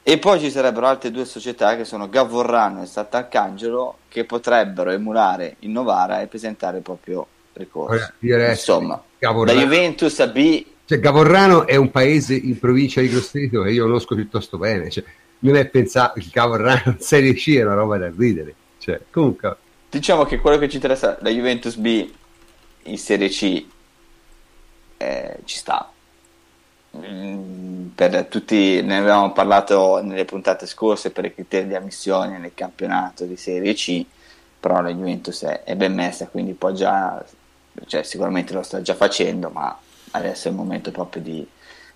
[0.01, 5.57] E poi ci sarebbero altre due società che sono Gavorrano e Sant'Arcangelo che potrebbero emulare
[5.59, 8.13] il Novara e presentare il proprio ricorso.
[8.21, 9.59] Insomma, Gavorrano.
[9.59, 10.65] da Juventus a B.
[10.85, 14.89] Cioè, Gavorrano è un paese in provincia di Grosseto che io conosco piuttosto bene.
[14.89, 15.03] Cioè,
[15.39, 18.55] non è pensato che Gavorrano in Serie C è una roba da ridere.
[18.77, 19.57] Cioè, comunque...
[19.95, 22.11] Diciamo che quello che ci interessa da Juventus B
[22.83, 23.65] in Serie C
[24.97, 25.89] eh, ci sta.
[26.97, 32.51] Mm, per tutti, ne avevamo parlato nelle puntate scorse per i criteri di ammissione nel
[32.53, 34.05] campionato di Serie C,
[34.59, 37.23] però la Juventus è, è ben messa, quindi può già,
[37.85, 39.79] cioè sicuramente lo sta già facendo, ma
[40.11, 41.47] adesso è il momento proprio di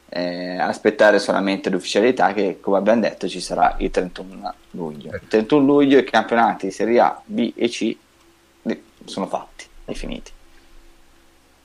[0.10, 5.14] eh, aspettare solamente l'ufficialità che come abbiamo detto ci sarà il 31 luglio.
[5.14, 7.96] Il 31 luglio i campionati di Serie A, B e C
[9.06, 10.32] sono fatti e finiti.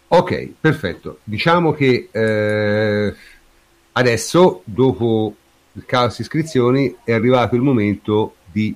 [0.09, 1.18] Ok, perfetto.
[1.24, 3.14] Diciamo che eh,
[3.92, 5.34] adesso, dopo
[5.72, 8.74] il caos iscrizioni, è arrivato il momento di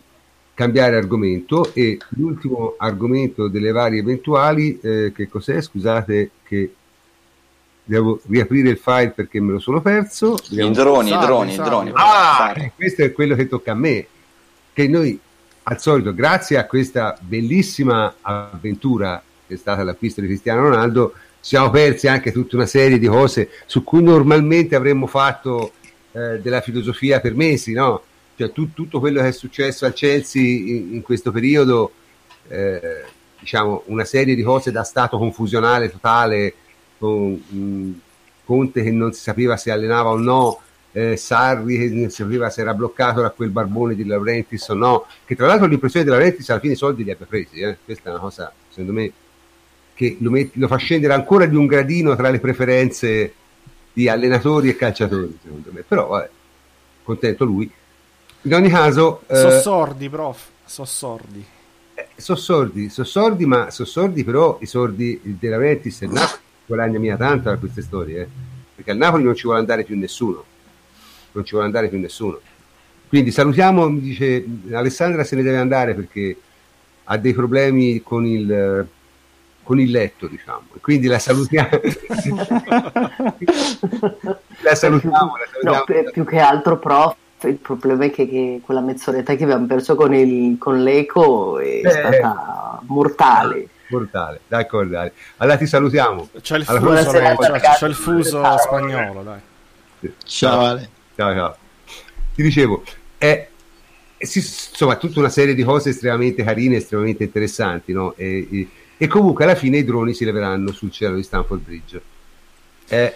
[0.55, 5.61] cambiare argomento e l'ultimo argomento delle varie eventuali, eh, che cos'è?
[5.61, 6.75] Scusate che
[7.89, 10.37] devo riaprire il file perché me lo sono perso.
[10.51, 11.91] I droni, i droni, i droni.
[11.95, 14.07] Ah, questo è quello che tocca a me,
[14.75, 15.19] che noi
[15.63, 21.71] al solito, grazie a questa bellissima avventura che è stata l'acquisto di Cristiano Ronaldo, siamo
[21.71, 25.73] persi anche tutta una serie di cose su cui normalmente avremmo fatto
[26.13, 28.03] eh, della filosofia per mesi, no?
[28.37, 31.93] Cioè tu, tutto quello che è successo al Chelsea in, in questo periodo,
[32.49, 33.05] eh,
[33.39, 36.55] diciamo una serie di cose da stato confusionale totale,
[36.99, 38.01] con mh,
[38.45, 40.61] Conte che non si sapeva se allenava o no,
[40.93, 44.75] eh, Sarri che non si sapeva se era bloccato da quel barbone di Laurentis o
[44.75, 47.77] no, che tra l'altro l'impressione di Laurentis alla fine i soldi li abbia presi, eh?
[47.85, 49.13] questa è una cosa secondo me
[49.99, 53.35] che lo, metti, lo, fa scendere ancora di un gradino tra le preferenze
[53.93, 55.83] di allenatori e calciatori, secondo me.
[55.83, 56.31] Però, vabbè,
[57.03, 57.69] contento lui.
[58.43, 59.23] In ogni caso...
[59.27, 61.45] So eh, sordi, prof, so sordi.
[61.95, 66.47] Eh, so sordi, so sordi, ma so sordi però i sordi della Ventis e Napoli
[66.69, 68.29] guadagna mia tanto da queste storie, eh?
[68.77, 70.45] perché al Napoli non ci vuole andare più nessuno,
[71.33, 72.39] non ci vuole andare più nessuno.
[73.09, 76.37] Quindi salutiamo, mi dice Alessandra se ne deve andare perché
[77.05, 78.87] ha dei problemi con il
[79.69, 80.63] con il letto, diciamo.
[80.75, 81.69] E quindi la salutiamo.
[84.63, 85.77] la salutiamo, la salutiamo.
[85.77, 87.15] No, più, che altro, prof.
[87.43, 91.83] Il problema è che, che quella mezz'oretta che abbiamo perso con, il, con l'eco è
[91.85, 93.69] eh, stata mortale.
[93.89, 94.93] Mortale, d'accordo.
[94.93, 95.11] Dai.
[95.39, 96.29] Allora ti salutiamo.
[96.41, 100.13] C'è il fuso, c'è, c'è il fuso spagnolo, dai.
[100.25, 100.89] Ciao, Ale.
[101.17, 101.57] Ciao, ciao.
[102.35, 102.85] Ti dicevo,
[103.17, 103.49] è,
[104.19, 108.15] insomma, tutta una serie di cose estremamente carine, estremamente interessanti, no?
[108.17, 112.03] E, e, e comunque alla fine i droni si leveranno sul cielo di Stanford Bridge
[112.89, 113.15] eh,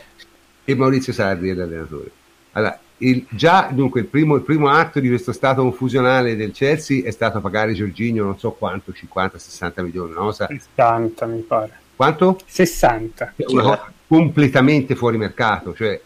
[0.64, 2.10] e Maurizio Sarri è l'allenatore
[2.52, 7.04] allora, il, già dunque il primo, il primo, atto di questo stato confusionale del Chelsea
[7.04, 10.32] è stato pagare Giorginio non so quanto 50-60 milioni no?
[10.32, 12.38] 60 mi pare quanto?
[12.44, 16.00] 60 una cosa completamente fuori mercato cioè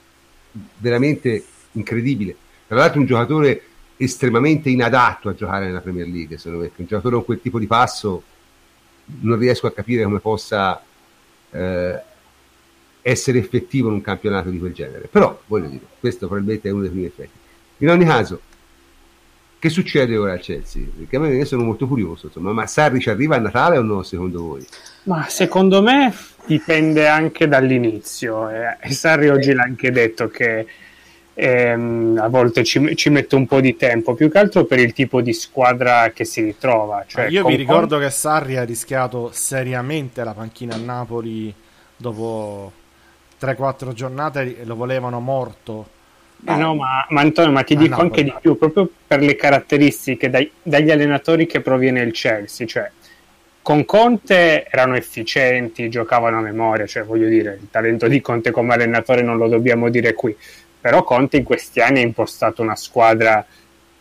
[0.79, 2.35] veramente incredibile
[2.67, 3.63] tra l'altro un giocatore
[3.97, 7.67] estremamente inadatto a giocare nella Premier League secondo me un giocatore con quel tipo di
[7.67, 8.23] passo
[9.21, 10.81] non riesco a capire come possa
[11.51, 12.03] eh,
[13.09, 15.07] essere effettivo in un campionato di quel genere.
[15.09, 17.39] Però, voglio dire, questo probabilmente è uno dei primi effetti.
[17.79, 18.41] In ogni caso,
[19.61, 20.83] che succede ora al Chelsea?
[20.99, 24.03] Perché a me sono molto curioso, insomma, ma Sarri ci arriva a Natale o no,
[24.03, 24.67] secondo voi?
[25.05, 26.13] Ma secondo me
[26.47, 28.51] dipende anche dall'inizio.
[28.51, 30.67] Eh, Sarri oggi l'ha anche detto che
[31.33, 34.93] ehm, a volte ci, ci, mette un po' di tempo, più che altro per il
[34.93, 37.05] tipo di squadra che si ritrova.
[37.07, 41.55] Cioè, io vi ricordo che Sarri ha rischiato seriamente la panchina a Napoli
[41.97, 42.73] dopo
[43.41, 45.95] 3-4 giornate lo volevano morto.
[46.47, 48.09] Eh no, ma, ma, Antonio, ma ti dico Napoli.
[48.09, 52.91] anche di più, proprio per le caratteristiche dai, dagli allenatori che proviene il Chelsea, cioè
[53.63, 58.75] con Conte erano efficienti, giocavano a memoria, cioè voglio dire, il talento di Conte come
[58.75, 60.37] allenatore non lo dobbiamo dire qui,
[60.81, 63.45] però Conte in questi anni ha impostato una squadra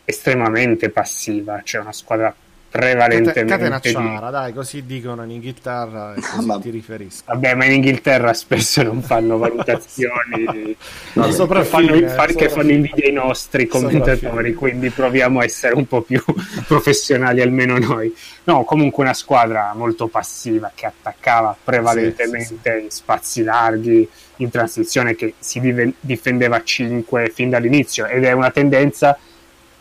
[0.04, 2.32] estremamente passiva, cioè una squadra
[2.76, 4.32] prevalentemente catenacciara, di...
[4.32, 6.58] dai, così dicono in Inghilterra e così ma...
[6.58, 7.22] ti riferisco.
[7.26, 10.76] Vabbè, ma in Inghilterra spesso non fanno valutazioni
[11.14, 16.02] no, fanno, fanno, che fanno invidia ai nostri commentatori, quindi proviamo a essere un po'
[16.02, 16.22] più
[16.66, 18.14] professionali almeno noi.
[18.44, 22.82] No, comunque una squadra molto passiva che attaccava prevalentemente sì, sì, sì.
[22.84, 28.50] in spazi larghi, in transizione che si difendeva a 5 fin dall'inizio ed è una
[28.50, 29.18] tendenza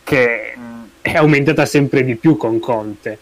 [0.03, 0.53] che
[1.05, 3.19] è aumentata sempre di più con Conte.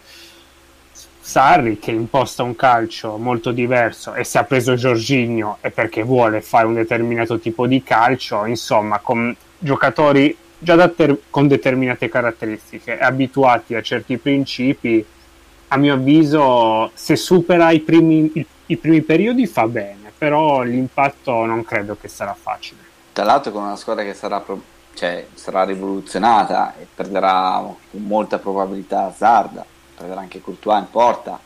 [1.20, 6.40] Sarri che imposta un calcio molto diverso e se ha preso Giorginio è perché vuole
[6.40, 13.74] fare un determinato tipo di calcio, insomma, con giocatori già ter- con determinate caratteristiche, abituati
[13.74, 15.04] a certi principi,
[15.68, 21.62] a mio avviso, se supera i primi, i, primi periodi fa bene, però l'impatto non
[21.64, 22.80] credo che sarà facile.
[23.12, 28.38] Tra l'altro con una squadra che sarà pro- cioè, sarà rivoluzionata e perderà con molta
[28.38, 29.64] probabilità Zarda,
[29.96, 31.38] perderà anche Courtois in porta,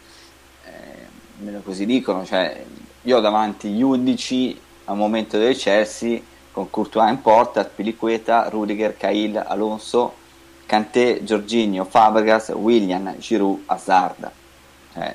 [0.64, 1.07] eh,
[1.38, 2.64] almeno così dicono, cioè,
[3.03, 6.20] io ho davanti gli 11 al momento del Chelsea
[6.53, 10.14] con Courtois in porta, Piliqueta, Rudiger, Cahill, Alonso,
[10.66, 14.30] Kanté, Giorginio, Fabregas, William, Giroud, Hazard.
[14.92, 15.14] Cioè,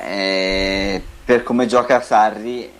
[0.00, 2.72] eh, per come gioca Sarri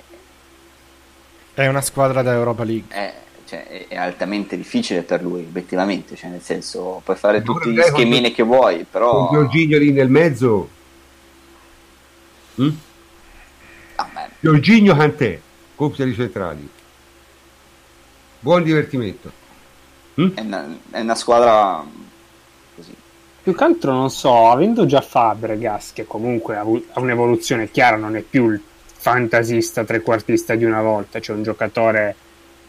[1.59, 2.95] è una squadra da Europa League.
[2.95, 3.14] È,
[3.49, 6.14] cioè, è, altamente difficile per lui, obiettivamente.
[6.14, 9.28] Cioè, nel senso, puoi fare tutti gli schemini che vuoi, però.
[9.28, 10.68] Con Giorginio lì nel mezzo.
[12.61, 12.68] Mm?
[13.94, 15.40] Ah, Giorginio Cantè,
[15.74, 16.68] coppia centrali.
[18.40, 19.32] Buon divertimento.
[20.20, 20.34] Mm?
[20.34, 21.82] È, una, è una squadra
[22.74, 22.94] così.
[23.42, 28.14] Più che altro non so, avendo già Fabregas, che comunque ha, ha un'evoluzione chiara, non
[28.14, 32.26] è più il fantasista trequartista di una volta, cioè un giocatore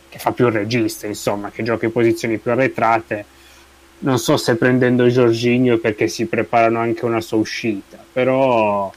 [0.10, 3.26] che fa più il regista, insomma, che gioca in posizioni più arretrate.
[4.00, 8.92] Non so se prendendo Giorginio perché si preparano anche una sua uscita, però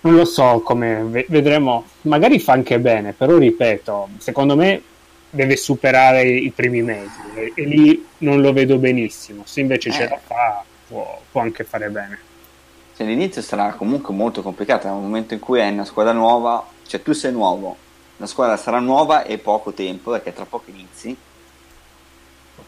[0.00, 1.84] non lo so come vedremo.
[2.02, 4.82] Magari fa anche bene, però ripeto, secondo me
[5.30, 9.42] deve superare i primi mesi e, e lì non lo vedo benissimo.
[9.46, 9.92] Se invece eh.
[9.92, 12.18] ce la fa, può, può anche fare bene.
[12.96, 17.02] Cioè, l'inizio sarà comunque molto complicato nel momento in cui è una squadra nuova, cioè
[17.02, 17.76] tu sei nuovo,
[18.18, 21.16] la squadra sarà nuova e poco tempo perché tra poco inizi.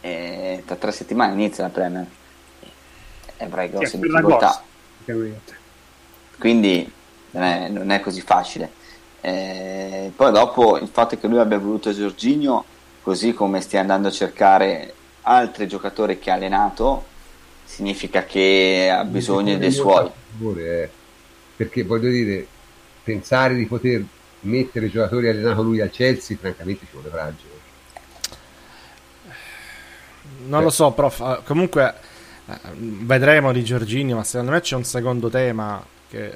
[0.00, 2.06] E tra tre settimane inizia la Premier.
[3.36, 4.62] E avrai grosse difficoltà.
[6.38, 6.90] quindi
[7.30, 8.72] non è, non è, così facile.
[9.20, 12.64] E poi dopo il fatto che lui abbia voluto Giorginio
[13.02, 17.06] così come stia andando a cercare altri giocatori che ha allenato
[17.64, 20.10] significa che ha bisogno dei suoi.
[20.82, 20.90] eh.
[21.56, 22.46] perché voglio dire
[23.02, 24.04] pensare di poter
[24.40, 27.56] mettere i giocatori allenato lui al Chelsea, francamente ci vuole coraggio.
[30.46, 30.64] Non eh.
[30.64, 31.42] lo so, prof.
[31.44, 31.94] Comunque
[32.46, 36.34] eh, vedremo di Giorgini, ma secondo me c'è un secondo tema che,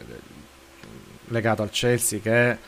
[1.26, 2.58] legato al Chelsea che è...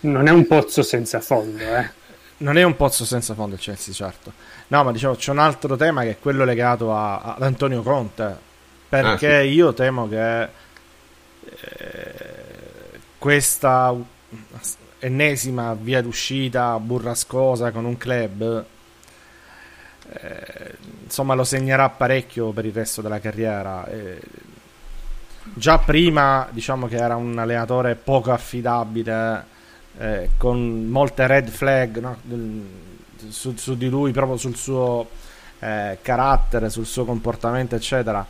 [0.00, 1.90] Non è un pozzo senza fondo, eh.
[2.38, 4.32] Non è un pozzo senza fondo il Chelsea, certo.
[4.68, 8.46] No, ma diciamo c'è un altro tema che è quello legato a, ad Antonio Conte.
[8.88, 9.48] Perché ah, sì.
[9.48, 10.50] io temo che eh,
[13.18, 13.94] questa
[14.98, 18.64] ennesima via d'uscita burrascosa con un club
[20.10, 20.74] eh,
[21.04, 24.20] insomma lo segnerà parecchio per il resto della carriera eh,
[25.54, 29.44] già prima diciamo che era un allenatore poco affidabile
[29.98, 32.16] eh, con molte red flag no?
[33.28, 35.08] su, su, di lui proprio sul suo
[35.60, 38.26] eh, carattere sul suo comportamento eccetera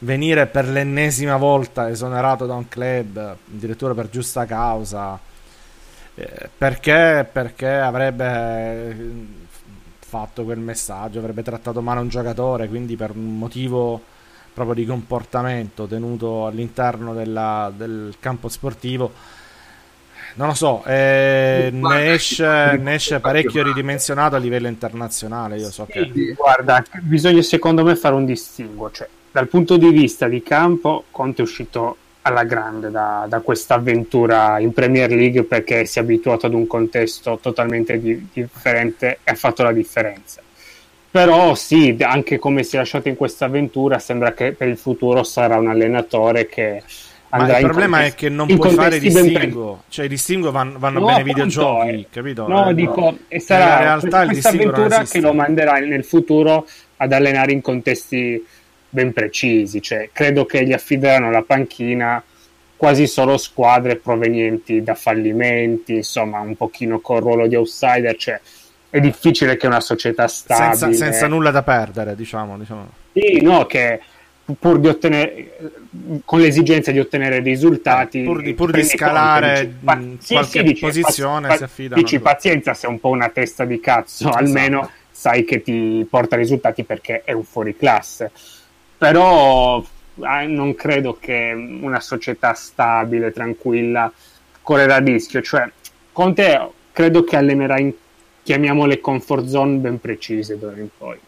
[0.00, 5.18] venire per l'ennesima volta esonerato da un club, addirittura per giusta causa,
[6.14, 8.96] eh, perché, perché avrebbe
[9.98, 14.00] fatto quel messaggio, avrebbe trattato male un giocatore, quindi per un motivo
[14.54, 19.12] proprio di comportamento tenuto all'interno della, del campo sportivo.
[20.34, 25.56] Non lo so, eh, ne, esce, ne, esce, parecchio ridimensionato a livello internazionale.
[25.58, 26.10] Io so che.
[26.36, 28.90] Guarda, bisogna secondo me fare un distinguo.
[28.90, 29.08] Cioè,
[29.38, 34.58] dal punto di vista di campo, Conte è uscito alla grande da, da questa avventura
[34.58, 39.34] in Premier League perché si è abituato ad un contesto totalmente di, differente e ha
[39.36, 40.42] fatto la differenza.
[41.10, 45.22] Però sì, anche come si è lasciato in questa avventura, sembra che per il futuro
[45.22, 46.82] sarà un allenatore che
[47.28, 50.78] andrà Ma il problema contesti, è che non puoi fare distinguo, cioè i distinguo vanno,
[50.80, 52.06] vanno no, bene ai videogiochi, eh.
[52.10, 52.48] capito?
[52.48, 56.66] No, eh, dico, e sarà realtà questa avventura che lo manderà nel futuro
[56.96, 58.44] ad allenare in contesti
[58.88, 62.22] ben precisi, cioè, credo che gli affideranno la panchina
[62.76, 68.40] quasi solo squadre provenienti da fallimenti, insomma un pochino col ruolo di outsider, cioè
[68.90, 72.88] è difficile che una società stabile senza, senza nulla da perdere, diciamo, diciamo.
[73.12, 74.00] Sì, no, che
[74.58, 75.56] pur di ottenere
[76.24, 80.62] con l'esigenza di ottenere risultati eh, pur di, pur di scalare pa- sì, qualche sì,
[80.64, 84.28] dice, posizione pa- si affidano dici pazienza se è un po' una testa di cazzo
[84.28, 84.42] esatto.
[84.42, 88.30] almeno sai che ti porta risultati perché è un fuoriclasse
[88.98, 94.12] però eh, non credo che una società stabile tranquilla
[94.60, 95.70] correrà rischio cioè
[96.12, 97.92] Conte credo che allenerà in
[98.42, 101.18] chiamiamole comfort zone ben precise d'ora in poi.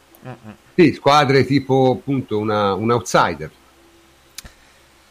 [0.75, 3.51] Sì, squadre tipo appunto una, un outsider.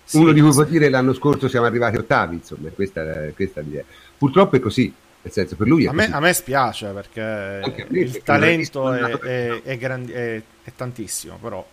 [0.03, 3.61] Sì, Uno di cui può dire l'anno scorso siamo arrivati ottavi, insomma, questa, è, questa
[3.61, 3.83] è l'idea.
[4.17, 4.91] Purtroppo è così,
[5.21, 9.01] nel senso per lui a me, a, me, spiace perché me, il perché talento è,
[9.19, 10.41] è, è, grandi, è,
[10.75, 11.65] tantissimo, però...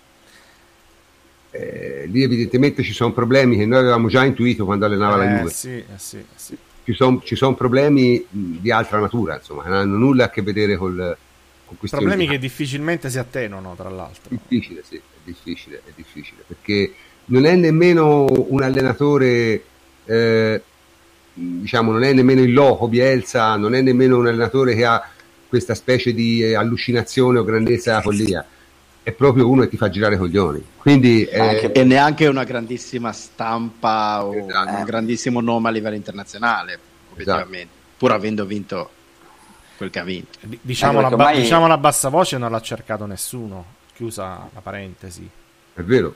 [1.58, 5.36] Eh, lì evidentemente ci sono problemi che noi avevamo già intuito quando allenava eh, la
[5.38, 5.50] Juve.
[5.50, 6.56] Sì, eh, sì, sì.
[6.84, 10.76] Ci sono son problemi di altra natura, insomma, che non hanno nulla a che vedere
[10.76, 11.16] col
[11.90, 14.28] Problemi che difficilmente si attenuano, tra l'altro.
[14.28, 16.92] Difficile, sì, è difficile, è difficile, perché
[17.26, 19.62] non è nemmeno un allenatore,
[20.04, 20.62] eh,
[21.34, 25.10] diciamo, non è nemmeno il loco Bielsa, non è nemmeno un allenatore che ha
[25.48, 28.46] questa specie di eh, allucinazione o grandezza follia.
[29.06, 30.66] È proprio uno che ti fa girare i coglioni.
[30.78, 34.78] Quindi, eh, e neanche una grandissima stampa o esatto.
[34.78, 36.76] un grandissimo nome a livello internazionale,
[37.14, 37.48] esatto.
[37.96, 38.90] pur avendo vinto
[39.76, 40.38] quel che ha vinto.
[40.60, 41.40] Diciamo, la, ormai...
[41.40, 45.30] diciamo la bassa voce non l'ha cercato nessuno, chiusa la parentesi.
[45.74, 46.12] È vero.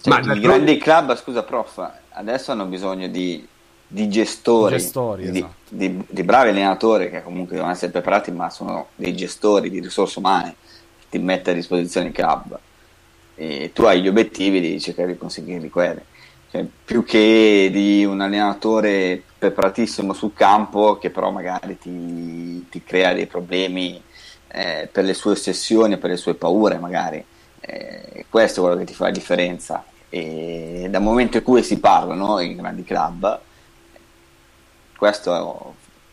[0.00, 3.44] Cioè, Ma i grandi club, scusa prof, adesso hanno bisogno di,
[3.84, 5.54] di gestori, gestori di, esatto.
[5.70, 10.20] di, di, bravi allenatori che comunque devono essere preparati, ma sono dei gestori di risorse
[10.20, 10.54] umane
[11.10, 12.58] ti mette a disposizione il club.
[13.34, 16.00] E tu hai gli obiettivi di cercare di conseguirli quelli.
[16.50, 23.12] Cioè, più che di un allenatore preparatissimo sul campo che però magari ti, ti crea
[23.12, 24.02] dei problemi
[24.48, 27.24] eh, per le sue ossessioni, per le sue paure magari.
[27.60, 29.84] Eh, questo è quello che ti fa la differenza.
[30.08, 33.40] E dal momento in cui si parlano in grandi club,
[34.96, 35.34] questo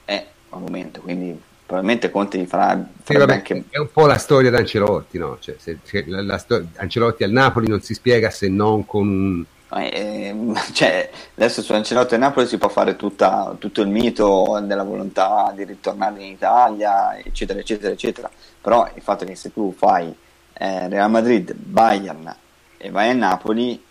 [0.04, 3.64] è un momento, quindi probabilmente Conte gli farà, sì, vabbè, anche...
[3.70, 5.38] è un po' la storia di Ancelotti no?
[5.40, 9.46] cioè, se, se la, la stor- Ancelotti al Napoli non si spiega se non con
[9.78, 10.36] eh,
[10.74, 15.52] cioè, adesso su Ancelotti e Napoli si può fare tutta, tutto il mito della volontà
[15.56, 18.30] di ritornare in Italia, eccetera, eccetera, eccetera.
[18.62, 20.14] Però il fatto che se tu fai
[20.54, 22.34] eh, Real Madrid, Bayern
[22.78, 23.82] e vai a Napoli,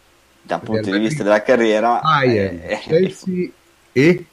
[0.41, 3.51] dal punto Real di Madrid, vista della carriera, Bayern, eh, Chelsea
[3.93, 4.27] e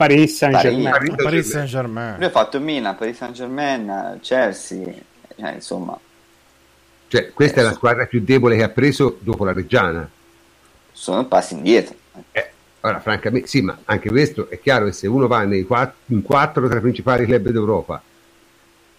[0.00, 0.90] Paris Saint-Germain.
[0.90, 2.16] Paris, Paris Saint-Germain.
[2.16, 4.94] Lui ha fatto Milan, Paris Saint-Germain, Chelsea,
[5.36, 5.98] cioè, insomma
[7.10, 10.08] cioè, questa eh, è la squadra più debole che ha preso dopo la Reggiana.
[10.92, 11.96] Sono passi indietro.
[12.30, 12.50] Eh,
[12.82, 16.22] ora, francamente, sì, ma anche questo è chiaro che se uno va nei quattro, in
[16.22, 18.00] quattro tra i principali club d'Europa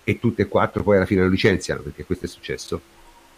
[0.03, 2.81] e tutte e quattro poi alla fine lo licenziano, perché questo è successo.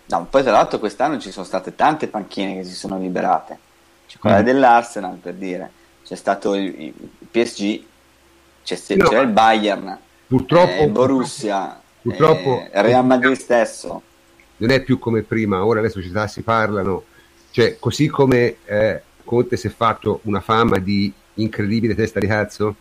[0.07, 3.59] No, poi tra l'altro quest'anno ci sono state tante panchine che si sono liberate.
[4.07, 4.45] C'è quella mm.
[4.45, 5.71] dell'Arsenal, per dire.
[6.13, 6.93] C'è stato il, il
[7.31, 7.83] PSG,
[8.63, 9.97] c'è, no, c'era il Bayern,
[10.27, 13.99] purtroppo, eh, Borussia, purtroppo, eh, Real Madrid stesso.
[14.57, 17.05] non è più come prima, ora le società si parlano,
[17.49, 22.75] cioè così come eh, Conte si è fatto una fama di incredibile testa di cazzo,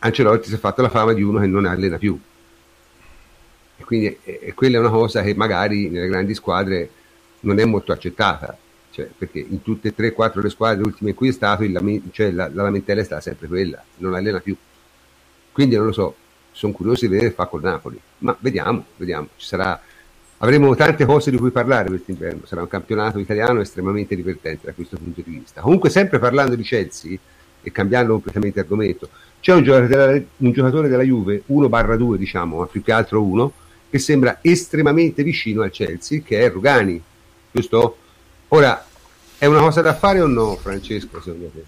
[0.00, 2.18] Ancelotti si è fatto la fama di uno che non allena più.
[3.76, 6.90] E quindi e, e quella è una cosa che magari nelle grandi squadre
[7.42, 8.58] non è molto accettata,
[8.90, 12.02] cioè, perché in tutte e tre, quattro le squadre ultime in cui è stato il,
[12.12, 14.56] cioè, la, la lamentela è stata sempre quella, non allena più.
[15.52, 16.14] Quindi non lo so,
[16.52, 19.80] sono curioso di vedere che fa col Napoli, ma vediamo, vediamo, ci sarà
[20.42, 22.42] avremo tante cose di cui parlare quest'inverno.
[22.44, 25.60] Sarà un campionato italiano estremamente divertente da questo punto di vista.
[25.60, 27.16] Comunque, sempre parlando di Chelsea
[27.62, 29.08] e cambiando completamente argomento,
[29.40, 33.52] c'è un giocatore della, un giocatore della Juve, 1-2, diciamo, ma più che altro uno,
[33.88, 37.02] che sembra estremamente vicino al Chelsea, che è Rugani,
[37.50, 37.96] giusto?
[38.52, 38.84] Ora,
[39.38, 41.64] è una cosa da fare o no, Francesco, secondo te?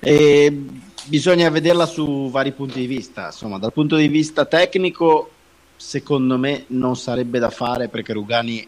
[0.00, 0.64] Eh,
[1.06, 3.26] bisogna vederla su vari punti di vista.
[3.26, 5.30] Insomma, dal punto di vista tecnico
[5.74, 8.64] secondo me non sarebbe da fare perché Rugani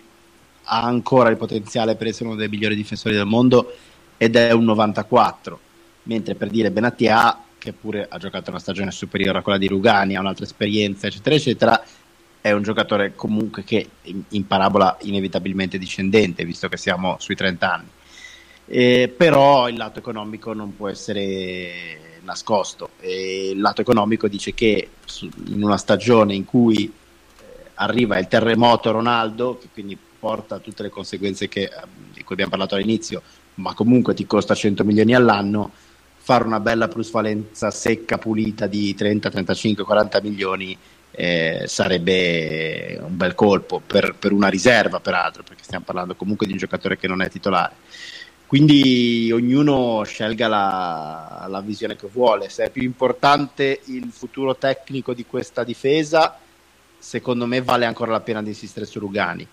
[0.64, 3.72] ha ancora il potenziale per essere uno dei migliori difensori del mondo
[4.16, 5.61] ed è un 94
[6.05, 10.16] mentre per dire Benatia che pure ha giocato una stagione superiore a quella di Rugani
[10.16, 11.85] ha un'altra esperienza eccetera eccetera
[12.45, 17.72] è un giocatore comunque che in, in parabola inevitabilmente discendente visto che siamo sui 30
[17.72, 17.88] anni.
[18.66, 22.90] Eh, però il lato economico non può essere nascosto.
[23.01, 24.90] E il lato economico dice che
[25.47, 26.92] in una stagione in cui
[27.76, 31.70] arriva il terremoto Ronaldo, che quindi porta tutte le conseguenze che,
[32.12, 33.22] di cui abbiamo parlato all'inizio,
[33.55, 35.72] ma comunque ti costa 100 milioni all'anno,
[36.16, 40.76] fare una bella plusvalenza secca, pulita di 30, 35, 40 milioni
[41.16, 46.52] eh, sarebbe un bel colpo per, per, una riserva, peraltro, perché stiamo parlando comunque di
[46.52, 47.74] un giocatore che non è titolare.
[48.46, 52.48] Quindi ognuno scelga la, la visione che vuole.
[52.48, 56.38] Se è più importante il futuro tecnico di questa difesa,
[56.98, 59.46] secondo me vale ancora la pena di insistere su Rugani.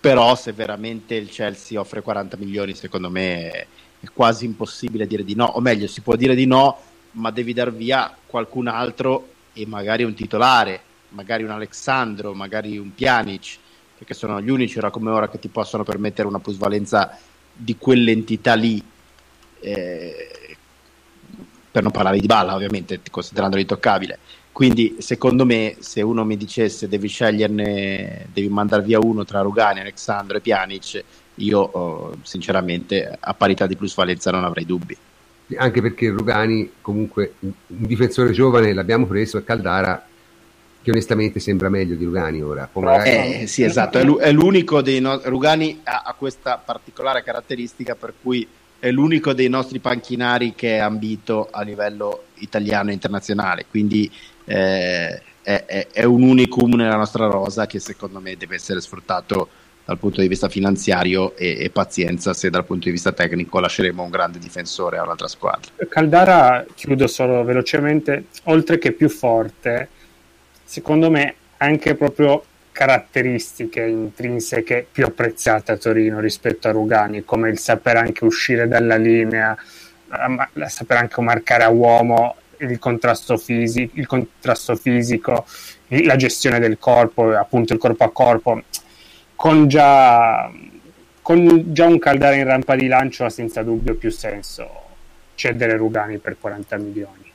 [0.00, 3.66] Però se veramente il Chelsea offre 40 milioni, secondo me è,
[4.12, 5.44] quasi impossibile dire di no.
[5.44, 6.78] O meglio, si può dire di no,
[7.12, 9.28] ma devi dar via qualcun altro
[9.60, 10.80] e magari un titolare,
[11.10, 13.58] magari un Alexandro, magari un Pjanic,
[13.98, 17.18] perché sono gli unici ora come ora che ti possono permettere una plusvalenza
[17.52, 18.82] di quell'entità lì.
[19.60, 20.56] Eh,
[21.70, 24.18] per non parlare di balla, ovviamente, considerandolo intoccabile.
[24.50, 29.80] Quindi, secondo me, se uno mi dicesse devi sceglierne, devi mandare via uno tra Rugani,
[29.80, 31.04] Alexandro e Pjanic,
[31.36, 34.96] io oh, sinceramente a parità di plusvalenza non avrei dubbi.
[35.56, 40.06] Anche perché Rugani, comunque, un difensore giovane l'abbiamo preso a Caldara
[40.82, 42.68] che onestamente sembra meglio di Rugani ora.
[42.72, 43.42] Magari...
[43.42, 45.28] Eh, sì, esatto, è, l'unico dei nostri.
[45.28, 48.46] Rugani ha, questa particolare caratteristica per cui
[48.78, 54.10] è l'unico dei nostri panchinari che è ambito a livello italiano e internazionale, quindi
[54.46, 59.48] eh, è, è, è, un unicum nella nostra rosa che secondo me deve essere sfruttato
[59.90, 64.04] dal punto di vista finanziario e, e, pazienza se dal punto di vista tecnico lasceremo
[64.04, 65.72] un grande difensore a un'altra squadra.
[65.88, 69.88] Caldara, chiudo solo velocemente, oltre che più forte,
[70.62, 77.58] secondo me anche proprio caratteristiche intrinseche più apprezzate a Torino rispetto a Rugani, come il
[77.58, 79.56] saper anche uscire dalla linea,
[80.66, 85.44] saper anche marcare a uomo il contrasto, fisico, il contrasto fisico,
[85.88, 88.62] la gestione del corpo, appunto il corpo a corpo,
[89.40, 90.52] con già,
[91.22, 94.68] con già un Caldara in rampa di lancio ha senza dubbio più senso
[95.34, 97.32] cedere Rugani per 40 milioni.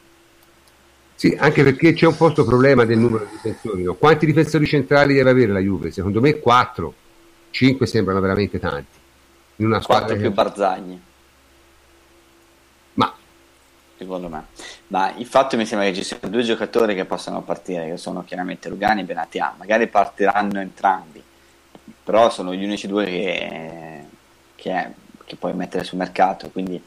[1.16, 3.82] Sì, anche perché c'è un po' questo problema del numero di difensori.
[3.82, 3.95] No?
[3.95, 5.89] Quanti difensori centrali deve avere la Juve?
[5.89, 6.93] Secondo me 4,
[7.49, 8.99] 5 sembrano veramente tanti.
[9.56, 10.30] In una 4 più che...
[10.30, 10.99] Barzagli.
[12.93, 13.16] Ma
[13.97, 14.45] secondo me.
[14.89, 18.24] Ma il fatto mi sembra che ci siano due giocatori che possano partire, che sono
[18.24, 19.56] chiaramente Rugani e Benatia.
[19.58, 21.14] Magari partiranno entrambi,
[22.06, 24.06] però sono gli unici due che,
[24.56, 24.88] che,
[25.26, 26.49] che puoi mettere sul mercato.
[26.51, 26.82] Quindi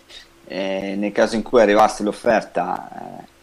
[0.46, 3.18] eh, nel caso in cui arrivasse l'offerta...
[3.20, 3.36] Eh,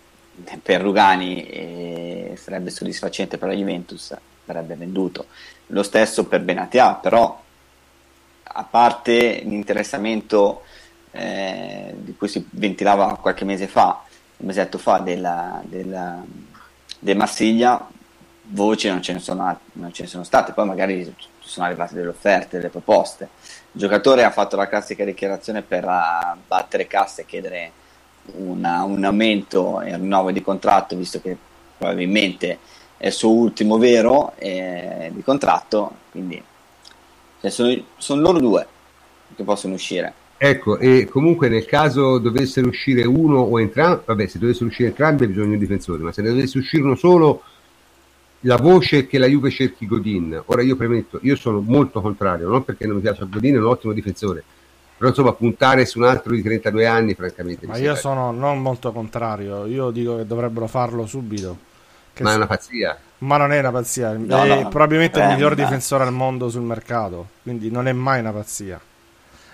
[0.61, 4.13] per Rugani eh, sarebbe soddisfacente per la Juventus,
[4.43, 5.27] verrebbe venduto.
[5.67, 7.41] Lo stesso per Benatia, però
[8.43, 10.63] a parte l'interessamento
[11.11, 14.03] eh, di cui si ventilava qualche mese fa,
[14.37, 16.21] un mesetto fa, della, della,
[16.99, 17.87] del Marsiglia,
[18.47, 21.15] voci non ce, sono, non ce ne sono state, poi magari
[21.45, 23.29] sono arrivate delle offerte, delle proposte.
[23.71, 25.85] Il giocatore ha fatto la classica dichiarazione per
[26.47, 27.71] battere cassa e chiedere
[28.37, 31.37] una, un aumento e un rinnovo di contratto, visto che
[31.77, 32.59] probabilmente
[32.97, 36.41] è il suo ultimo vero eh, di contratto, quindi
[37.41, 38.67] cioè sono, sono loro due
[39.35, 40.13] che possono uscire.
[40.37, 45.27] Ecco, e comunque nel caso dovessero uscire uno o entrambi, vabbè, se dovessero uscire entrambi
[45.27, 47.43] bisogna un difensore, ma se ne dovesse uscire uno solo,
[48.41, 50.41] la voce è che la Juve cerchi Godin.
[50.45, 53.65] Ora io premetto, io sono molto contrario, non perché non mi piace Godin, è un
[53.65, 54.43] ottimo difensore,
[54.97, 58.93] però insomma puntare su un altro di 32 anni francamente ma io sono non molto
[58.93, 61.73] contrario io dico che dovrebbero farlo subito.
[62.19, 62.97] Ma è una pazzia.
[63.17, 66.49] Ma non è una pazzia no, è no, probabilmente eh, il miglior difensore al mondo
[66.49, 68.79] sul mercato quindi non è mai una pazzia.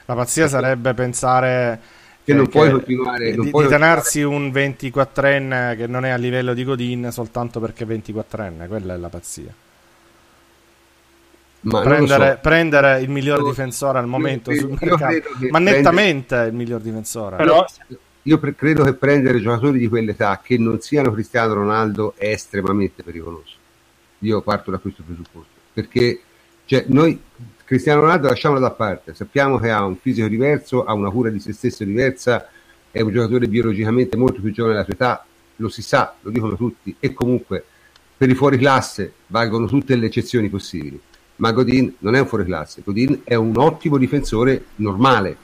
[0.05, 1.79] La pazzia sarebbe pensare
[2.23, 6.17] che non puoi continuare non di, puoi di tenersi un 24enne che non è a
[6.17, 9.53] livello di Godin soltanto perché è 24enne quella è la pazzia
[11.61, 12.39] ma prendere, so.
[12.41, 17.35] prendere, il miglior difensore al momento sul mercato, ma nettamente prendere, il miglior difensore.
[17.35, 17.63] Però,
[18.23, 23.03] io pre- credo che prendere giocatori di quell'età che non siano Cristiano Ronaldo è estremamente
[23.03, 23.53] pericoloso.
[24.19, 26.21] Io parto da questo presupposto perché
[26.65, 27.19] cioè, noi
[27.71, 31.39] Cristiano Ronaldo lasciamolo da parte, sappiamo che ha un fisico diverso, ha una cura di
[31.39, 32.49] se stesso diversa,
[32.91, 35.25] è un giocatore biologicamente molto più giovane della sua età,
[35.55, 37.63] lo si sa, lo dicono tutti, e comunque
[38.17, 40.99] per i fuori classe valgono tutte le eccezioni possibili
[41.37, 45.37] ma Godin non è un fuoriclasse, Godin è un ottimo difensore normale.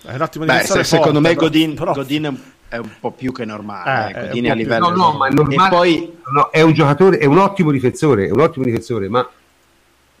[0.00, 1.92] È un ottimo Beh, difensore se, secondo me Godin, però...
[1.92, 4.14] Godin è un po' più che normale.
[4.14, 5.66] Eh, eh, Godin è a livello no, no, ma è normale.
[5.66, 9.28] E poi no, è un giocatore, è un ottimo difensore, è un ottimo difensore, ma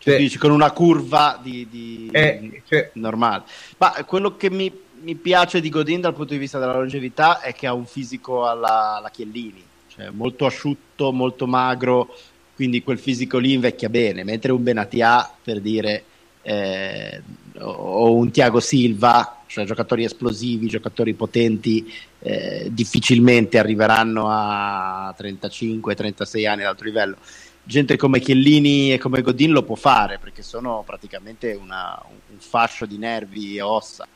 [0.04, 3.44] cioè, dici con una curva di, di, eh, cioè, normale.
[3.78, 4.70] Ma quello che mi,
[5.00, 8.46] mi, piace di Godin dal punto di vista della longevità è che ha un fisico
[8.46, 12.14] alla, alla Chiellini, cioè molto asciutto, molto magro,
[12.54, 16.04] quindi quel fisico lì invecchia bene, mentre un Benatia, per dire,
[16.42, 17.22] eh,
[17.60, 26.62] o un Tiago Silva, cioè giocatori esplosivi, giocatori potenti, eh, difficilmente arriveranno a 35-36 anni
[26.62, 27.16] ad alto livello.
[27.64, 32.86] Gente come Chiellini e come Godin lo può fare perché sono praticamente una, un fascio
[32.86, 34.06] di nervi e ossa,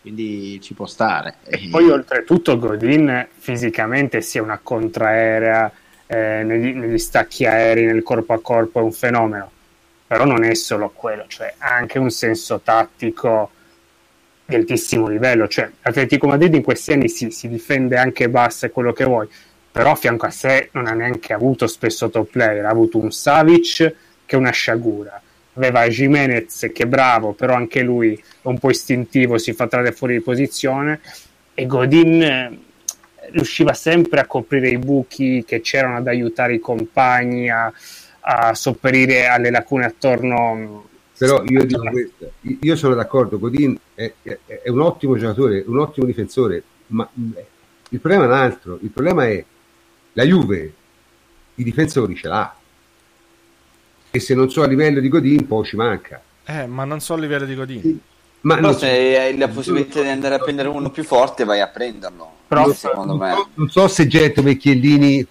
[0.00, 1.36] quindi ci può stare.
[1.44, 5.70] E poi oltretutto Godin fisicamente sia una contraerea
[6.06, 9.50] eh, negli, negli stacchi aerei, nel corpo a corpo, è un fenomeno
[10.06, 13.50] però non è solo quello, cioè anche un senso tattico
[14.44, 18.70] di altissimo livello, cioè l'Atletico Madrid in questi anni si, si difende anche bassa e
[18.70, 19.26] quello che vuoi,
[19.74, 23.10] però a fianco a sé non ha neanche avuto spesso top player, ha avuto un
[23.10, 23.94] Savic
[24.24, 25.20] che è una sciagura,
[25.54, 29.90] aveva Jimenez che è bravo, però anche lui è un po' istintivo, si fa trarre
[29.90, 31.00] fuori di posizione
[31.54, 32.58] e Godin eh,
[33.32, 37.72] riusciva sempre a coprire i buchi che c'erano ad aiutare i compagni a
[38.26, 40.88] a sopperire alle lacune attorno.
[41.16, 45.78] Però io dico questo, io sono d'accordo, Godin è, è, è, un ottimo giocatore, un
[45.78, 49.44] ottimo difensore, ma il problema è un altro, il problema è
[50.14, 50.74] la Juve,
[51.56, 52.56] i difensori ce l'ha,
[54.10, 56.22] e se non so a livello di Godin poi ci manca.
[56.44, 58.00] Eh, ma non so a livello di Godin.
[58.44, 61.68] Ma Però se hai la possibilità di andare a prendere uno più forte, vai a
[61.68, 62.32] prenderlo.
[62.46, 63.32] Però, secondo me.
[63.32, 65.26] So, non so se gente come Chiellini,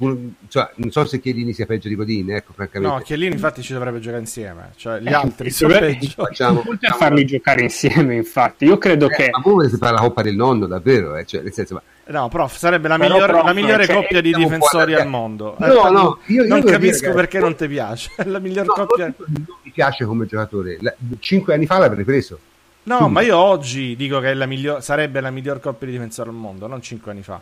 [0.47, 2.95] cioè, non so se Chiellini sia peggio di Godin, ecco, francamente.
[2.95, 6.23] No, Chiellini infatti ci dovrebbe giocare insieme, cioè gli eh, altri sono peggio.
[6.25, 6.95] Facciamo, facciamo...
[6.97, 8.65] farli giocare insieme, infatti.
[8.65, 9.29] Io credo eh, che...
[9.31, 11.15] Ma come si fa la Coppa del Nonno, davvero?
[11.15, 11.25] Eh?
[11.25, 11.81] Cioè, nel senso, ma...
[12.05, 15.55] No, prof, sarebbe la, miglior, prof, la migliore cioè, coppia di difensori al mondo.
[15.59, 18.09] No, eh, no, io, non io capisco dire, perché non ti piace.
[18.25, 19.05] la miglior no, coppia...
[19.05, 20.79] Non mi piace come giocatore.
[20.81, 22.39] La, cinque anni fa l'avrei preso.
[22.85, 23.11] No, Subito.
[23.11, 26.67] ma io oggi dico che la miglior, sarebbe la miglior coppia di difensori al mondo,
[26.67, 27.39] non cinque anni fa.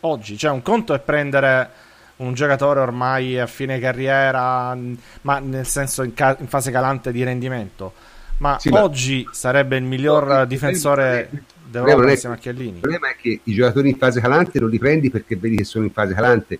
[0.00, 1.70] Oggi, cioè un conto è prendere
[2.16, 4.76] un giocatore ormai a fine carriera,
[5.22, 7.92] ma nel senso in, ca- in fase calante di rendimento.
[8.38, 9.32] Ma sì, oggi ma...
[9.32, 11.30] sarebbe il miglior no, difensore
[11.64, 12.74] d'Europa insieme a Chiellini.
[12.74, 15.64] Il problema è che i giocatori in fase calante non li prendi perché vedi che
[15.64, 16.58] sono in fase calante.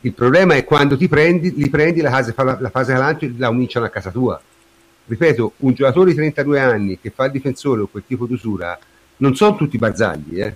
[0.00, 3.86] Il problema è quando ti prendi, li prendi la fase, la fase calante la cominciano
[3.86, 4.40] a casa tua
[5.08, 8.78] ripeto, un giocatore di 32 anni che fa il difensore o quel tipo di usura
[9.16, 10.54] non sono tutti barzagli, eh?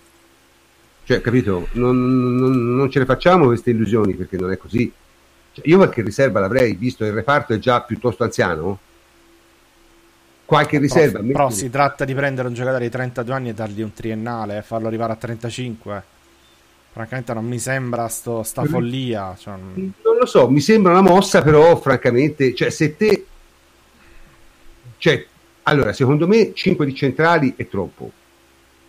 [1.04, 1.68] Cioè, capito?
[1.72, 4.92] Non, non, non, ce ne facciamo queste illusioni perché non è così.
[5.52, 8.78] Cioè, io qualche riserva l'avrei visto, il reparto è già piuttosto anziano.
[10.44, 11.18] Qualche riserva.
[11.18, 14.58] Però, però si tratta di prendere un giocatore di 32 anni e dargli un triennale
[14.58, 16.02] e farlo arrivare a 35.
[16.92, 19.34] Francamente non mi sembra sto, sta follia.
[19.36, 19.54] Cioè...
[19.56, 23.26] Non lo so, mi sembra una mossa, però francamente, cioè, se te
[25.02, 25.26] cioè,
[25.64, 28.12] allora, secondo me 5 di centrali è troppo.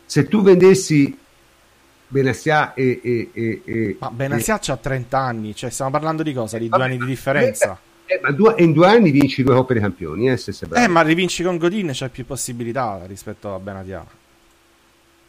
[0.05, 1.17] Se tu vendessi
[2.07, 6.59] Benassia e, e, e, e Ma Benassia ha 30 anni, cioè stiamo parlando di cosa?
[6.59, 7.79] Di due anni di differenza.
[8.05, 10.85] Eh, ma due, in due anni vinci due coppe dei campioni, eh, se sei bravo.
[10.85, 14.05] Eh, ma rivinci con Godin c'è più possibilità rispetto a Benatia.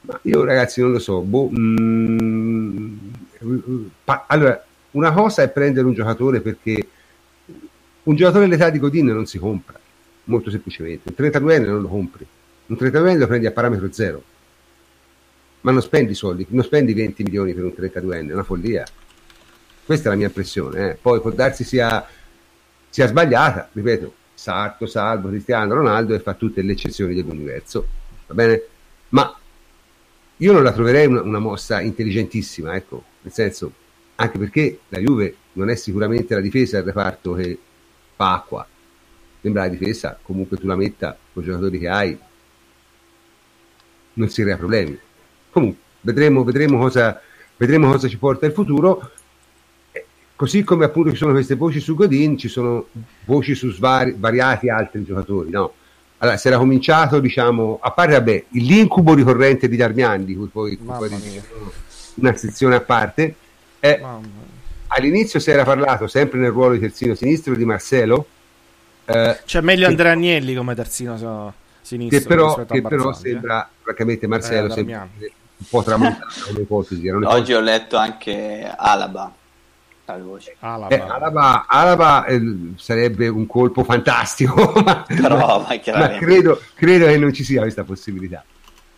[0.02, 1.20] Ma io ragazzi non lo so.
[1.22, 2.96] Boh, mm,
[4.04, 6.88] pa- allora, una cosa è prendere un giocatore perché
[8.02, 9.80] un giocatore all'età di Godin non si compra
[10.24, 11.12] molto semplicemente.
[11.16, 12.26] Un 32enne non lo compri,
[12.66, 14.22] un 32enne lo prendi a parametro zero,
[15.62, 18.84] ma non spendi soldi, non spendi 20 milioni per un 32enne, è una follia.
[19.84, 20.90] Questa è la mia impressione.
[20.90, 20.94] Eh.
[21.00, 22.06] Poi può darsi sia,
[22.88, 27.86] sia sbagliata, ripeto, Sarto, Salvo, Cristiano, Ronaldo e fa tutte le eccezioni dell'universo,
[28.26, 28.62] va bene?
[29.10, 29.38] Ma
[30.38, 33.72] io non la troverei una, una mossa intelligentissima, ecco, nel senso,
[34.16, 37.58] anche perché la Juve non è sicuramente la difesa del reparto che
[38.16, 38.66] fa acqua,
[39.44, 42.18] sembra la difesa, comunque tu la metta con i giocatori che hai,
[44.14, 44.98] non si crea problemi.
[45.50, 47.20] Comunque, vedremo, vedremo, cosa,
[47.58, 49.10] vedremo cosa ci porta il futuro.
[50.34, 52.86] Così come appunto ci sono queste voci su Godin, ci sono
[53.26, 55.74] voci su svari, svariati altri giocatori, no?
[56.18, 60.78] Allora, si era cominciato, diciamo, a parte, vabbè, l'incubo ricorrente di Darmian, di cui poi,
[60.78, 61.10] poi
[62.14, 63.34] una sezione a parte,
[63.78, 64.00] eh,
[64.86, 68.26] all'inizio si era parlato, sempre nel ruolo di terzino sinistro, di Marcelo,
[69.04, 73.14] eh, cioè meglio Andrea Agnelli come terzino so, sinistro che però, che però eh.
[73.14, 79.32] sembra francamente Marcello eh, sembra un po' tramontato come ipotesi oggi ho letto anche Alaba
[80.06, 82.40] Alaba, eh, Alaba, Alaba eh,
[82.76, 87.84] sarebbe un colpo fantastico ma, però, ma, ma credo, credo, che non ci sia questa
[87.84, 88.44] possibilità.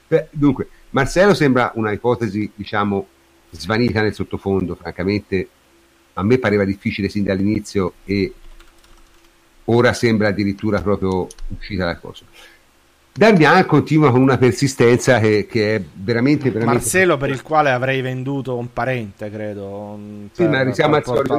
[0.09, 3.07] Beh, dunque Marcello sembra una ipotesi diciamo
[3.51, 5.49] svanita nel sottofondo francamente
[6.15, 8.33] a me pareva difficile sin dall'inizio e
[9.67, 12.25] ora sembra addirittura proprio uscita dal corso.
[13.17, 18.03] Darmian continua con una persistenza che, che, è veramente, veramente Marcelo per il quale avrei
[18.03, 19.99] venduto un parente credo
[20.33, 21.39] sì per, ma siamo al solito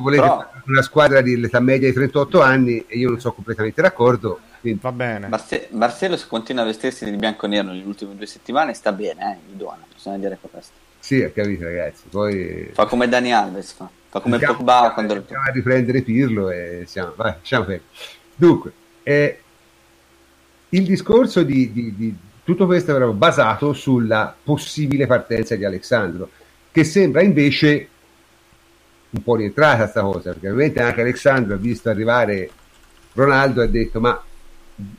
[0.00, 0.50] volete Però...
[0.64, 4.80] una squadra di età media di 38 anni e io non sono completamente d'accordo Quindi,
[4.82, 5.28] Va bene.
[5.28, 8.90] Barce- Barcelo se continua a vestirsi di bianco e nero nelle ultime due settimane sta
[8.92, 10.72] bene, eh, idona, bisogna dire questo.
[11.00, 12.04] sì, ha capito ragazzi.
[12.08, 16.50] Poi Fa come Dani Alves, fa, fa come Andiamo- Pogba quando andiamo a riprendere Pirlo
[16.50, 17.82] e siamo, vai, perdere.
[18.34, 18.72] Dunque,
[19.02, 19.40] eh,
[20.70, 22.14] il discorso di, di- di-
[22.44, 26.30] tutto questo era basato sulla possibile partenza di Alessandro,
[26.70, 27.88] che sembra invece
[29.10, 32.50] un po' rientrata sta cosa, perché ovviamente anche Alessandro ha visto arrivare
[33.14, 34.22] Ronaldo e ha detto ma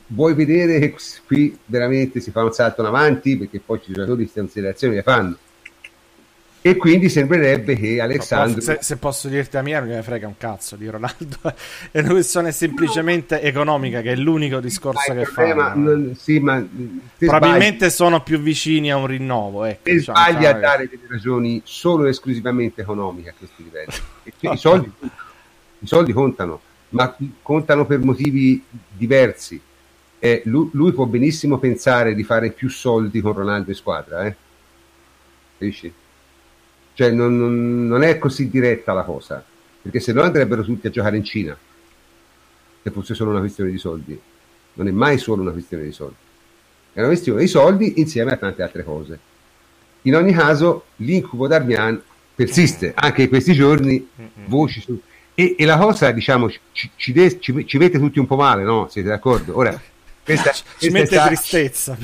[0.08, 0.94] vuoi vedere che
[1.26, 3.36] qui veramente si fa un salto in avanti?
[3.36, 5.36] Perché poi i giocatori queste considerazioni le fanno
[6.62, 10.26] e quindi sembrerebbe che Alessandro Se, se posso dirti la mia, non me ne frega
[10.26, 11.36] un cazzo di Ronaldo.
[11.90, 15.72] È una questione semplicemente economica, che è l'unico discorso che fa.
[15.74, 16.38] non- sì,
[17.18, 19.64] Probabilmente sono più vicini a un rinnovo.
[19.64, 23.34] Ecco, sbagli, te diciamo, sbagli a che- dare delle ragioni solo e esclusivamente economiche a
[23.36, 23.92] questi livelli.
[24.24, 24.92] E cioè, i, soldi,
[25.78, 26.60] I soldi contano,
[26.90, 29.58] ma contano per motivi diversi.
[30.18, 34.36] Eh, lui, lui può benissimo pensare di fare più soldi con Ronaldo in squadra, eh?
[35.56, 35.90] Capisci?
[37.00, 39.42] Cioè, non, non- non è così diretta la cosa,
[39.80, 41.56] perché se no andrebbero tutti a giocare in Cina,
[42.82, 44.20] se fosse solo una questione di soldi.
[44.74, 46.16] Non è mai solo una questione di soldi,
[46.92, 49.18] è una questione di soldi insieme a tante altre cose.
[50.02, 51.98] In ogni caso, l'incubo Darmian
[52.34, 54.06] persiste, anche in questi giorni,
[54.44, 55.00] voci su...
[55.34, 58.62] E, e la cosa, diciamo, ci, ci de- ci- ci mette tutti un po' male,
[58.62, 58.88] no?
[58.90, 59.56] Siete d'accordo?
[59.56, 59.80] Ora,
[60.30, 61.98] questa, Ci questa mette estate- tristezza.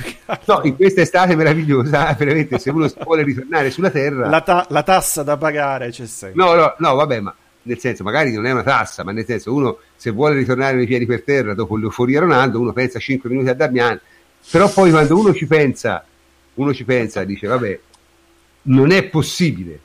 [0.47, 4.29] No, in questa estate meravigliosa, veramente, se uno vuole ritornare sulla Terra...
[4.29, 6.43] La, ta- la tassa da pagare c'è sempre.
[6.43, 9.53] No, no, no, vabbè, ma nel senso, magari non è una tassa, ma nel senso,
[9.53, 13.49] uno se vuole ritornare nei piedi per terra dopo l'euforia Ronaldo, uno pensa 5 minuti
[13.49, 14.01] a Darmian,
[14.51, 16.05] però poi quando uno ci pensa,
[16.55, 17.81] uno ci pensa, dice, vabbè,
[18.63, 19.81] non è possibile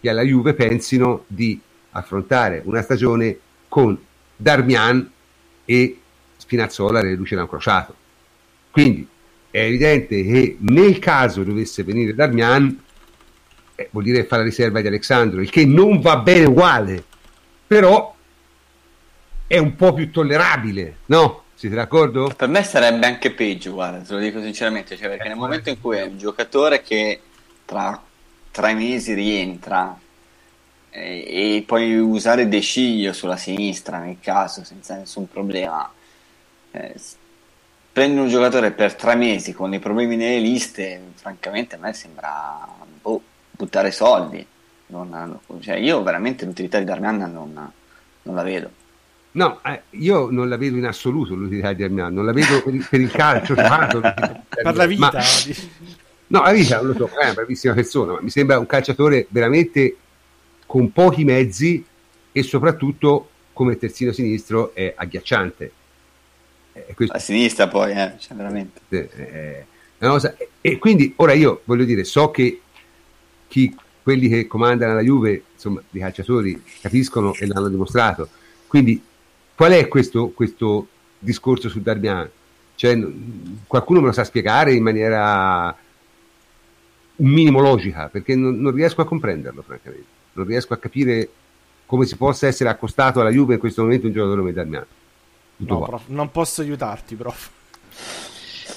[0.00, 1.60] che alla Juve pensino di
[1.90, 3.36] affrontare una stagione
[3.68, 3.98] con
[4.36, 5.10] Darmian
[5.64, 5.98] e
[6.46, 7.94] Spinazzola reduce da un crociato.
[8.70, 9.06] Quindi
[9.50, 12.82] è evidente che nel caso dovesse venire Darmian,
[13.74, 17.04] eh, vuol dire fare la riserva di Alessandro, il che non va bene uguale,
[17.66, 18.14] però
[19.46, 21.42] è un po' più tollerabile, no?
[21.54, 22.32] Siete d'accordo?
[22.36, 25.80] Per me sarebbe anche peggio, guarda, te lo dico sinceramente, cioè, perché nel momento in
[25.80, 27.20] cui è un giocatore che
[27.64, 28.00] tra
[28.50, 29.98] tre mesi rientra
[30.90, 35.90] eh, e poi usare De Sciglio sulla sinistra nel caso senza nessun problema,
[36.76, 36.94] eh,
[37.92, 42.66] prendi un giocatore per tre mesi con i problemi nelle liste, francamente a me sembra
[43.00, 44.46] boh, buttare soldi.
[44.88, 47.72] Non- cioè, io veramente l'utilità di Darmian non,
[48.22, 48.70] non la vedo.
[49.32, 52.74] No, eh, io non la vedo in assoluto l'utilità di Darmian, non la vedo per
[52.74, 54.00] il, per il calcio giocato.
[54.00, 54.12] di
[54.62, 55.10] Per la vita.
[55.12, 55.22] Ma-.
[56.28, 59.26] No, la vita non lo so, è una bravissima persona, ma mi sembra un calciatore
[59.30, 59.96] veramente
[60.66, 61.84] con pochi mezzi
[62.32, 65.72] e soprattutto come terzino sinistro è agghiacciante.
[66.88, 68.80] Eh, questo A sinistra poi, eh, cioè, veramente.
[68.90, 69.64] eh,
[69.98, 72.60] una cosa- e- quindi ora io voglio dire, so che
[73.48, 78.28] chi, quelli che comandano la Juve, insomma, i calciatori capiscono e l'hanno dimostrato.
[78.66, 79.02] Quindi
[79.54, 80.86] qual è questo, questo
[81.18, 82.28] discorso su Darmian?
[82.74, 82.98] Cioè,
[83.66, 85.74] qualcuno me lo sa spiegare in maniera
[87.16, 90.04] un minimo logica, perché non, non riesco a comprenderlo, francamente.
[90.34, 91.28] Non riesco a capire
[91.86, 94.84] come si possa essere accostato alla Juve in questo momento un giocatore come Darmian.
[95.58, 97.50] No, prof, non posso aiutarti, prof.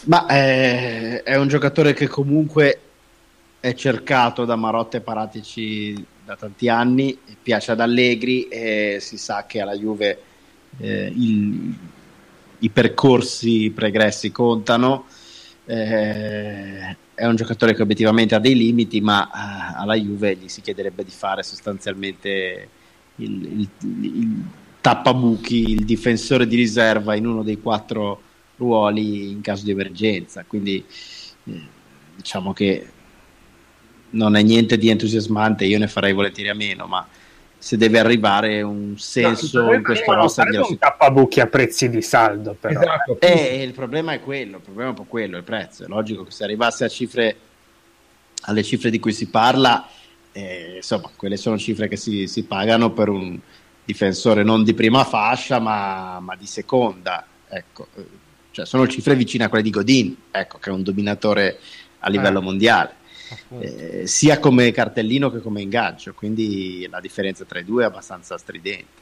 [0.05, 2.79] Ma eh, è un giocatore che comunque
[3.59, 9.45] è cercato da Marotta e Paratici da tanti anni, piace ad Allegri e si sa
[9.45, 10.21] che alla Juve
[10.79, 11.75] eh, il-
[12.59, 15.05] i percorsi i pregressi contano.
[15.65, 20.61] Eh, è un giocatore che obiettivamente ha dei limiti, ma eh, alla Juve gli si
[20.61, 22.69] chiederebbe di fare sostanzialmente
[23.17, 23.69] il, il-
[24.05, 24.43] il
[24.81, 28.21] tappabuchi, il difensore di riserva in uno dei quattro
[28.57, 30.43] ruoli in caso di emergenza.
[30.45, 30.83] Quindi
[31.45, 31.61] eh,
[32.15, 32.87] diciamo che
[34.11, 37.07] non è niente di entusiasmante, io ne farei volentieri a meno, ma
[37.57, 41.47] se deve arrivare un senso in questo non roster sarebbe glielo un si- tappabuchi a
[41.47, 42.79] prezzi di saldo, però.
[42.79, 43.17] Esatto.
[43.19, 45.83] eh, il problema è quello, il problema è un po' quello, il prezzo.
[45.83, 47.35] È logico che se arrivasse a cifre,
[48.43, 49.87] alle cifre di cui si parla,
[50.31, 53.37] eh, insomma, quelle sono cifre che si, si pagano per un
[53.93, 57.25] difensore non di prima fascia, ma, ma di seconda.
[57.49, 57.87] Ecco,
[58.51, 61.57] cioè sono cifre vicine a quelle di Godin, ecco, che è un dominatore
[61.99, 62.43] a livello Eh.
[62.43, 62.93] mondiale.
[63.59, 68.37] Eh, sia come cartellino che come ingaggio, quindi la differenza tra i due è abbastanza
[68.37, 68.97] stridente.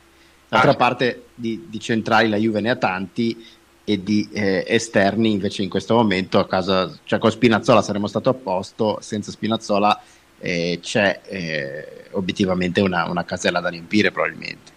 [0.49, 3.45] D'altra Ah, parte di, di centrali la Juve ne ha tanti
[3.83, 8.29] e di eh, esterni invece in questo momento a casa, cioè con Spinazzola saremmo stato
[8.29, 10.01] a posto, senza Spinazzola
[10.39, 14.75] eh, c'è eh, obiettivamente una, una casella da riempire probabilmente.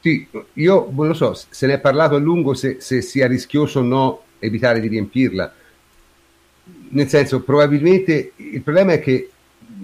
[0.00, 3.80] Sì, io non lo so, se ne è parlato a lungo se, se sia rischioso
[3.80, 5.52] o no evitare di riempirla.
[6.90, 9.30] Nel senso, probabilmente il problema è che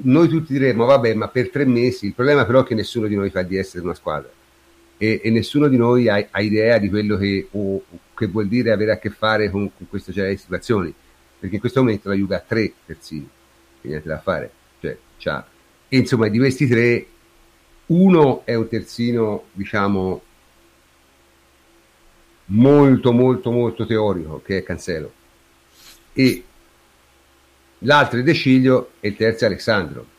[0.02, 3.16] noi tutti diremmo, vabbè, ma per tre mesi, il problema però è che nessuno di
[3.16, 4.30] noi fa di essere una squadra.
[4.96, 7.82] E, e nessuno di noi ha, ha, idea di quello che, o,
[8.14, 10.94] che, vuol dire avere a che fare con, con genere di situazioni,
[11.38, 13.28] perché in questo momento la Juve ha tre terzini,
[13.80, 14.96] niente da fare, cioè,
[15.88, 17.06] e insomma di questi tre
[17.86, 20.22] uno è un terzino, diciamo,
[22.46, 25.12] molto molto molto teorico, che è Cancelo,
[26.12, 26.44] e
[27.80, 30.12] l'altro è De Ciglio e il terzo è Alessandro.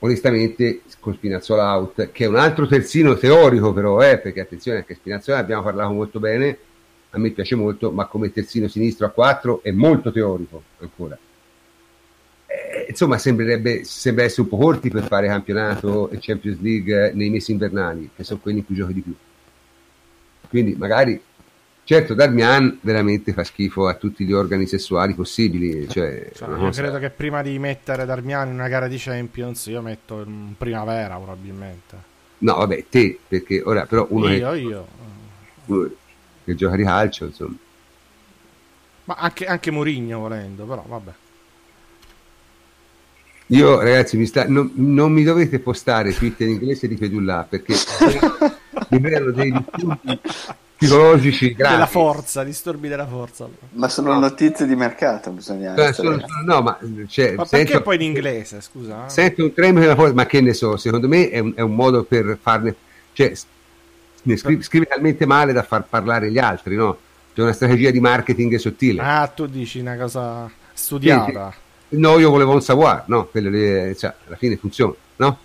[0.00, 4.94] Onestamente, con Spinazzola out, che è un altro terzino teorico, però, eh, perché attenzione, anche
[4.94, 6.58] Spinazzola abbiamo parlato molto bene,
[7.10, 11.16] a me piace molto, ma come terzino sinistro a 4 è molto teorico ancora.
[12.82, 17.30] Eh, insomma, sembrerebbe sembra essere un po' corti per fare campionato e Champions League nei
[17.30, 19.14] mesi invernali, che sono quelli in cui giochi di più.
[20.48, 21.20] Quindi magari
[21.84, 25.88] Certo, Darmian veramente fa schifo a tutti gli organi sessuali possibili.
[25.88, 29.82] Cioè, cioè, io credo che prima di mettere Darmian in una gara di Champions, io
[29.82, 32.10] metto in primavera probabilmente.
[32.38, 34.86] No, vabbè, te, perché ora però uno io, che, io.
[35.66, 35.90] Uno
[36.44, 37.56] che gioca di calcio, insomma.
[39.04, 41.12] Ma anche, anche Murigno volendo, però vabbè.
[43.52, 47.74] Io ragazzi mi sta, non, non, mi dovete postare Twitter in inglese di Pedulla perché
[48.88, 50.20] mi vedono dei disturbi
[50.76, 51.74] psicologici gravi.
[51.74, 53.48] della forza, disturbi della forza.
[53.72, 57.82] Ma sono notizie di mercato, bisogna cioè, sono, sono, no, ma, cioè, ma perché sento,
[57.82, 59.08] poi in inglese, scusa?
[59.08, 61.74] Sento un tremolo della forza, ma che ne so, secondo me è un, è un
[61.74, 62.74] modo per farne
[63.12, 63.32] cioè
[64.24, 66.96] ne scrive, scrive, talmente male da far parlare gli altri, no?
[67.34, 69.02] C'è una strategia di marketing sottile.
[69.02, 71.50] Ah, tu dici una cosa studiata.
[71.50, 71.61] Sì, sì.
[71.92, 73.26] No, io volevo un savoir, no?
[73.26, 75.38] Quelle, cioè, alla fine funziona, no?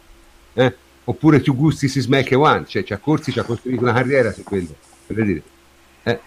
[0.53, 0.75] Eh?
[1.05, 4.43] Oppure tu gusti si smack one, cioè, cioè Corsi ci ha costruito una carriera su
[4.43, 4.75] quello
[5.05, 5.41] per dire.
[6.03, 6.19] Eh.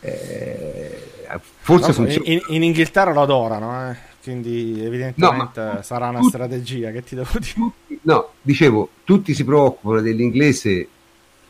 [0.00, 0.98] Eh,
[1.60, 3.96] forse no, in, in, Inghilterra lo adorano, eh?
[4.22, 7.52] quindi evidentemente no, sarà una tutti, strategia che ti devo dire.
[7.54, 10.88] Tutti, no, dicevo, tutti si preoccupano dell'inglese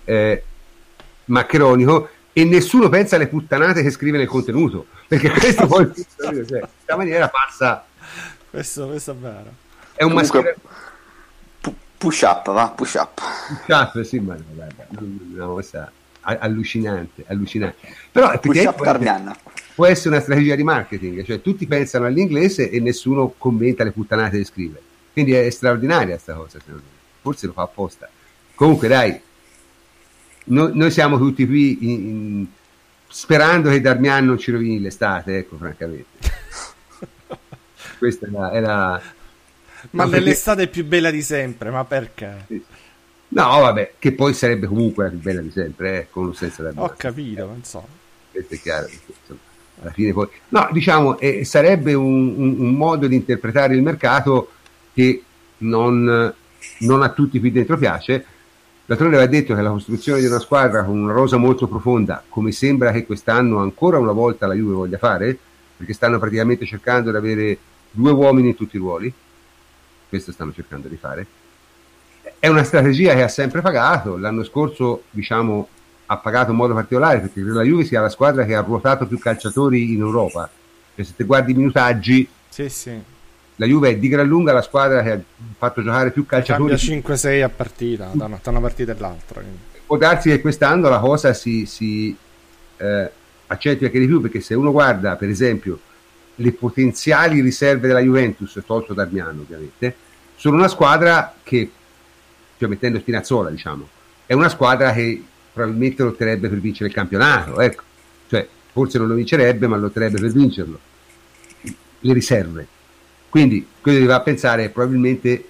[0.04, 0.42] eh,
[1.26, 6.96] maccheronico e nessuno pensa alle puttanate che scrive nel contenuto, perché questo poi cioè, questa
[6.96, 7.86] maniera passa.
[8.50, 9.52] Questo, questo è vero.
[9.94, 10.52] È un maschera...
[11.96, 13.20] Push up, va, push up.
[13.64, 15.90] Push up, sì, ma guarda, una cosa
[16.20, 17.76] allucinante, allucinante.
[18.10, 19.34] Però push up può,
[19.76, 24.38] può essere una strategia di marketing, cioè tutti pensano all'inglese e nessuno commenta le puttanate
[24.38, 24.82] che scrive.
[25.12, 26.58] Quindi è straordinaria questa cosa,
[27.22, 28.10] forse lo fa apposta.
[28.56, 29.20] Comunque dai,
[30.44, 32.46] no, noi siamo tutti qui in, in,
[33.08, 36.30] sperando che Darmian non ci rovini l'estate, ecco, francamente.
[37.98, 39.02] Questa è la, è la
[39.90, 40.72] ma no, nell'estate perché...
[40.72, 42.46] più bella di sempre, ma perché?
[43.28, 46.62] No, vabbè, che poi sarebbe comunque la più bella di sempre, eh, con o senza
[46.62, 47.86] la Ho capito, non so.
[48.30, 49.40] Questo è chiaro, insomma,
[49.80, 50.28] alla fine poi...
[50.48, 54.52] No, diciamo, eh, sarebbe un, un, un, modo di interpretare il mercato
[54.92, 55.22] che
[55.58, 56.34] non,
[56.78, 58.24] non a tutti qui dentro piace.
[58.86, 62.52] D'altronde aveva detto che la costruzione di una squadra con una rosa molto profonda, come
[62.52, 65.38] sembra che quest'anno ancora una volta la Juve voglia fare,
[65.76, 67.58] perché stanno praticamente cercando di avere
[67.90, 69.12] due uomini in tutti i ruoli,
[70.08, 71.26] questo stanno cercando di fare.
[72.38, 75.68] È una strategia che ha sempre pagato, l'anno scorso diciamo
[76.06, 79.18] ha pagato in modo particolare perché la Juve sia la squadra che ha ruotato più
[79.18, 80.50] calciatori in Europa.
[80.94, 83.00] Cioè, se ti guardi i minutaggi, sì, sì.
[83.56, 85.20] La Juve è di gran lunga la squadra che ha
[85.56, 86.76] fatto giocare più calciatori.
[86.76, 89.42] Cambia 5-6 a partita, da una, da una partita all'altra.
[89.86, 92.16] Può darsi che quest'anno la cosa si, si
[92.78, 93.10] eh,
[93.46, 95.78] accentua anche di più perché se uno guarda per esempio
[96.36, 99.94] le potenziali riserve della Juventus, tolto Darmiano ovviamente,
[100.34, 101.70] sono una squadra che,
[102.58, 103.88] cioè mettendo Spinazzola diciamo,
[104.26, 105.22] è una squadra che
[105.52, 107.82] probabilmente lotterebbe per vincere il campionato, ecco,
[108.28, 110.78] cioè forse non lo vincerebbe ma lotterebbe per vincerlo,
[112.00, 112.66] le riserve.
[113.34, 115.48] Quindi quello che va a pensare è probabilmente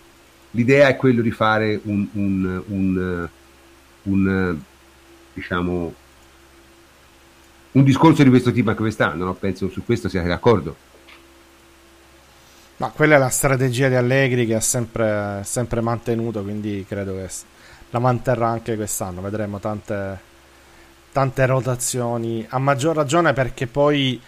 [0.53, 3.29] l'idea è quello di fare un, un, un,
[4.05, 4.59] un
[5.35, 5.95] diciamo
[7.73, 9.35] un discorso di questo tipo anche quest'anno, no?
[9.35, 10.75] penso su questo siate d'accordo.
[12.79, 17.29] Ma quella è la strategia di Allegri che ha sempre, sempre mantenuto, quindi credo che
[17.91, 19.21] la manterrà anche quest'anno.
[19.21, 20.19] Vedremo tante,
[21.13, 24.19] tante rotazioni, a maggior ragione perché poi,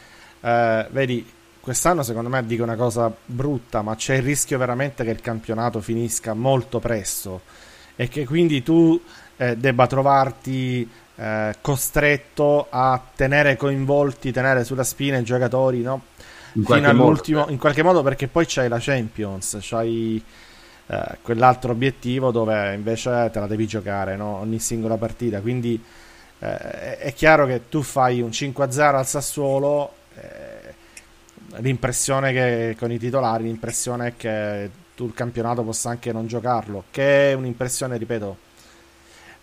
[0.43, 1.33] eh, vedi,
[1.67, 5.81] quest'anno secondo me dico una cosa brutta, ma c'è il rischio veramente che il campionato
[5.81, 7.41] finisca molto presto
[7.97, 9.03] e che quindi tu
[9.37, 16.03] eh, debba trovarti eh, costretto a tenere coinvolti, tenere sulla spina i giocatori, no?
[16.53, 17.51] fino all'ultimo, modo.
[17.51, 20.23] in qualche modo perché poi c'hai la Champions, c'hai
[20.87, 24.37] eh, quell'altro obiettivo dove invece te la devi giocare no?
[24.37, 25.41] ogni singola partita.
[25.41, 25.83] Quindi
[26.39, 30.46] eh, è chiaro che tu fai un 5-0 al Sassuolo, eh,
[31.61, 36.85] l'impressione che con i titolari, l'impressione è che tu il campionato possa anche non giocarlo,
[36.91, 38.37] che è un'impressione, ripeto,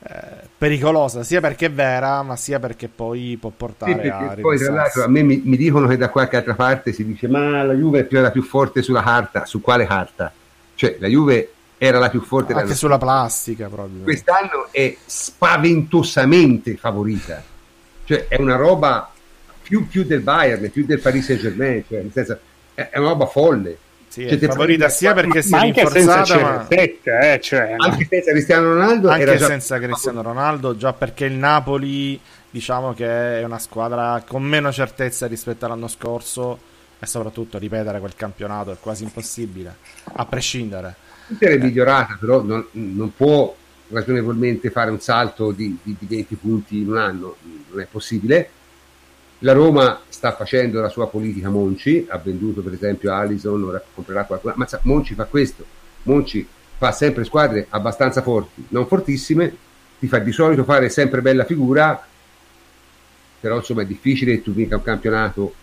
[0.05, 4.57] eh, pericolosa sia perché è vera, ma sia perché poi può portare sì, a poi
[4.57, 7.63] tra l'altro a me mi, mi, dicono che da qualche altra parte si dice ma
[7.63, 10.33] la Juve è la più forte sulla carta, su quale carta?
[10.75, 14.03] Cioè la Juve era la più forte anche sulla plastica proprio.
[14.03, 17.41] Quest'anno è spaventosamente favorita.
[18.05, 19.12] Cioè è una roba
[19.73, 22.37] più, più del Bayern, più del Paris Saint-Germain, cioè, nel senso,
[22.75, 23.77] è, è una roba folle.
[24.07, 26.67] Sì, cioè, favorita sia perché si è rinforzata ma...
[26.67, 32.19] eh, cioè, anche senza Cristiano Ronaldo anche senza Cristiano Ronaldo già perché il Napoli
[32.51, 36.59] diciamo che è una squadra con meno certezza rispetto all'anno scorso
[36.99, 40.93] e soprattutto ripetere quel campionato è quasi impossibile a prescindere.
[41.29, 43.55] Inter è migliorata però non, non, può
[43.87, 47.35] ragionevolmente fare un salto di, di, di 20 punti in un anno
[47.71, 48.61] non è possibile
[49.43, 54.23] la Roma sta facendo la sua politica Monci, ha venduto per esempio Alison, ora comprerà
[54.23, 55.65] qualcuno, ma Monci fa questo,
[56.03, 56.47] Monci
[56.77, 59.53] fa sempre squadre abbastanza forti, non fortissime,
[59.99, 62.05] ti fa di solito fare sempre bella figura,
[63.39, 65.53] però insomma è difficile che tu vinca un campionato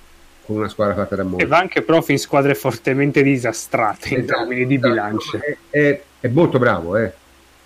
[0.44, 1.44] con una squadra fatta da Monci.
[1.44, 4.88] E va anche prof in squadre fortemente disastrate esatto, in termini di esatto.
[4.90, 5.40] bilancio.
[5.40, 7.12] È, è, è, molto bravo, eh.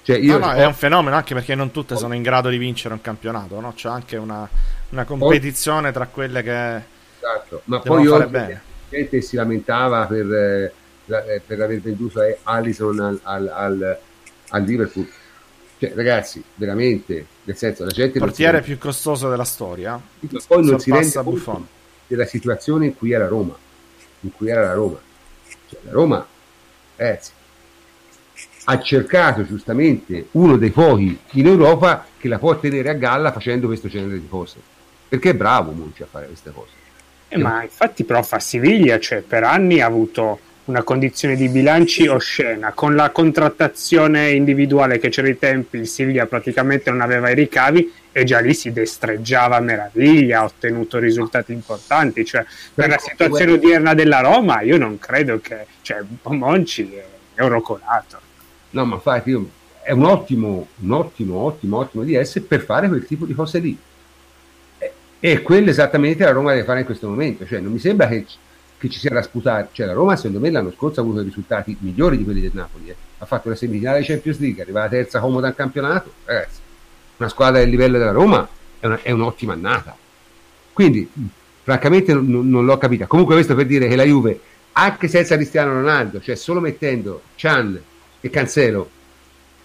[0.05, 2.59] Cioè io no, no, è un fenomeno anche perché non tutte sono in grado di
[2.59, 3.72] vincere un campionato, no?
[3.74, 4.48] C'è anche una
[4.94, 6.82] una competizione tra quelle che
[7.18, 7.62] esatto.
[7.64, 10.72] ma poi oggi la gente si lamentava per, eh,
[11.06, 13.98] eh, per aver venduto Allison al, al, al,
[14.48, 15.09] al Liverpool
[15.78, 20.01] cioè, ragazzi veramente nel senso la gente il portiere più costoso della storia
[20.47, 21.66] poi non si rende conto
[22.06, 23.56] della situazione in cui era Roma
[24.20, 24.98] in cui era la Roma
[25.68, 26.26] cioè, la Roma
[26.97, 27.32] ragazzi
[28.65, 33.66] ha cercato giustamente uno dei pochi in Europa che la può tenere a galla facendo
[33.66, 34.57] questo genere di cose.
[35.09, 36.73] Perché è bravo Monci a fare queste cose.
[37.28, 42.07] Eh, ma infatti prof a Siviglia cioè, per anni ha avuto una condizione di bilanci
[42.07, 42.73] oscena.
[42.73, 47.93] Con la contrattazione individuale che c'era ai tempi il Siviglia praticamente non aveva i ricavi
[48.12, 52.24] e già lì si destreggiava a meraviglia ha ottenuto risultati importanti.
[52.24, 57.05] Cioè, per la situazione odierna della Roma io non credo che cioè, Monci è,
[57.35, 58.23] è orocolato
[58.74, 59.48] no ma infatti
[59.82, 63.78] è un ottimo un ottimo ottimo ottimo DS per fare quel tipo di cose lì.
[65.20, 68.26] E quello esattamente la Roma deve fare in questo momento, cioè non mi sembra che,
[68.76, 71.74] che ci sia da sputare, cioè la Roma secondo me l'anno scorso ha avuto risultati
[71.80, 72.96] migliori di quelli del Napoli, eh.
[73.18, 76.60] ha fatto la semifinale di Champions League, arriva la terza comoda al campionato, ragazzi,
[77.16, 78.46] una squadra del livello della Roma
[78.78, 79.96] è, una, è un'ottima annata,
[80.74, 81.10] quindi
[81.62, 84.38] francamente non, non, l'ho capita, comunque questo per dire che la Juve
[84.72, 87.80] anche senza Cristiano Ronaldo, cioè solo mettendo Chan
[88.24, 88.88] e Cancelo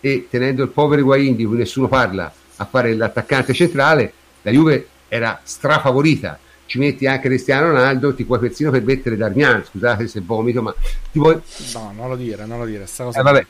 [0.01, 4.11] e tenendo il povero Higuain di cui nessuno parla a fare l'attaccante centrale,
[4.41, 6.37] la Juve era strafavorita.
[6.65, 10.75] Ci metti anche Cristiano Ronaldo, ti puoi persino permettere Darmian, scusate se vomito, ma
[11.09, 11.39] ti puoi...
[11.73, 13.21] No, non lo dire, non lo dire, sta cosa...
[13.21, 13.45] Eh, vabbè,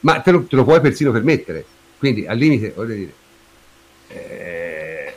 [0.00, 1.64] ma te lo, te lo, puoi persino permettere.
[1.96, 3.12] Quindi al limite, voglio dire...
[4.08, 5.14] Eh,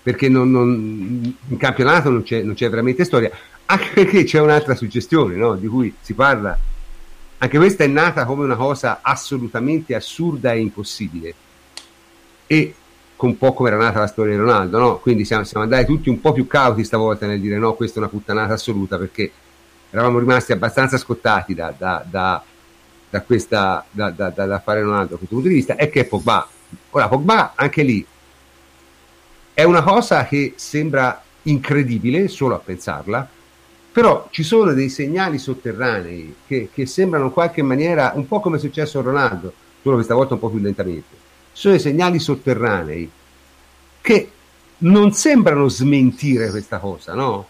[0.00, 3.30] perché non, non, in campionato non c'è, non c'è, veramente storia,
[3.66, 5.56] anche perché c'è un'altra suggestione no?
[5.56, 6.56] di cui si parla.
[7.44, 11.34] Anche questa è nata come una cosa assolutamente assurda e impossibile.
[12.46, 12.74] E
[13.16, 14.98] un po' come era nata la storia di Ronaldo, no?
[14.98, 17.98] Quindi siamo, siamo, andati tutti un po' più cauti stavolta nel dire no, questa è
[17.98, 19.30] una puttanata assoluta perché
[19.90, 22.42] eravamo rimasti abbastanza scottati da, da, da,
[23.10, 26.48] da questa, da, da, da, fare Ronaldo da questo punto di vista e che Pogba.
[26.90, 28.06] Ora, Pogba anche lì
[29.52, 33.28] è una cosa che sembra incredibile solo a pensarla,
[33.94, 38.56] però ci sono dei segnali sotterranei che, che sembrano in qualche maniera un po' come
[38.56, 39.52] è successo a Ronaldo,
[39.82, 41.14] solo questa volta un po' più lentamente.
[41.52, 43.08] Sono i segnali sotterranei
[44.00, 44.30] che
[44.78, 47.46] non sembrano smentire questa cosa, no?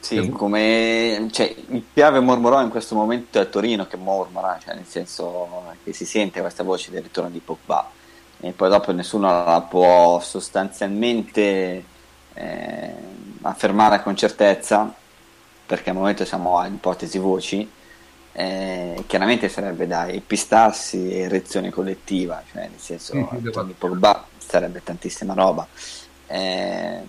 [0.00, 4.84] Sì, come cioè, il Piave mormorò in questo momento è Torino che mormora, cioè nel
[4.86, 7.90] senso che si sente questa voce del ritorno di Pogba.
[8.38, 11.84] E poi dopo nessuno la può sostanzialmente
[12.34, 12.94] eh,
[13.40, 14.94] affermare con certezza
[15.68, 17.70] perché al momento siamo a ipotesi voci
[18.32, 24.82] eh, chiaramente sarebbe da epistarsi e erezione collettiva, cioè nel senso mm, Tony Pogba sarebbe
[24.82, 25.66] tantissima roba.
[26.26, 27.00] Eh,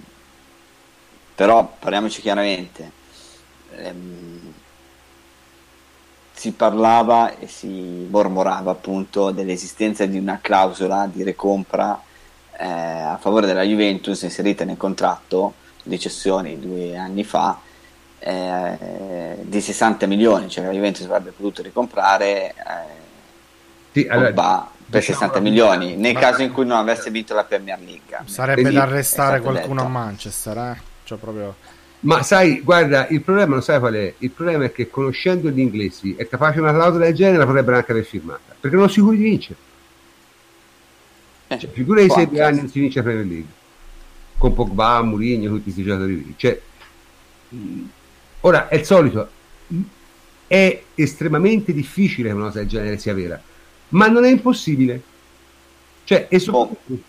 [1.36, 2.92] però parliamoci chiaramente,
[3.76, 4.54] ehm,
[6.34, 12.02] si parlava e si mormorava appunto dell'esistenza di una clausola di recompra
[12.58, 15.54] eh, a favore della Juventus inserita nel contratto
[15.84, 17.68] di cessioni due anni fa
[18.20, 22.54] eh, di 60 milioni, cioè la Juventus avrebbe potuto ricomprare eh,
[23.94, 27.10] Sì, allora, Pogba per diciamo 60 la- milioni, nel ma- caso in cui non avesse
[27.12, 28.18] vinto la Premier League.
[28.26, 29.98] Sarebbe Quindi da arrestare qualcuno a detto.
[29.98, 30.82] Manchester, eh?
[31.04, 31.56] Cioè proprio...
[32.02, 34.14] Ma sai, guarda, il problema lo sai qual è?
[34.20, 37.76] Il problema è che conoscendo gli inglesi è capace una clausola del genere la potrebbero
[37.76, 39.56] anche aver firmata, perché non sono sicuri di vincere.
[41.48, 42.62] Eh, Cioè, figura i può sei anche anni essere.
[42.62, 43.52] non si vince la Premier League
[44.38, 46.34] con Pogba, Mourinho, tutti questi giocatori lì.
[46.38, 46.62] Cioè,
[48.42, 49.30] ora è il solito,
[50.48, 53.42] è estremamente difficile che una cosa del genere sia vera,
[53.90, 55.02] ma non è impossibile.
[56.04, 57.02] Cioè, e soprattutto,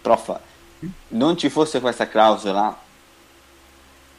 [0.00, 0.38] Prof,
[1.08, 2.78] non ci fosse questa clausola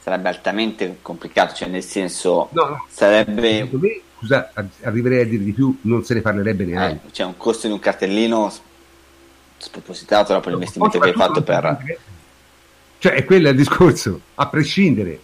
[0.04, 5.44] sarebbe altamente complicato, cioè nel senso no, no, sarebbe me, scusa, ar- arriverei a dire
[5.46, 7.12] di più, non se ne parlerebbe eh, neanche.
[7.12, 8.52] cioè un costo di un cartellino
[9.56, 11.98] spropositato dopo l'investimento che hai fatto per
[13.00, 15.20] Cioè, è quello il discorso, a prescindere.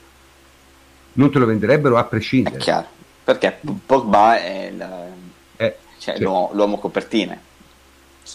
[1.14, 2.58] Non te lo venderebbero a è prescindere.
[2.58, 2.88] chiaro,
[3.24, 4.82] perché Pogba è il-
[5.58, 7.42] Eh, cioè, cioè, l'uomo, l'uomo copertine.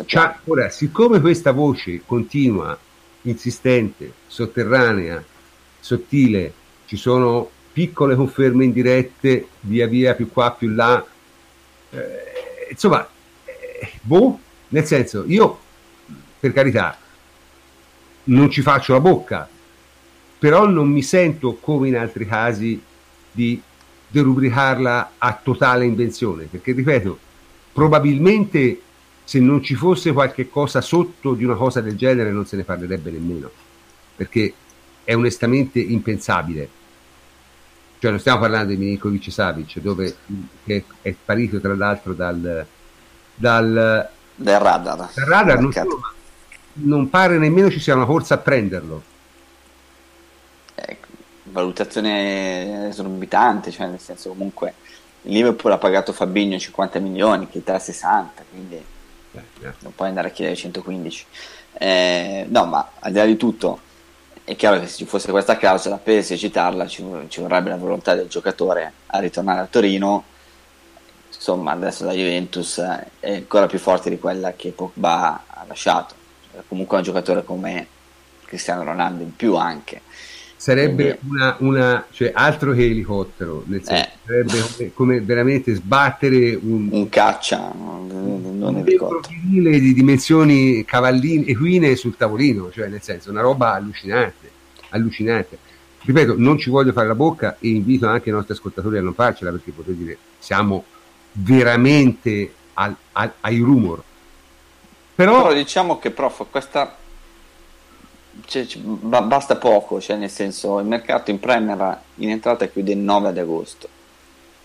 [0.06, 2.76] C'ha- ora, siccome questa voce continua,
[3.22, 5.22] insistente, sotterranea,
[5.78, 6.52] sottile,
[6.86, 11.04] ci sono piccole conferme indirette, via via, più qua, più là,
[11.90, 13.08] eh, insomma,
[13.44, 14.38] eh, boh,
[14.68, 15.58] nel senso, io,
[16.40, 16.98] per carità,
[18.24, 19.48] non ci faccio la bocca,
[20.44, 22.78] però non mi sento, come in altri casi,
[23.32, 23.58] di
[24.06, 27.18] derubricarla a totale invenzione, perché, ripeto,
[27.72, 28.78] probabilmente
[29.24, 32.64] se non ci fosse qualche cosa sotto di una cosa del genere non se ne
[32.64, 33.50] parlerebbe nemmeno,
[34.16, 34.52] perché
[35.02, 36.68] è onestamente impensabile.
[37.98, 40.14] Cioè non stiamo parlando di Milinkovic Savic, dove
[40.62, 42.66] che è sparito tra l'altro dal,
[43.34, 45.08] dal, del radar.
[45.14, 45.88] dal radar, non, Mercato.
[45.88, 46.02] solo,
[46.74, 49.12] non pare nemmeno ci sia una corsa a prenderlo.
[50.74, 51.06] Ecco,
[51.44, 54.74] valutazione esorbitante, cioè nel senso comunque
[55.22, 58.76] il Liverpool ha pagato Fabinho 50 milioni, che da 60, quindi
[59.32, 59.72] Eh, eh.
[59.80, 61.26] non puoi andare a chiedere 115.
[61.72, 63.80] Eh, no, ma al di là di tutto,
[64.44, 68.14] è chiaro che se ci fosse questa clausola, per esercitarla ci, ci vorrebbe la volontà
[68.14, 70.24] del giocatore a ritornare a Torino.
[71.34, 72.78] Insomma, adesso la Juventus
[73.20, 76.14] è ancora più forte di quella che Pogba ha lasciato.
[76.68, 77.86] Comunque è un giocatore come
[78.44, 80.02] Cristiano Ronaldo in più anche.
[80.56, 84.10] Sarebbe una, una- cioè altro che elicottero, nel senso, Eh.
[84.24, 88.08] sarebbe come, come veramente sbattere un, Un caccia, non
[88.60, 94.50] un crocodile di dimensioni cavalline, equine sul tavolino, cioè nel senso una roba allucinante,
[94.90, 95.58] allucinante.
[96.00, 99.14] Ripeto, non ci voglio fare la bocca e invito anche i nostri ascoltatori a non
[99.14, 100.84] farcela perché potete dire siamo
[101.32, 104.02] veramente al- al- ai rumor.
[105.14, 106.96] Però, Però diciamo che prof, questa
[108.46, 112.92] cioè, ci- ba- basta poco, cioè nel senso il mercato in Premier in entrata chiude
[112.92, 113.88] il 9 ad agosto,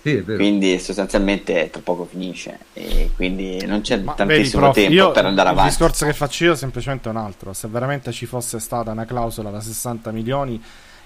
[0.02, 0.38] sì, è vero.
[0.38, 5.12] quindi sostanzialmente tra poco finisce e quindi non c'è Ma vedi, tantissimo prof, tempo io-
[5.12, 5.70] per andare il avanti.
[5.78, 7.54] discorso che faccio io è semplicemente un altro.
[7.54, 10.62] Se veramente ci fosse stata una clausola da 60 milioni,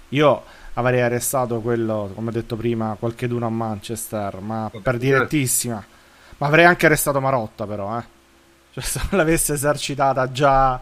[0.09, 0.43] io
[0.75, 5.83] avrei arrestato quello, come ho detto prima, qualcheduno a Manchester, ma per direttissima.
[6.37, 8.03] Ma avrei anche arrestato Marotta, però, eh.
[8.73, 10.79] Cioè, se l'avesse esercitata già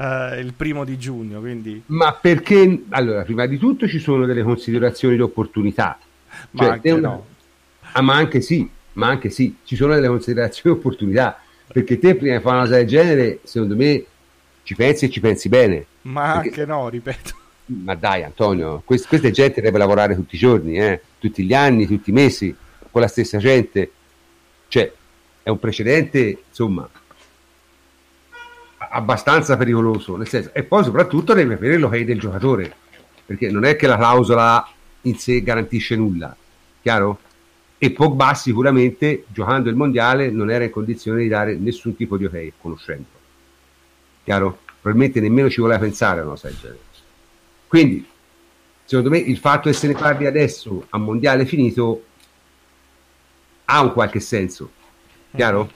[0.00, 1.82] eh, il primo di giugno, quindi...
[1.86, 5.98] Ma perché, allora, prima di tutto ci sono delle considerazioni di opportunità.
[6.52, 7.26] Ma Cioè, anche è una- no.
[7.92, 11.38] Ah, ma anche sì, ma anche sì, ci sono delle considerazioni di opportunità.
[11.72, 14.04] Perché te prima di fare una cosa del genere, secondo me,
[14.62, 15.84] ci pensi e ci pensi bene.
[16.02, 17.34] Ma Perché- anche no, ripeto.
[17.66, 21.44] Ma dai, Antonio, quest- questa è gente che deve lavorare tutti i giorni, eh, tutti
[21.44, 22.54] gli anni, tutti i mesi,
[22.90, 23.90] con la stessa gente.
[24.66, 24.92] Cioè,
[25.42, 26.88] è un precedente, insomma,
[28.90, 30.16] abbastanza pericoloso.
[30.16, 32.74] Nel senso, e poi soprattutto deve avere l'ok del giocatore,
[33.24, 34.68] perché non è che la clausola
[35.02, 36.34] in sé garantisce nulla,
[36.82, 37.20] chiaro?
[37.78, 42.26] E Pogba sicuramente, giocando il mondiale, non era in condizione di dare nessun tipo di
[42.26, 43.06] ok, conoscendo.
[44.22, 44.60] Chiaro?
[44.80, 46.78] Probabilmente nemmeno ci voleva pensare a una cosa del genere.
[47.66, 48.06] Quindi,
[48.84, 52.04] secondo me, il fatto che se ne parli adesso a mondiale finito
[53.64, 54.70] ha un qualche senso,
[55.34, 55.70] chiaro?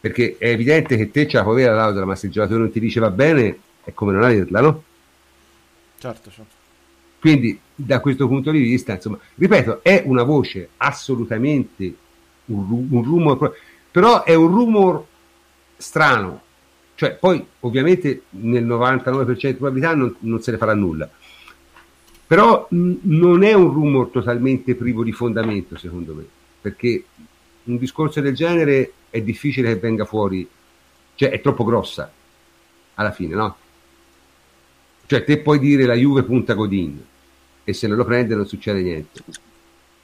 [0.00, 2.70] Perché è evidente che te la puoi avere la clausola, ma se il giocatore non
[2.70, 4.82] ti dice va bene, è come non averla, no?
[5.98, 6.54] Certo, certo.
[7.18, 11.94] Quindi, da questo punto di vista, insomma, ripeto, è una voce assolutamente
[12.46, 13.56] un, un rumor,
[13.90, 15.04] però è un rumor
[15.76, 16.42] strano.
[16.94, 21.10] Cioè, poi, ovviamente, nel 99% di probabilità non, non se ne farà nulla.
[22.26, 26.24] Però mh, non è un rumor totalmente privo di fondamento, secondo me,
[26.60, 27.04] perché
[27.68, 30.48] un discorso del genere è difficile che venga fuori,
[31.14, 32.10] cioè è troppo grossa
[32.94, 33.56] alla fine, no?
[35.06, 37.02] Cioè, te puoi dire la Juve punta Godin,
[37.64, 39.22] e se non lo prende non succede niente.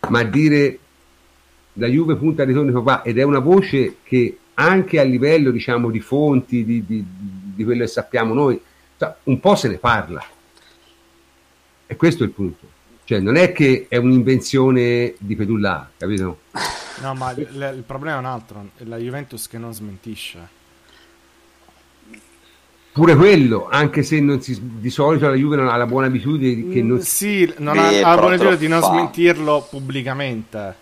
[0.08, 0.78] Ma dire
[1.74, 6.00] la Juve punta di Pogba ed è una voce che anche a livello diciamo di
[6.00, 7.04] fonti, di, di,
[7.54, 8.60] di quello che sappiamo noi,
[9.24, 10.24] un po' se ne parla.
[11.86, 12.66] E questo è il punto.
[13.04, 16.38] Cioè, non è che è un'invenzione di Pedulla, capito?
[17.00, 20.62] No, ma il, il problema è un altro, è la Juventus che non smentisce.
[22.92, 26.80] Pure quello, anche se si, di solito la Juve non ha la buona abitudine che
[26.80, 30.74] non mm, Sì, non ha, ha la buona abitudine di non smentirlo pubblicamente,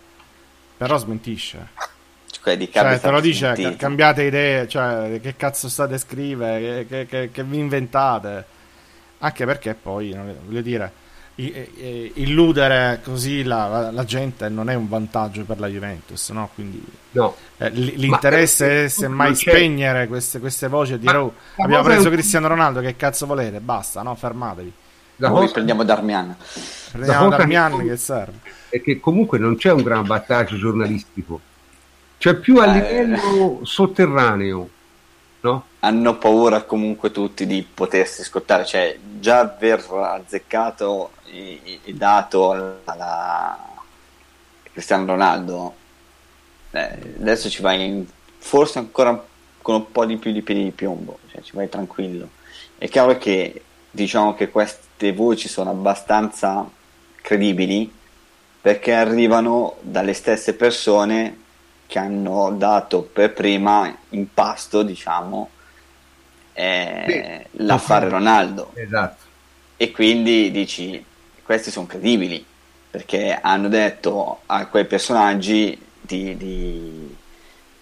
[0.77, 1.69] però smentisce.
[2.29, 6.85] Cioè, di cioè te lo dice, ca- cambiate idee, cioè, che cazzo state a scrivere,
[6.85, 8.45] che, che, che, che vi inventate.
[9.19, 10.15] Anche perché poi,
[10.45, 10.91] voglio dire,
[11.35, 16.49] illudere così la, la, gente non è un vantaggio per la Juventus, no?
[16.53, 17.35] Quindi no.
[17.57, 22.13] Eh, l'interesse ma, è semmai spegnere queste, queste voci e dire oh, abbiamo preso un...
[22.13, 23.59] Cristiano Ronaldo, che cazzo volete?
[23.61, 24.13] Basta, no?
[24.13, 24.71] Fermatevi.
[25.15, 25.53] Da Noi cosa...
[25.53, 26.35] prendiamo Darmian.
[26.91, 28.39] Prendiamo da Darmian che, che serve.
[28.69, 31.39] È che comunque non c'è un gran vantaggio giornalistico,
[32.19, 33.05] c'è più a eh...
[33.05, 34.69] livello sotterraneo
[35.43, 35.65] no?
[35.79, 41.11] Hanno paura comunque tutti di potersi scottare, cioè già aver azzeccato
[41.83, 43.57] e dato alla
[44.71, 45.75] Cristiano Ronaldo,
[46.71, 48.05] eh, adesso ci vai in,
[48.37, 49.23] forse ancora
[49.61, 52.29] con un po' di più di piedi di piombo, cioè ci vai tranquillo.
[52.77, 56.69] È chiaro che diciamo che queste voci sono abbastanza
[57.15, 57.91] credibili
[58.59, 61.41] perché arrivano dalle stesse persone
[61.85, 65.49] che hanno dato per prima in pasto, diciamo,
[66.53, 68.71] eh, sì, l'affare Ronaldo.
[68.73, 69.23] Esatto.
[69.77, 71.03] E quindi dici,
[71.43, 72.43] questi sono credibili,
[72.89, 77.15] perché hanno detto a quei personaggi di, di,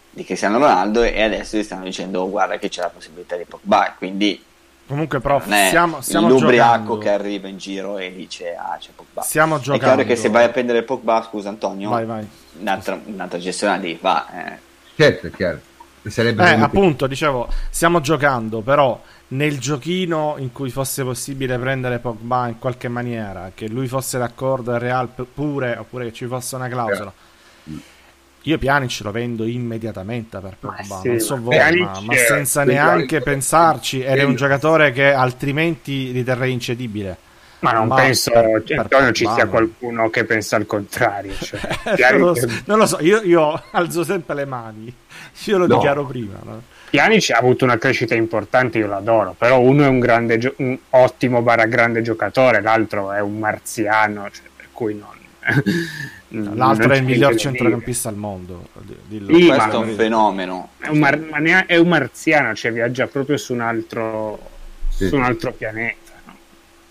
[0.09, 3.45] di Cristiano Ronaldo e adesso gli stanno dicendo oh, guarda che c'è la possibilità di
[3.45, 4.43] Pogba, quindi
[4.91, 6.97] Comunque, prof, stiamo, stiamo l'ubriaco giocando.
[6.97, 9.21] che arriva in giro e dice: Ah, c'è Pogba.
[9.21, 9.85] Stiamo giocando.
[9.85, 12.27] È chiaro che se vai a prendere Pogba, scusa Antonio, vai, vai.
[12.59, 14.27] Un'altra, un'altra gestione di va.
[14.33, 14.57] Eh.
[14.97, 15.59] Certo, è chiaro.
[16.03, 18.99] Sarebbe eh, appunto, dicevo, stiamo giocando, però
[19.31, 24.73] nel giochino in cui fosse possibile prendere Pogba in qualche maniera, che lui fosse d'accordo
[24.73, 27.11] al Real pure, oppure che ci fosse una clausola.
[27.65, 27.71] Eh.
[28.45, 33.21] Io Pjanic lo vendo immediatamente per Pogba, sì, non so voi, ma, ma, senza neanche
[33.21, 37.17] pensarci, ed è un giocatore che altrimenti riterrei incedibile.
[37.59, 38.31] Ma non ma penso,
[38.65, 41.33] cioè, Antonio, ci sia qualcuno che pensa al contrario.
[41.39, 41.59] Cioè,
[42.17, 44.93] non, lo so, non, lo so, io, io, alzo sempre le mani,
[45.45, 45.75] io lo no.
[45.75, 46.39] dichiaro prima.
[46.43, 46.61] No?
[46.91, 51.41] Pjanic ha avuto una crescita importante, io l'adoro, però uno è un, grande, un ottimo
[51.41, 55.19] barra grande giocatore, l'altro è un marziano, cioè, per cui non
[56.29, 58.67] L'altro è il miglior centrocampista al mondo.
[59.07, 59.33] Dillo.
[59.33, 60.69] Sì, questo è un fenomeno.
[60.77, 64.39] È un, mar- è un, marziano, cioè viaggia proprio su un altro,
[64.89, 65.07] sì.
[65.07, 66.11] su un altro pianeta.
[66.25, 66.35] No?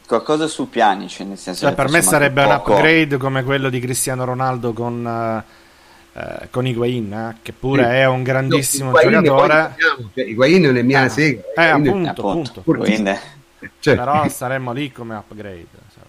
[0.07, 3.81] Qualcosa su piani, cioè nel senso cioè, per me sarebbe un upgrade come quello di
[3.81, 5.60] Cristiano Ronaldo con, uh,
[6.51, 7.89] con Higuain, eh, che pure sì.
[7.91, 9.77] è un grandissimo no, giocatore.
[10.15, 11.43] Cioè, Higuain non è mia eh, sega.
[11.57, 12.61] Eh, appunto, appunto.
[12.61, 13.19] appunto.
[13.79, 13.95] Cioè.
[13.97, 15.67] Però saremmo lì come upgrade.
[15.95, 16.03] Cioè.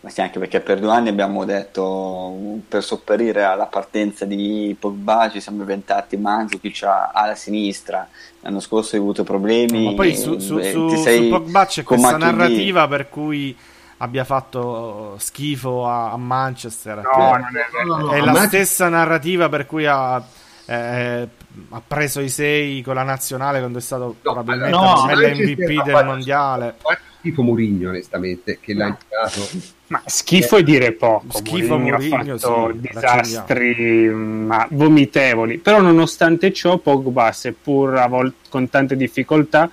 [0.00, 5.30] Ma sì, anche perché per due anni abbiamo detto per sopperire alla partenza di Pogba
[5.30, 8.08] ci siamo inventati Mandzukic alla sinistra
[8.40, 12.88] l'anno scorso hai avuto problemi ma poi su, su, su, su Pogba c'è questa narrativa
[12.88, 13.56] per cui
[14.02, 16.96] abbia fatto schifo a, a Manchester.
[16.96, 20.22] No, non è, no, no, è la stessa narrativa per cui ha,
[20.66, 21.28] eh,
[21.70, 26.76] ha preso i sei con la nazionale quando è stato probabilmente no, l'MVP del mondiale.
[27.20, 32.70] schifo Murigno onestamente che l'ha imparato ma schifo è dire poco schifo Mourinho, ha fatto
[32.72, 35.58] sì, disastri ma vomitevoli.
[35.58, 39.70] Però nonostante ciò Pogba seppur a volte con tante difficoltà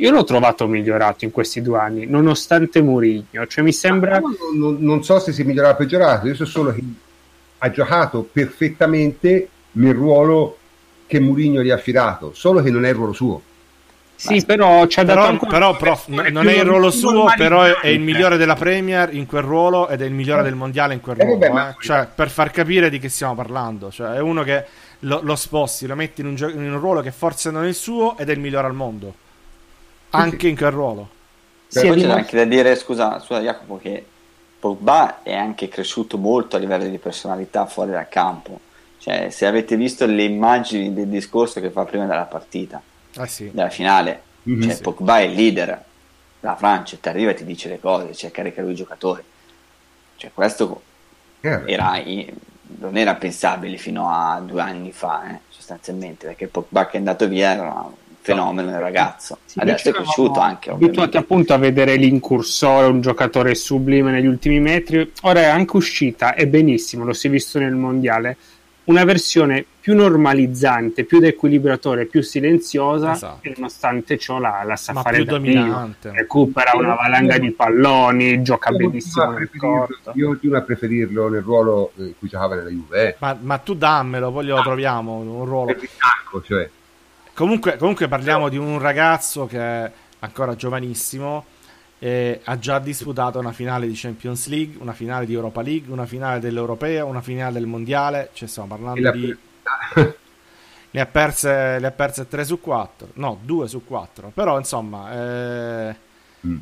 [0.00, 4.20] io l'ho trovato migliorato in questi due anni nonostante Murigno cioè mi sembra
[4.54, 6.82] non, non, so se si è migliorato o peggiorato io so solo che
[7.58, 10.58] ha giocato perfettamente nel ruolo
[11.06, 13.42] che Murigno gli ha affidato solo che non è il ruolo suo
[14.20, 18.00] sì, però c'ha però, dato però prof, non è il ruolo suo, però è, il
[18.00, 21.44] migliore della Premier in quel ruolo ed è il migliore del mondiale in quel ruolo.
[21.44, 21.74] Eh, vabbè, eh.
[21.78, 23.92] Cioè, per far capire di che stiamo parlando.
[23.92, 24.64] Cioè, è uno che
[25.00, 27.68] lo, lo sposti, lo metti in un, gio- in un, ruolo che forse non è
[27.68, 29.14] il suo ed è il migliore al mondo.
[30.10, 31.08] Anche in quel ruolo.
[31.66, 34.04] Sì, poi c'è anche da dire, scusa, scusa Jacopo, che
[34.58, 38.60] Pogba è anche cresciuto molto a livello di personalità fuori dal campo.
[38.98, 42.80] Cioè, se avete visto le immagini del discorso che fa prima della partita
[43.16, 43.50] ah, sì.
[43.52, 44.22] della finale.
[44.48, 44.82] Mm-hmm, cioè, sì.
[44.82, 45.86] Pogba è il leader
[46.40, 49.22] la Francia, ti arriva e ti dice le cose, cioè carica lui i giocatori.
[50.16, 50.82] Cioè, questo
[51.40, 51.66] yeah.
[51.66, 52.02] era,
[52.78, 57.26] non era pensabile fino a due anni fa, eh, sostanzialmente, perché Pogba che è andato
[57.26, 57.92] via era un
[58.32, 59.38] fenomeno il ragazzo.
[59.44, 60.70] Sì, Adesso è cresciuto anche.
[60.70, 65.12] Abituati appunto a vedere l'incursore, un giocatore sublime negli ultimi metri.
[65.22, 68.36] Ora è anche uscita, e benissimo, lo si è visto nel mondiale,
[68.84, 73.38] una versione più normalizzante, più equilibratore, più silenziosa, Esatto.
[73.48, 75.52] e nonostante ciò la, la sa Ma fare più da Dio.
[75.54, 76.10] dominante.
[76.14, 80.12] Recupera una valanga di palloni, gioca Io benissimo nel corto.
[80.14, 83.16] Io continuo a preferirlo nel ruolo in cui giocava nella Juve, eh.
[83.18, 85.66] Ma, ma tu dammelo, poi glielo troviamo un ruolo.
[85.66, 86.68] per distacco, cioè.
[87.38, 91.44] Comunque, comunque parliamo di un ragazzo che è ancora giovanissimo
[92.00, 96.04] e ha già disputato una finale di Champions League, una finale di Europa League, una
[96.04, 98.30] finale dell'Europea, una finale del Mondiale.
[98.32, 99.36] Cioè, stiamo parlando la- di.
[100.90, 104.32] Ne ha, perse, le ha perse 3 su 4, no, 2 su 4.
[104.34, 105.12] Però, insomma,
[105.90, 105.96] eh,
[106.44, 106.56] Mm.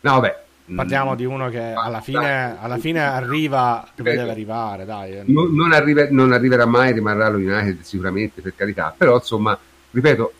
[0.00, 0.42] No, vabbè.
[0.74, 1.16] parliamo Mm.
[1.16, 4.84] di uno che alla fine, alla fine arriva dove deve arrivare.
[4.84, 9.56] Dai, non, non arriva- non arriverà mai, rimarrà allo United sicuramente, per carità, però insomma,
[9.90, 10.32] ripeto,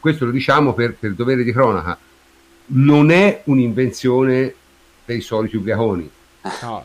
[0.00, 1.98] questo lo diciamo per, per dovere di cronaca,
[2.66, 4.54] non è un'invenzione
[5.04, 6.10] dei soliti ubriaconi.
[6.62, 6.84] No,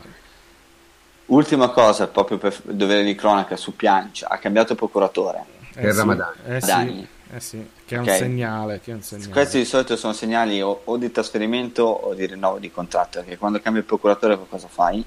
[1.26, 5.44] Ultima cosa, proprio per dovere di cronaca su Piancia, ha cambiato procuratore.
[5.74, 6.36] eh Per sì, Ramadani.
[6.46, 7.08] eh sì, Dani.
[7.34, 8.16] eh sì, che è un Ok.
[8.16, 8.80] segnale.
[8.82, 9.30] Che è un segnale.
[9.30, 13.36] Questi di solito sono segnali o, o di trasferimento o di rinnovo di contratto, perché
[13.36, 15.04] quando cambi il procuratore cosa fai?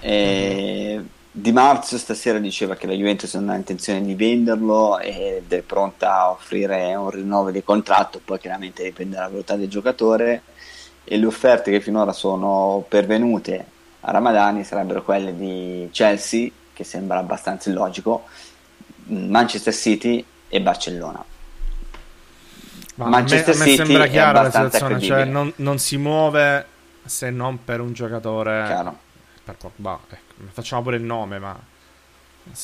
[0.00, 1.02] E
[1.32, 6.14] Di Marzio stasera diceva che la Juventus non ha intenzione di venderlo ed è pronta
[6.14, 10.42] a offrire un rinnovo di contratto, poi chiaramente dipende dalla volontà del giocatore
[11.04, 13.64] e le offerte che finora sono pervenute
[14.00, 18.24] a Ramadani sarebbero quelle di Chelsea, che sembra abbastanza illogico,
[19.04, 21.22] Manchester City e Barcellona.
[22.94, 25.78] Ma Manchester a me, a me City sembra è chiara la situazione, cioè non, non
[25.78, 26.66] si muove
[27.04, 28.98] se non per un giocatore Chiaro.
[29.44, 29.98] per Pogba.
[30.08, 31.58] Ecco, facciamo pure il nome, ma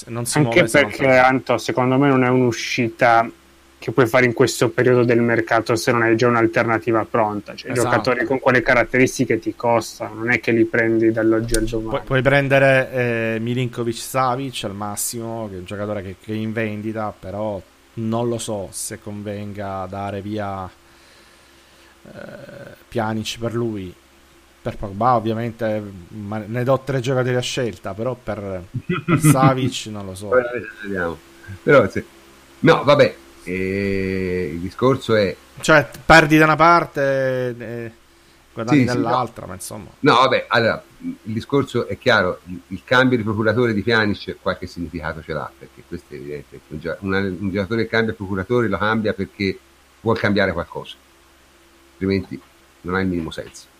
[0.07, 3.31] non si Anche non perché, per- Anto, secondo me non è un'uscita
[3.79, 7.55] che puoi fare in questo periodo del mercato se non hai già un'alternativa pronta.
[7.55, 7.89] Cioè, Esatto.
[7.89, 11.99] giocatori con quelle caratteristiche ti costano, non è che li prendi dall'oggi al domani.
[11.99, 16.37] Pu- puoi prendere eh, Milinkovic Savic al massimo, che è un giocatore che, che è
[16.37, 17.61] in vendita, però
[17.95, 20.69] non lo so se convenga dare via
[22.03, 22.11] eh,
[22.89, 23.95] Pjanic per lui.
[24.67, 28.65] Per Pogba ovviamente ne do tre giocatori a scelta, però per,
[29.07, 30.31] per Savic non lo so.
[31.63, 32.05] Però, se-
[32.59, 37.93] no, vabbè, eh, il discorso è Cioè, perdi da una parte e
[38.53, 39.89] guadagni Sì, sì, dall'altra, ma insomma.
[40.01, 44.67] No, vabbè, allora, il discorso è chiaro, il, il cambio di procuratore di Pjanic qualche
[44.67, 48.79] significato ce l'ha, perché questo è evidente, un, una- un giocatore che cambia procuratore lo
[48.79, 49.57] cambia perché
[50.01, 50.97] vuol cambiare qualcosa,
[51.93, 52.41] altrimenti
[52.83, 53.75] non ha il minimo senso.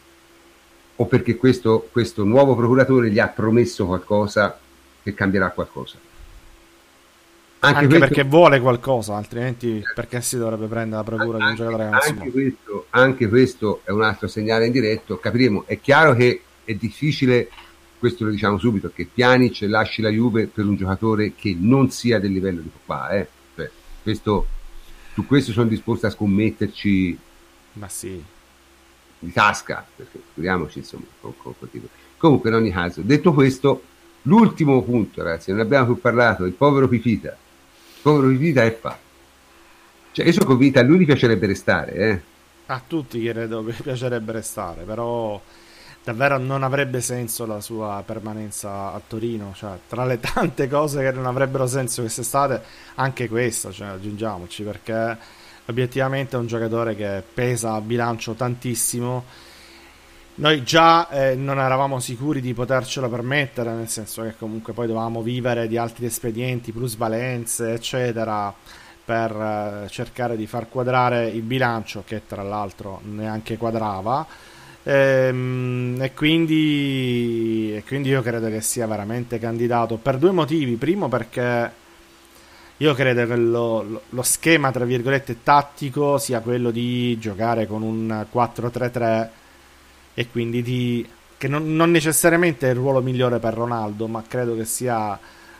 [0.97, 4.59] O perché questo, questo nuovo procuratore gli ha promesso qualcosa
[5.03, 5.99] che cambierà qualcosa.
[7.59, 11.63] Anche, questo- perché vuole qualcosa, altrimenti perché si dovrebbe prendere la procura di un anche,
[11.63, 15.19] giocatore anche questo, anche questo è un altro segnale indiretto.
[15.19, 15.65] Capiremo.
[15.67, 17.49] È chiaro che è difficile,
[17.99, 22.19] questo lo diciamo subito, che Pjanic lasci la Juve per un giocatore che non sia
[22.19, 23.11] del livello di Pogba.
[23.11, 23.27] Eh.
[23.55, 23.71] Cioè,
[24.03, 24.47] questo,
[25.15, 27.19] su questo sono disposto a scommetterci
[27.75, 28.23] Ma sì.
[29.27, 31.05] Di tasca, perché figuriamoci insomma.
[31.21, 31.89] Con, con tipo.
[32.17, 33.83] Comunque, in ogni caso, detto questo,
[34.23, 37.31] l'ultimo punto, ragazzi, non abbiamo più parlato, il povero Pipita.
[37.31, 38.99] Il povero Pipita è fa.
[40.13, 42.21] Cioè, io sono convinto, a lui gli piacerebbe restare, eh.
[42.67, 45.41] A tutti credo che piacerebbe restare, però
[46.03, 49.53] davvero non avrebbe senso la sua permanenza a Torino.
[49.55, 52.63] Cioè, tra le tante cose che non avrebbero senso quest'estate,
[52.95, 55.19] anche questa, cioè, aggiungiamoci, perché
[55.67, 59.25] obiettivamente è un giocatore che pesa a bilancio tantissimo.
[60.39, 65.23] Noi già eh, non eravamo sicuri di potercelo permettere, nel senso che comunque poi dovevamo
[65.23, 68.53] vivere di altri espedienti, plusvalenze, eccetera,
[69.03, 74.27] per eh, cercare di far quadrare il bilancio, che tra l'altro neanche quadrava.
[74.83, 80.77] Ehm, e, quindi, e quindi io credo che sia veramente candidato per due motivi.
[80.77, 81.85] Primo, perché
[82.79, 88.27] io credo che lo, lo- schema, tra virgolette, tattico sia quello di giocare con un
[88.33, 89.29] 4-3-3
[90.15, 91.09] e quindi di
[91.39, 95.19] che non, non necessariamente è il ruolo migliore per Ronaldo, ma credo che sia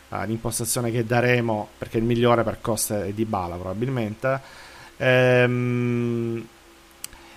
[0.09, 4.41] eh, l'impostazione che daremo perché il migliore per Costa e Dybala probabilmente.
[4.97, 6.47] Ehm,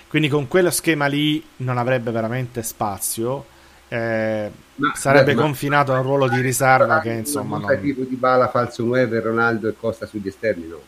[0.08, 3.58] quindi con quello schema lì non avrebbe veramente spazio.
[3.90, 7.78] Eh, Ma- sarebbe beh, ma- confinato a un ruolo di riserva che insomma non...
[7.80, 10.80] tipo di Bala, falso 9, Ronaldo e Costa sugli esterni, no?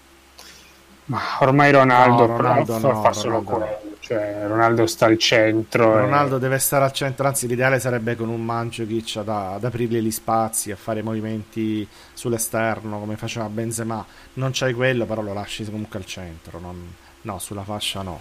[1.05, 3.81] Ma ormai Ronaldo, No, Ronaldo no, fa solo Ronaldo quello.
[3.99, 5.99] Cioè, Ronaldo sta al centro.
[5.99, 9.99] e- Ronaldo deve stare al centro, anzi l'ideale sarebbe con un Mandzukic ad, ad aprirgli
[10.01, 14.05] gli spazi, a fare movimenti sull'esterno come faceva Benzema.
[14.35, 16.59] Non c'hai quello, però lo lasci comunque al centro.
[16.61, 18.20] non- no, sulla fascia no.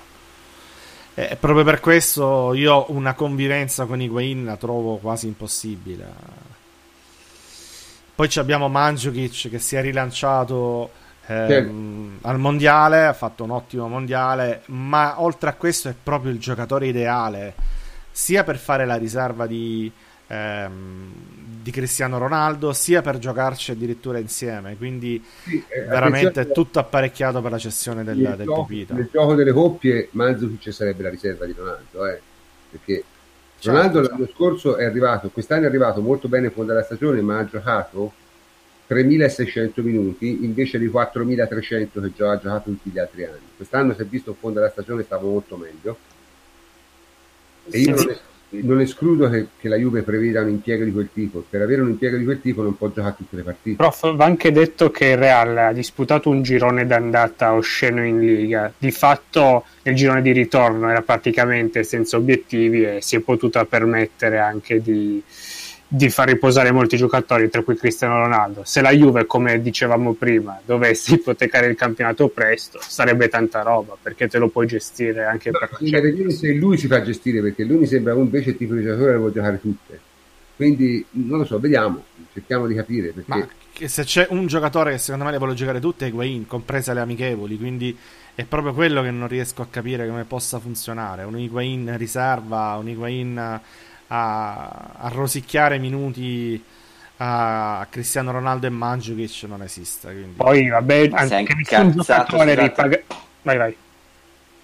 [1.13, 6.05] E proprio per questo io una convivenza con Higuain la trovo quasi impossibile.
[8.15, 10.91] Poi abbiamo Mandzukic che si è rilanciato
[11.25, 16.39] ehm, al mondiale, ha fatto un ottimo mondiale, ma oltre a questo è proprio il
[16.39, 17.53] giocatore ideale
[18.11, 19.91] sia per fare la riserva di,
[20.27, 21.13] ehm,
[21.61, 24.75] di Cristiano Ronaldo, sia per giocarci addirittura insieme.
[24.77, 28.93] Quindi sì, eh, veramente è tutto apparecchiato per la cessione del, del gioco, Pepita.
[28.93, 32.21] Nel gioco delle coppie Mandzukic sarebbe la riserva di Ronaldo, eh,
[32.71, 33.03] perché
[33.59, 34.11] certo, Ronaldo certo.
[34.11, 37.45] l'anno scorso è arrivato, quest'anno è arrivato molto bene in fondo alla stagione, ma ha
[37.45, 38.13] giocato
[38.89, 43.39] 3.600 minuti invece di 4.300 che già ha giocato tutti gli altri anni.
[43.55, 45.97] Quest'anno si è visto in fondo alla stagione stava molto meglio
[47.69, 48.17] e io non,
[48.59, 51.43] non escludo che, che, la Juve preveda un impiego di quel tipo.
[51.49, 53.75] Per avere un impiego di quel tipo non può giocare tutte le partite.
[53.77, 58.71] Prof, va anche detto che il Real ha disputato un girone d'andata osceno in Liga.
[58.77, 64.39] Di fatto il girone di ritorno era praticamente senza obiettivi e si è potuta permettere
[64.39, 65.23] anche di
[65.93, 68.61] di far riposare molti giocatori, tra cui Cristiano Ronaldo.
[68.63, 74.29] Se la Juve, come dicevamo prima, dovesse ipotecare il campionato presto, sarebbe tanta roba, perché
[74.29, 75.77] te lo puoi gestire anche no, per...
[75.77, 78.83] Bisogna vedere se lui si fa gestire, perché lui mi sembra invece il tipo di
[78.83, 79.99] giocatore che vuole giocare tutte.
[80.55, 83.09] Quindi, non lo so, vediamo, cerchiamo di capire.
[83.09, 83.29] Perché...
[83.29, 83.45] Ma
[83.85, 87.01] se c'è un giocatore che secondo me le vuole giocare tutte è Higuain, comprese le
[87.01, 87.97] amichevoli, quindi
[88.33, 91.23] è proprio quello che non riesco a capire come possa funzionare.
[91.23, 93.59] Un Higuain riserva, un Higuain
[94.13, 94.67] a,
[94.97, 96.61] a rosicchiare minuti
[97.17, 100.07] a Cristiano Ronaldo e Mandzukic non esiste.
[100.07, 100.35] Quindi...
[100.35, 102.99] Poi vabbè, anche nessun giocatore ripaga...
[103.43, 103.75] Vai, vai.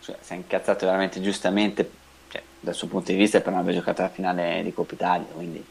[0.01, 1.89] Cioè, si è incazzato veramente giustamente
[2.29, 5.27] cioè, dal suo punto di vista per non aver giocato la finale di Coppa Italia,
[5.33, 5.63] quindi...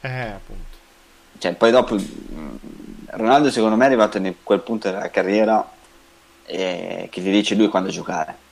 [0.00, 0.76] Eh, appunto.
[1.38, 1.96] Cioè, poi dopo
[3.06, 5.66] Ronaldo secondo me è arrivato in quel punto della carriera
[6.44, 8.42] eh, che gli dice lui quando giocare.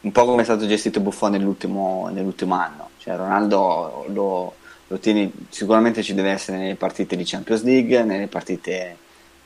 [0.00, 4.54] Un po' come è stato gestito Buffon nell'ultimo, nell'ultimo anno cioè, Ronaldo lo,
[4.86, 8.96] lo tieni, sicuramente ci deve essere nelle partite di Champions League, nelle partite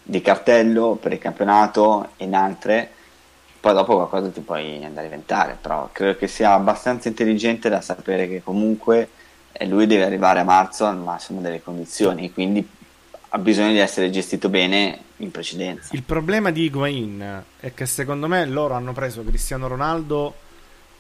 [0.03, 2.91] di cartello per il campionato e in altre.
[3.61, 7.81] Poi dopo qualcosa ti puoi andare a inventare, però credo che sia abbastanza intelligente da
[7.81, 9.09] sapere che comunque
[9.53, 12.69] eh, lui deve arrivare a marzo al massimo delle condizioni, quindi
[13.35, 15.95] ha bisogno di essere gestito bene in precedenza.
[15.95, 20.42] Il problema di Higuain è che secondo me loro hanno preso Cristiano Ronaldo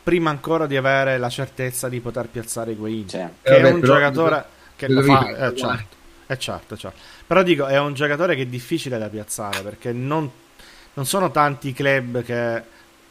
[0.02, 3.74] prima ancora di avere la certezza di poter piazzare Higuain cioè, che eh, è vabbè,
[3.74, 4.44] un giocatore
[4.76, 5.96] che lo fa eh, certo,
[6.26, 6.98] eh, certo, certo.
[7.26, 10.28] però dico è un giocatore che è difficile da piazzare perché non,
[10.94, 12.62] non sono tanti i club che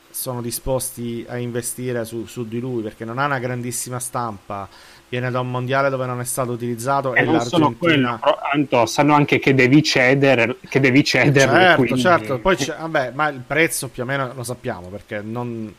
[0.09, 4.68] sono disposti a investire su, su, di lui perché non ha una grandissima stampa
[5.07, 8.19] viene da un mondiale dove non è stato utilizzato e, e non solo quello
[8.51, 12.01] Anto, sanno anche che devi cedere che devi cedere certo quindi...
[12.01, 15.73] certo poi vabbè ma il prezzo più o meno lo sappiamo perché non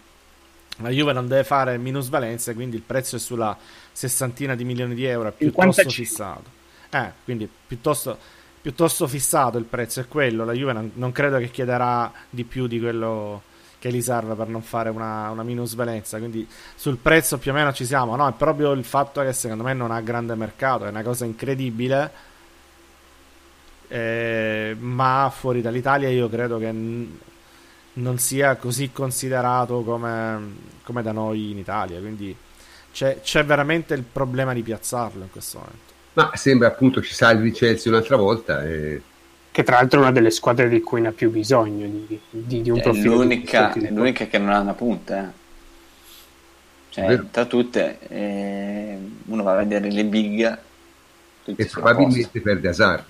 [0.82, 3.56] la Juve non deve fare minusvalenze, quindi il prezzo è sulla
[3.92, 5.92] sessantina di milioni di euro, è piuttosto 55.
[5.92, 6.60] fissato.
[6.90, 8.18] Eh, quindi piuttosto,
[8.60, 10.44] piuttosto, fissato il prezzo è quello.
[10.44, 13.42] La Juve non, non, credo che chiederà di più di quello
[13.78, 16.18] che gli serve per non fare una, una minusvalenza.
[16.18, 18.14] Quindi sul prezzo più o meno ci siamo.
[18.14, 21.24] No, è proprio il fatto che secondo me non ha grande mercato, è una cosa
[21.24, 22.30] incredibile.
[23.88, 26.72] Eh, ma fuori dall'Italia io credo che
[27.94, 31.98] non sia così considerato come, come da noi in Italia.
[31.98, 32.34] Quindi
[32.92, 35.92] c'è, c'è, veramente il problema di piazzarlo in questo momento.
[36.14, 38.64] Ma sembra appunto ci salvi il Chelsea un'altra volta.
[38.64, 39.02] E...
[39.50, 42.62] Che tra l'altro è una delle squadre di cui ne ha più bisogno di, di,
[42.62, 43.16] di un è profilo.
[43.16, 45.28] L'unica, è l'unica che non ha una punta.
[45.28, 45.40] Eh.
[46.88, 50.58] Cioè, tra tutte, eh, uno va a vedere le big
[51.44, 53.04] e probabilmente perde Hazard.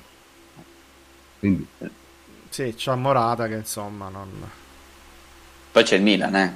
[1.40, 1.66] Quindi.
[2.48, 4.28] Sì, c'ha Morata che insomma non
[5.72, 6.52] poi c'è il Milan, eh.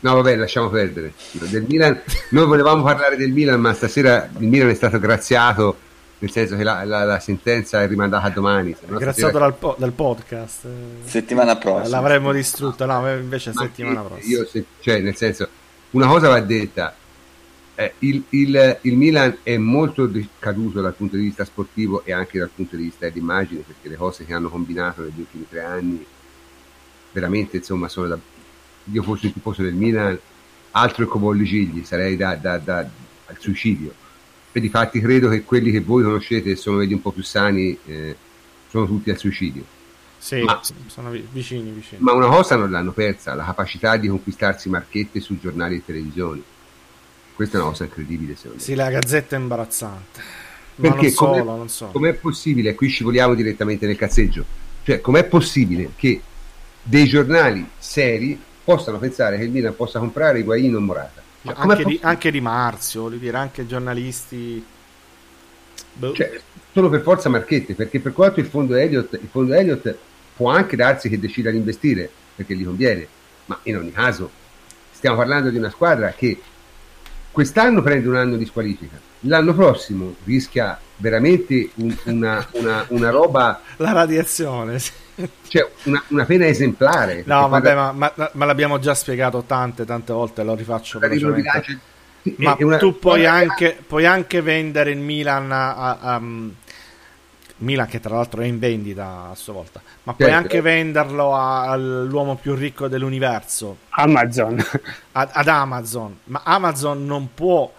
[0.00, 1.14] No, vabbè, lasciamo perdere.
[1.32, 1.98] Del Milan,
[2.30, 5.76] noi volevamo parlare del Milan, ma stasera il Milan è stato graziato,
[6.18, 8.76] nel senso che la, la, la sentenza è rimandata a domani.
[8.86, 10.66] Graziato dal, po- dal, podcast.
[11.04, 11.88] Settimana prossima.
[11.88, 14.38] L'avremmo distrutto, no, invece ma settimana prossima.
[14.38, 15.48] Io, se, cioè, nel senso,
[15.90, 16.94] una cosa va detta.
[17.74, 22.38] Eh, il, il, il, Milan è molto caduto dal punto di vista sportivo e anche
[22.38, 26.04] dal punto di vista dell'immagine, perché le cose che hanno combinato negli ultimi tre anni
[27.12, 28.18] veramente insomma sono da,
[28.84, 30.18] io fossi il tifoso del Milan,
[30.72, 33.92] altro che come Gigli, sarei da, da, da, al suicidio.
[34.52, 37.22] E di fatti credo che quelli che voi conoscete e sono vedi un po' più
[37.22, 38.16] sani eh,
[38.68, 39.78] sono tutti al suicidio.
[40.18, 42.02] Sì, ma, sono vicini, vicini.
[42.02, 46.42] Ma una cosa non l'hanno persa, la capacità di conquistarsi marchette su giornali e televisioni.
[47.34, 48.62] Questa è una cosa incredibile, secondo me.
[48.62, 50.20] Sì, la gazzetta è imbarazzante.
[50.74, 51.86] Perché solo, com'è, non so.
[51.86, 54.44] com'è possibile, qui scivoliamo direttamente nel cazzeggio,
[54.82, 56.20] cioè com'è possibile che
[56.82, 58.38] dei giornali seri
[58.70, 61.20] possano pensare che il Milan possa comprare Higuain o Morata.
[61.42, 64.64] Cioè, anche, di, anche, di, Marzio, voglio dire, anche giornalisti...
[65.94, 66.12] Boh.
[66.12, 66.40] Cioè,
[66.72, 69.96] solo per forza marchette, perché per quanto il fondo Elliott, il fondo Elliott
[70.36, 73.06] può anche darsi che decida di investire, perché gli conviene,
[73.46, 74.30] ma in ogni caso
[74.92, 76.40] stiamo parlando di una squadra che
[77.32, 83.60] quest'anno prende un anno di squalifica, l'anno prossimo rischia veramente un, una, una, una, roba...
[83.76, 84.92] La radiazione, sì.
[85.48, 87.22] Cioè una, una pena esemplare.
[87.26, 87.92] No, vabbè, parla...
[87.92, 90.98] ma, ma, ma, l'abbiamo già spiegato tante, tante volte, lo rifaccio
[92.36, 96.22] Ma tu puoi anche, puoi anche, vendere il Milan a, a, a,
[97.56, 100.44] Milan che tra l'altro è in vendita a sua volta, ma puoi certo.
[100.44, 103.78] anche venderlo all'uomo più ricco dell'universo.
[103.90, 104.64] Amazon.
[105.12, 106.18] Ad, ad Amazon.
[106.24, 107.72] Ma Amazon non può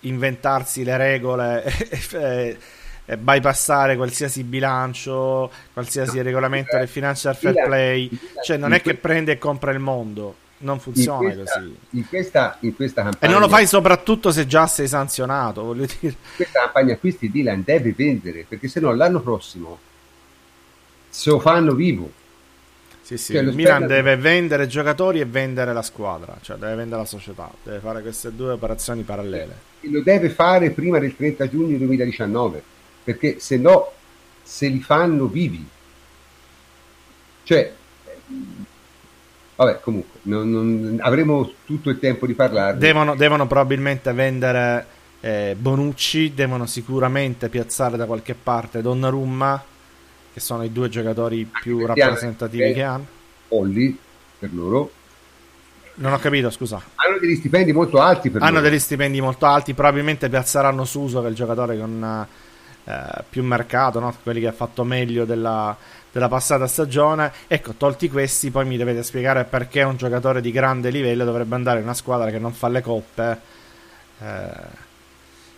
[0.00, 1.64] inventarsi le regole
[3.10, 8.10] e, e bypassare qualsiasi bilancio, qualsiasi no, regolamento del financial fair play.
[8.44, 10.36] Cioè non è che prende e compra il mondo.
[10.62, 11.76] Non funziona in questa, così.
[11.90, 13.26] In questa, in questa campagna.
[13.26, 16.14] E non lo fai soprattutto se già sei sanzionato, voglio dire.
[16.14, 19.78] In questa campagna acquisti Dylan deve vendere, perché se no l'anno prossimo
[21.08, 22.10] se lo fanno vivo.
[23.02, 27.00] Sì, sì, cioè, il Milan deve vendere giocatori e vendere la squadra, cioè deve vendere
[27.00, 29.56] la società, deve fare queste due operazioni parallele.
[29.80, 32.62] E lo deve fare prima del 30 giugno 2019,
[33.12, 33.90] perché se no
[34.42, 35.66] se li fanno vivi.
[37.42, 37.72] Cioè,
[39.56, 42.78] vabbè, comunque, non, non, avremo tutto il tempo di parlare.
[42.78, 44.86] Devono, devono probabilmente vendere
[45.20, 49.64] eh, Bonucci, devono sicuramente piazzare da qualche parte Donnarumma
[50.32, 53.06] che sono i due giocatori più rappresentativi che hanno.
[53.48, 53.98] Olli
[54.38, 54.92] per loro.
[55.94, 56.80] Non ho capito, scusa.
[56.94, 58.60] Hanno degli stipendi molto alti Hanno loro.
[58.62, 62.28] degli stipendi molto alti, probabilmente piazzeranno Suso che è il giocatore con
[62.84, 64.14] eh, più mercato, no?
[64.22, 65.76] quelli che ha fatto meglio della,
[66.10, 67.32] della passata stagione.
[67.46, 71.78] Ecco, tolti questi, poi mi dovete spiegare perché un giocatore di grande livello dovrebbe andare
[71.78, 73.40] in una squadra che non fa le coppe.
[74.20, 74.88] Eh,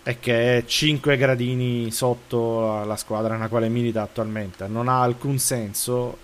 [0.03, 4.67] è che è 5 gradini sotto la squadra nella quale milita attualmente.
[4.67, 6.19] Non ha alcun senso.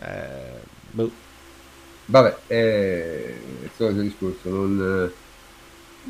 [0.00, 0.60] Eh,
[0.90, 1.10] boh.
[2.06, 4.48] Vabbè, è il solito discorso.
[4.48, 5.12] Non...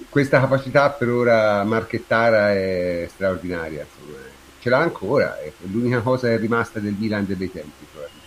[0.08, 3.84] Questa capacità per ora marchettara è straordinaria.
[3.84, 4.18] Insomma.
[4.60, 7.86] Ce l'ha ancora, è l'unica cosa che è rimasta del Milan dei tempi.
[7.90, 8.18] Probabilmente.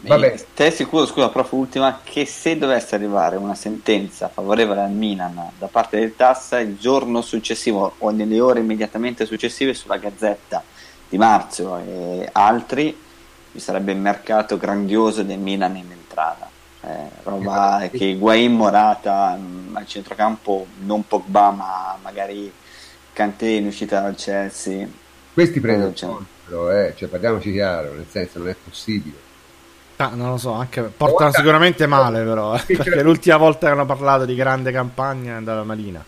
[0.00, 0.44] Vabbè.
[0.54, 5.66] Te sicuro, scusa, prof, ultima, che se dovesse arrivare una sentenza favorevole al Milan da
[5.66, 10.62] parte del Tassa il giorno successivo o nelle ore immediatamente successive sulla Gazzetta
[11.08, 12.96] di Marzio e altri,
[13.52, 16.48] ci sarebbe il mercato grandioso del Milan in entrata.
[16.88, 22.50] Eh, roba eh, che Higuain Morata mh, mm, al centrocampo, non Pogba, ma magari
[23.12, 24.88] Kanté in uscita dal Chelsea.
[25.34, 29.26] Questi prendono, eh, eh, cioè, parliamoci chiaro, nel senso non è possibile
[30.00, 33.84] Ah, non lo so, anche portano sicuramente male però, eh, perché l'ultima volta che hanno
[33.84, 36.04] parlato di grande campagna è andata malina.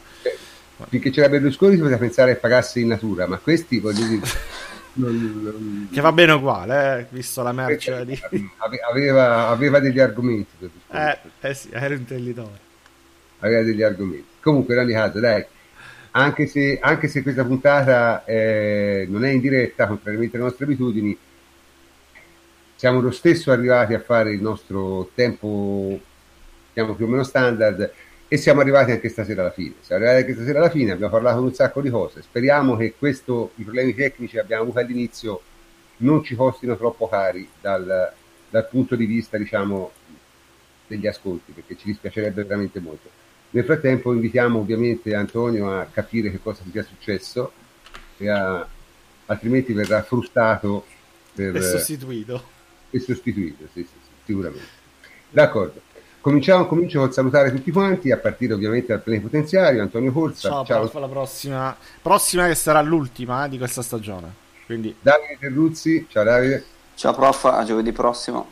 [0.88, 4.26] Finché c'era Berlusconi si poteva pensare che pagasse in natura, ma questi voglio dire...
[4.92, 5.88] Non.
[5.92, 8.20] Che va bene uguale, eh, visto la merce di...
[8.88, 12.68] aveva, aveva, degli argomenti eh, eh sì, era un intenditore
[13.38, 15.44] aveva degli argomenti comunque in ogni caso dai
[16.12, 21.16] anche se, anche se questa puntata eh, non è in diretta contrariamente alle nostre abitudini
[22.74, 26.00] siamo lo stesso arrivati a fare il nostro tempo
[26.72, 27.92] diciamo più o meno standard
[28.32, 29.74] e siamo arrivati anche stasera alla fine.
[29.80, 32.22] Siamo arrivati anche stasera alla fine, abbiamo parlato di un sacco di cose.
[32.22, 35.42] Speriamo che questo, i problemi tecnici che abbiamo avuto all'inizio
[35.96, 38.12] non ci costino troppo cari dal,
[38.48, 39.90] dal punto di vista diciamo,
[40.86, 43.10] degli ascolti, perché ci dispiacerebbe veramente molto.
[43.50, 47.50] Nel frattempo invitiamo ovviamente Antonio a capire che cosa sia successo,
[48.28, 48.64] a,
[49.26, 50.86] altrimenti verrà frustrato
[51.34, 52.44] per, e sostituito
[52.90, 54.78] e sostituito, sì, sì, sì, sicuramente.
[55.30, 55.88] D'accordo.
[56.20, 60.50] Cominciamo, comincio col salutare tutti quanti, a partire ovviamente dal plenipotenziario, Antonio Corsa.
[60.50, 60.80] Ciao, ciao.
[60.80, 64.34] Prof, la prossima, prossima che sarà l'ultima eh, di questa stagione.
[64.66, 64.94] Quindi...
[65.00, 66.64] Davide Terruzzi, ciao Davide.
[66.94, 68.50] Ciao prof, a giovedì prossimo.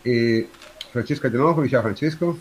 [0.00, 0.48] E
[0.90, 2.38] Francesco Adenopoli, ciao Francesco.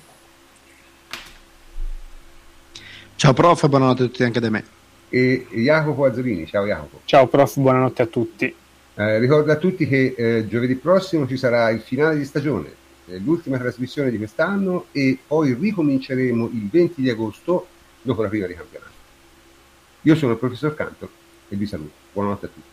[3.17, 4.63] Ciao prof, buonanotte a tutti anche da me.
[5.09, 7.01] E Jacopo Azzolini, ciao Jacopo.
[7.03, 8.55] Ciao prof, buonanotte a tutti.
[8.95, 12.73] Eh, ricordo a tutti che eh, giovedì prossimo ci sarà il finale di stagione,
[13.19, 17.67] l'ultima trasmissione di quest'anno e poi ricominceremo il 20 di agosto
[18.01, 18.91] dopo la prima di campionato.
[20.01, 21.09] Io sono il professor Canto
[21.47, 21.93] e vi saluto.
[22.13, 22.70] Buonanotte a tutti.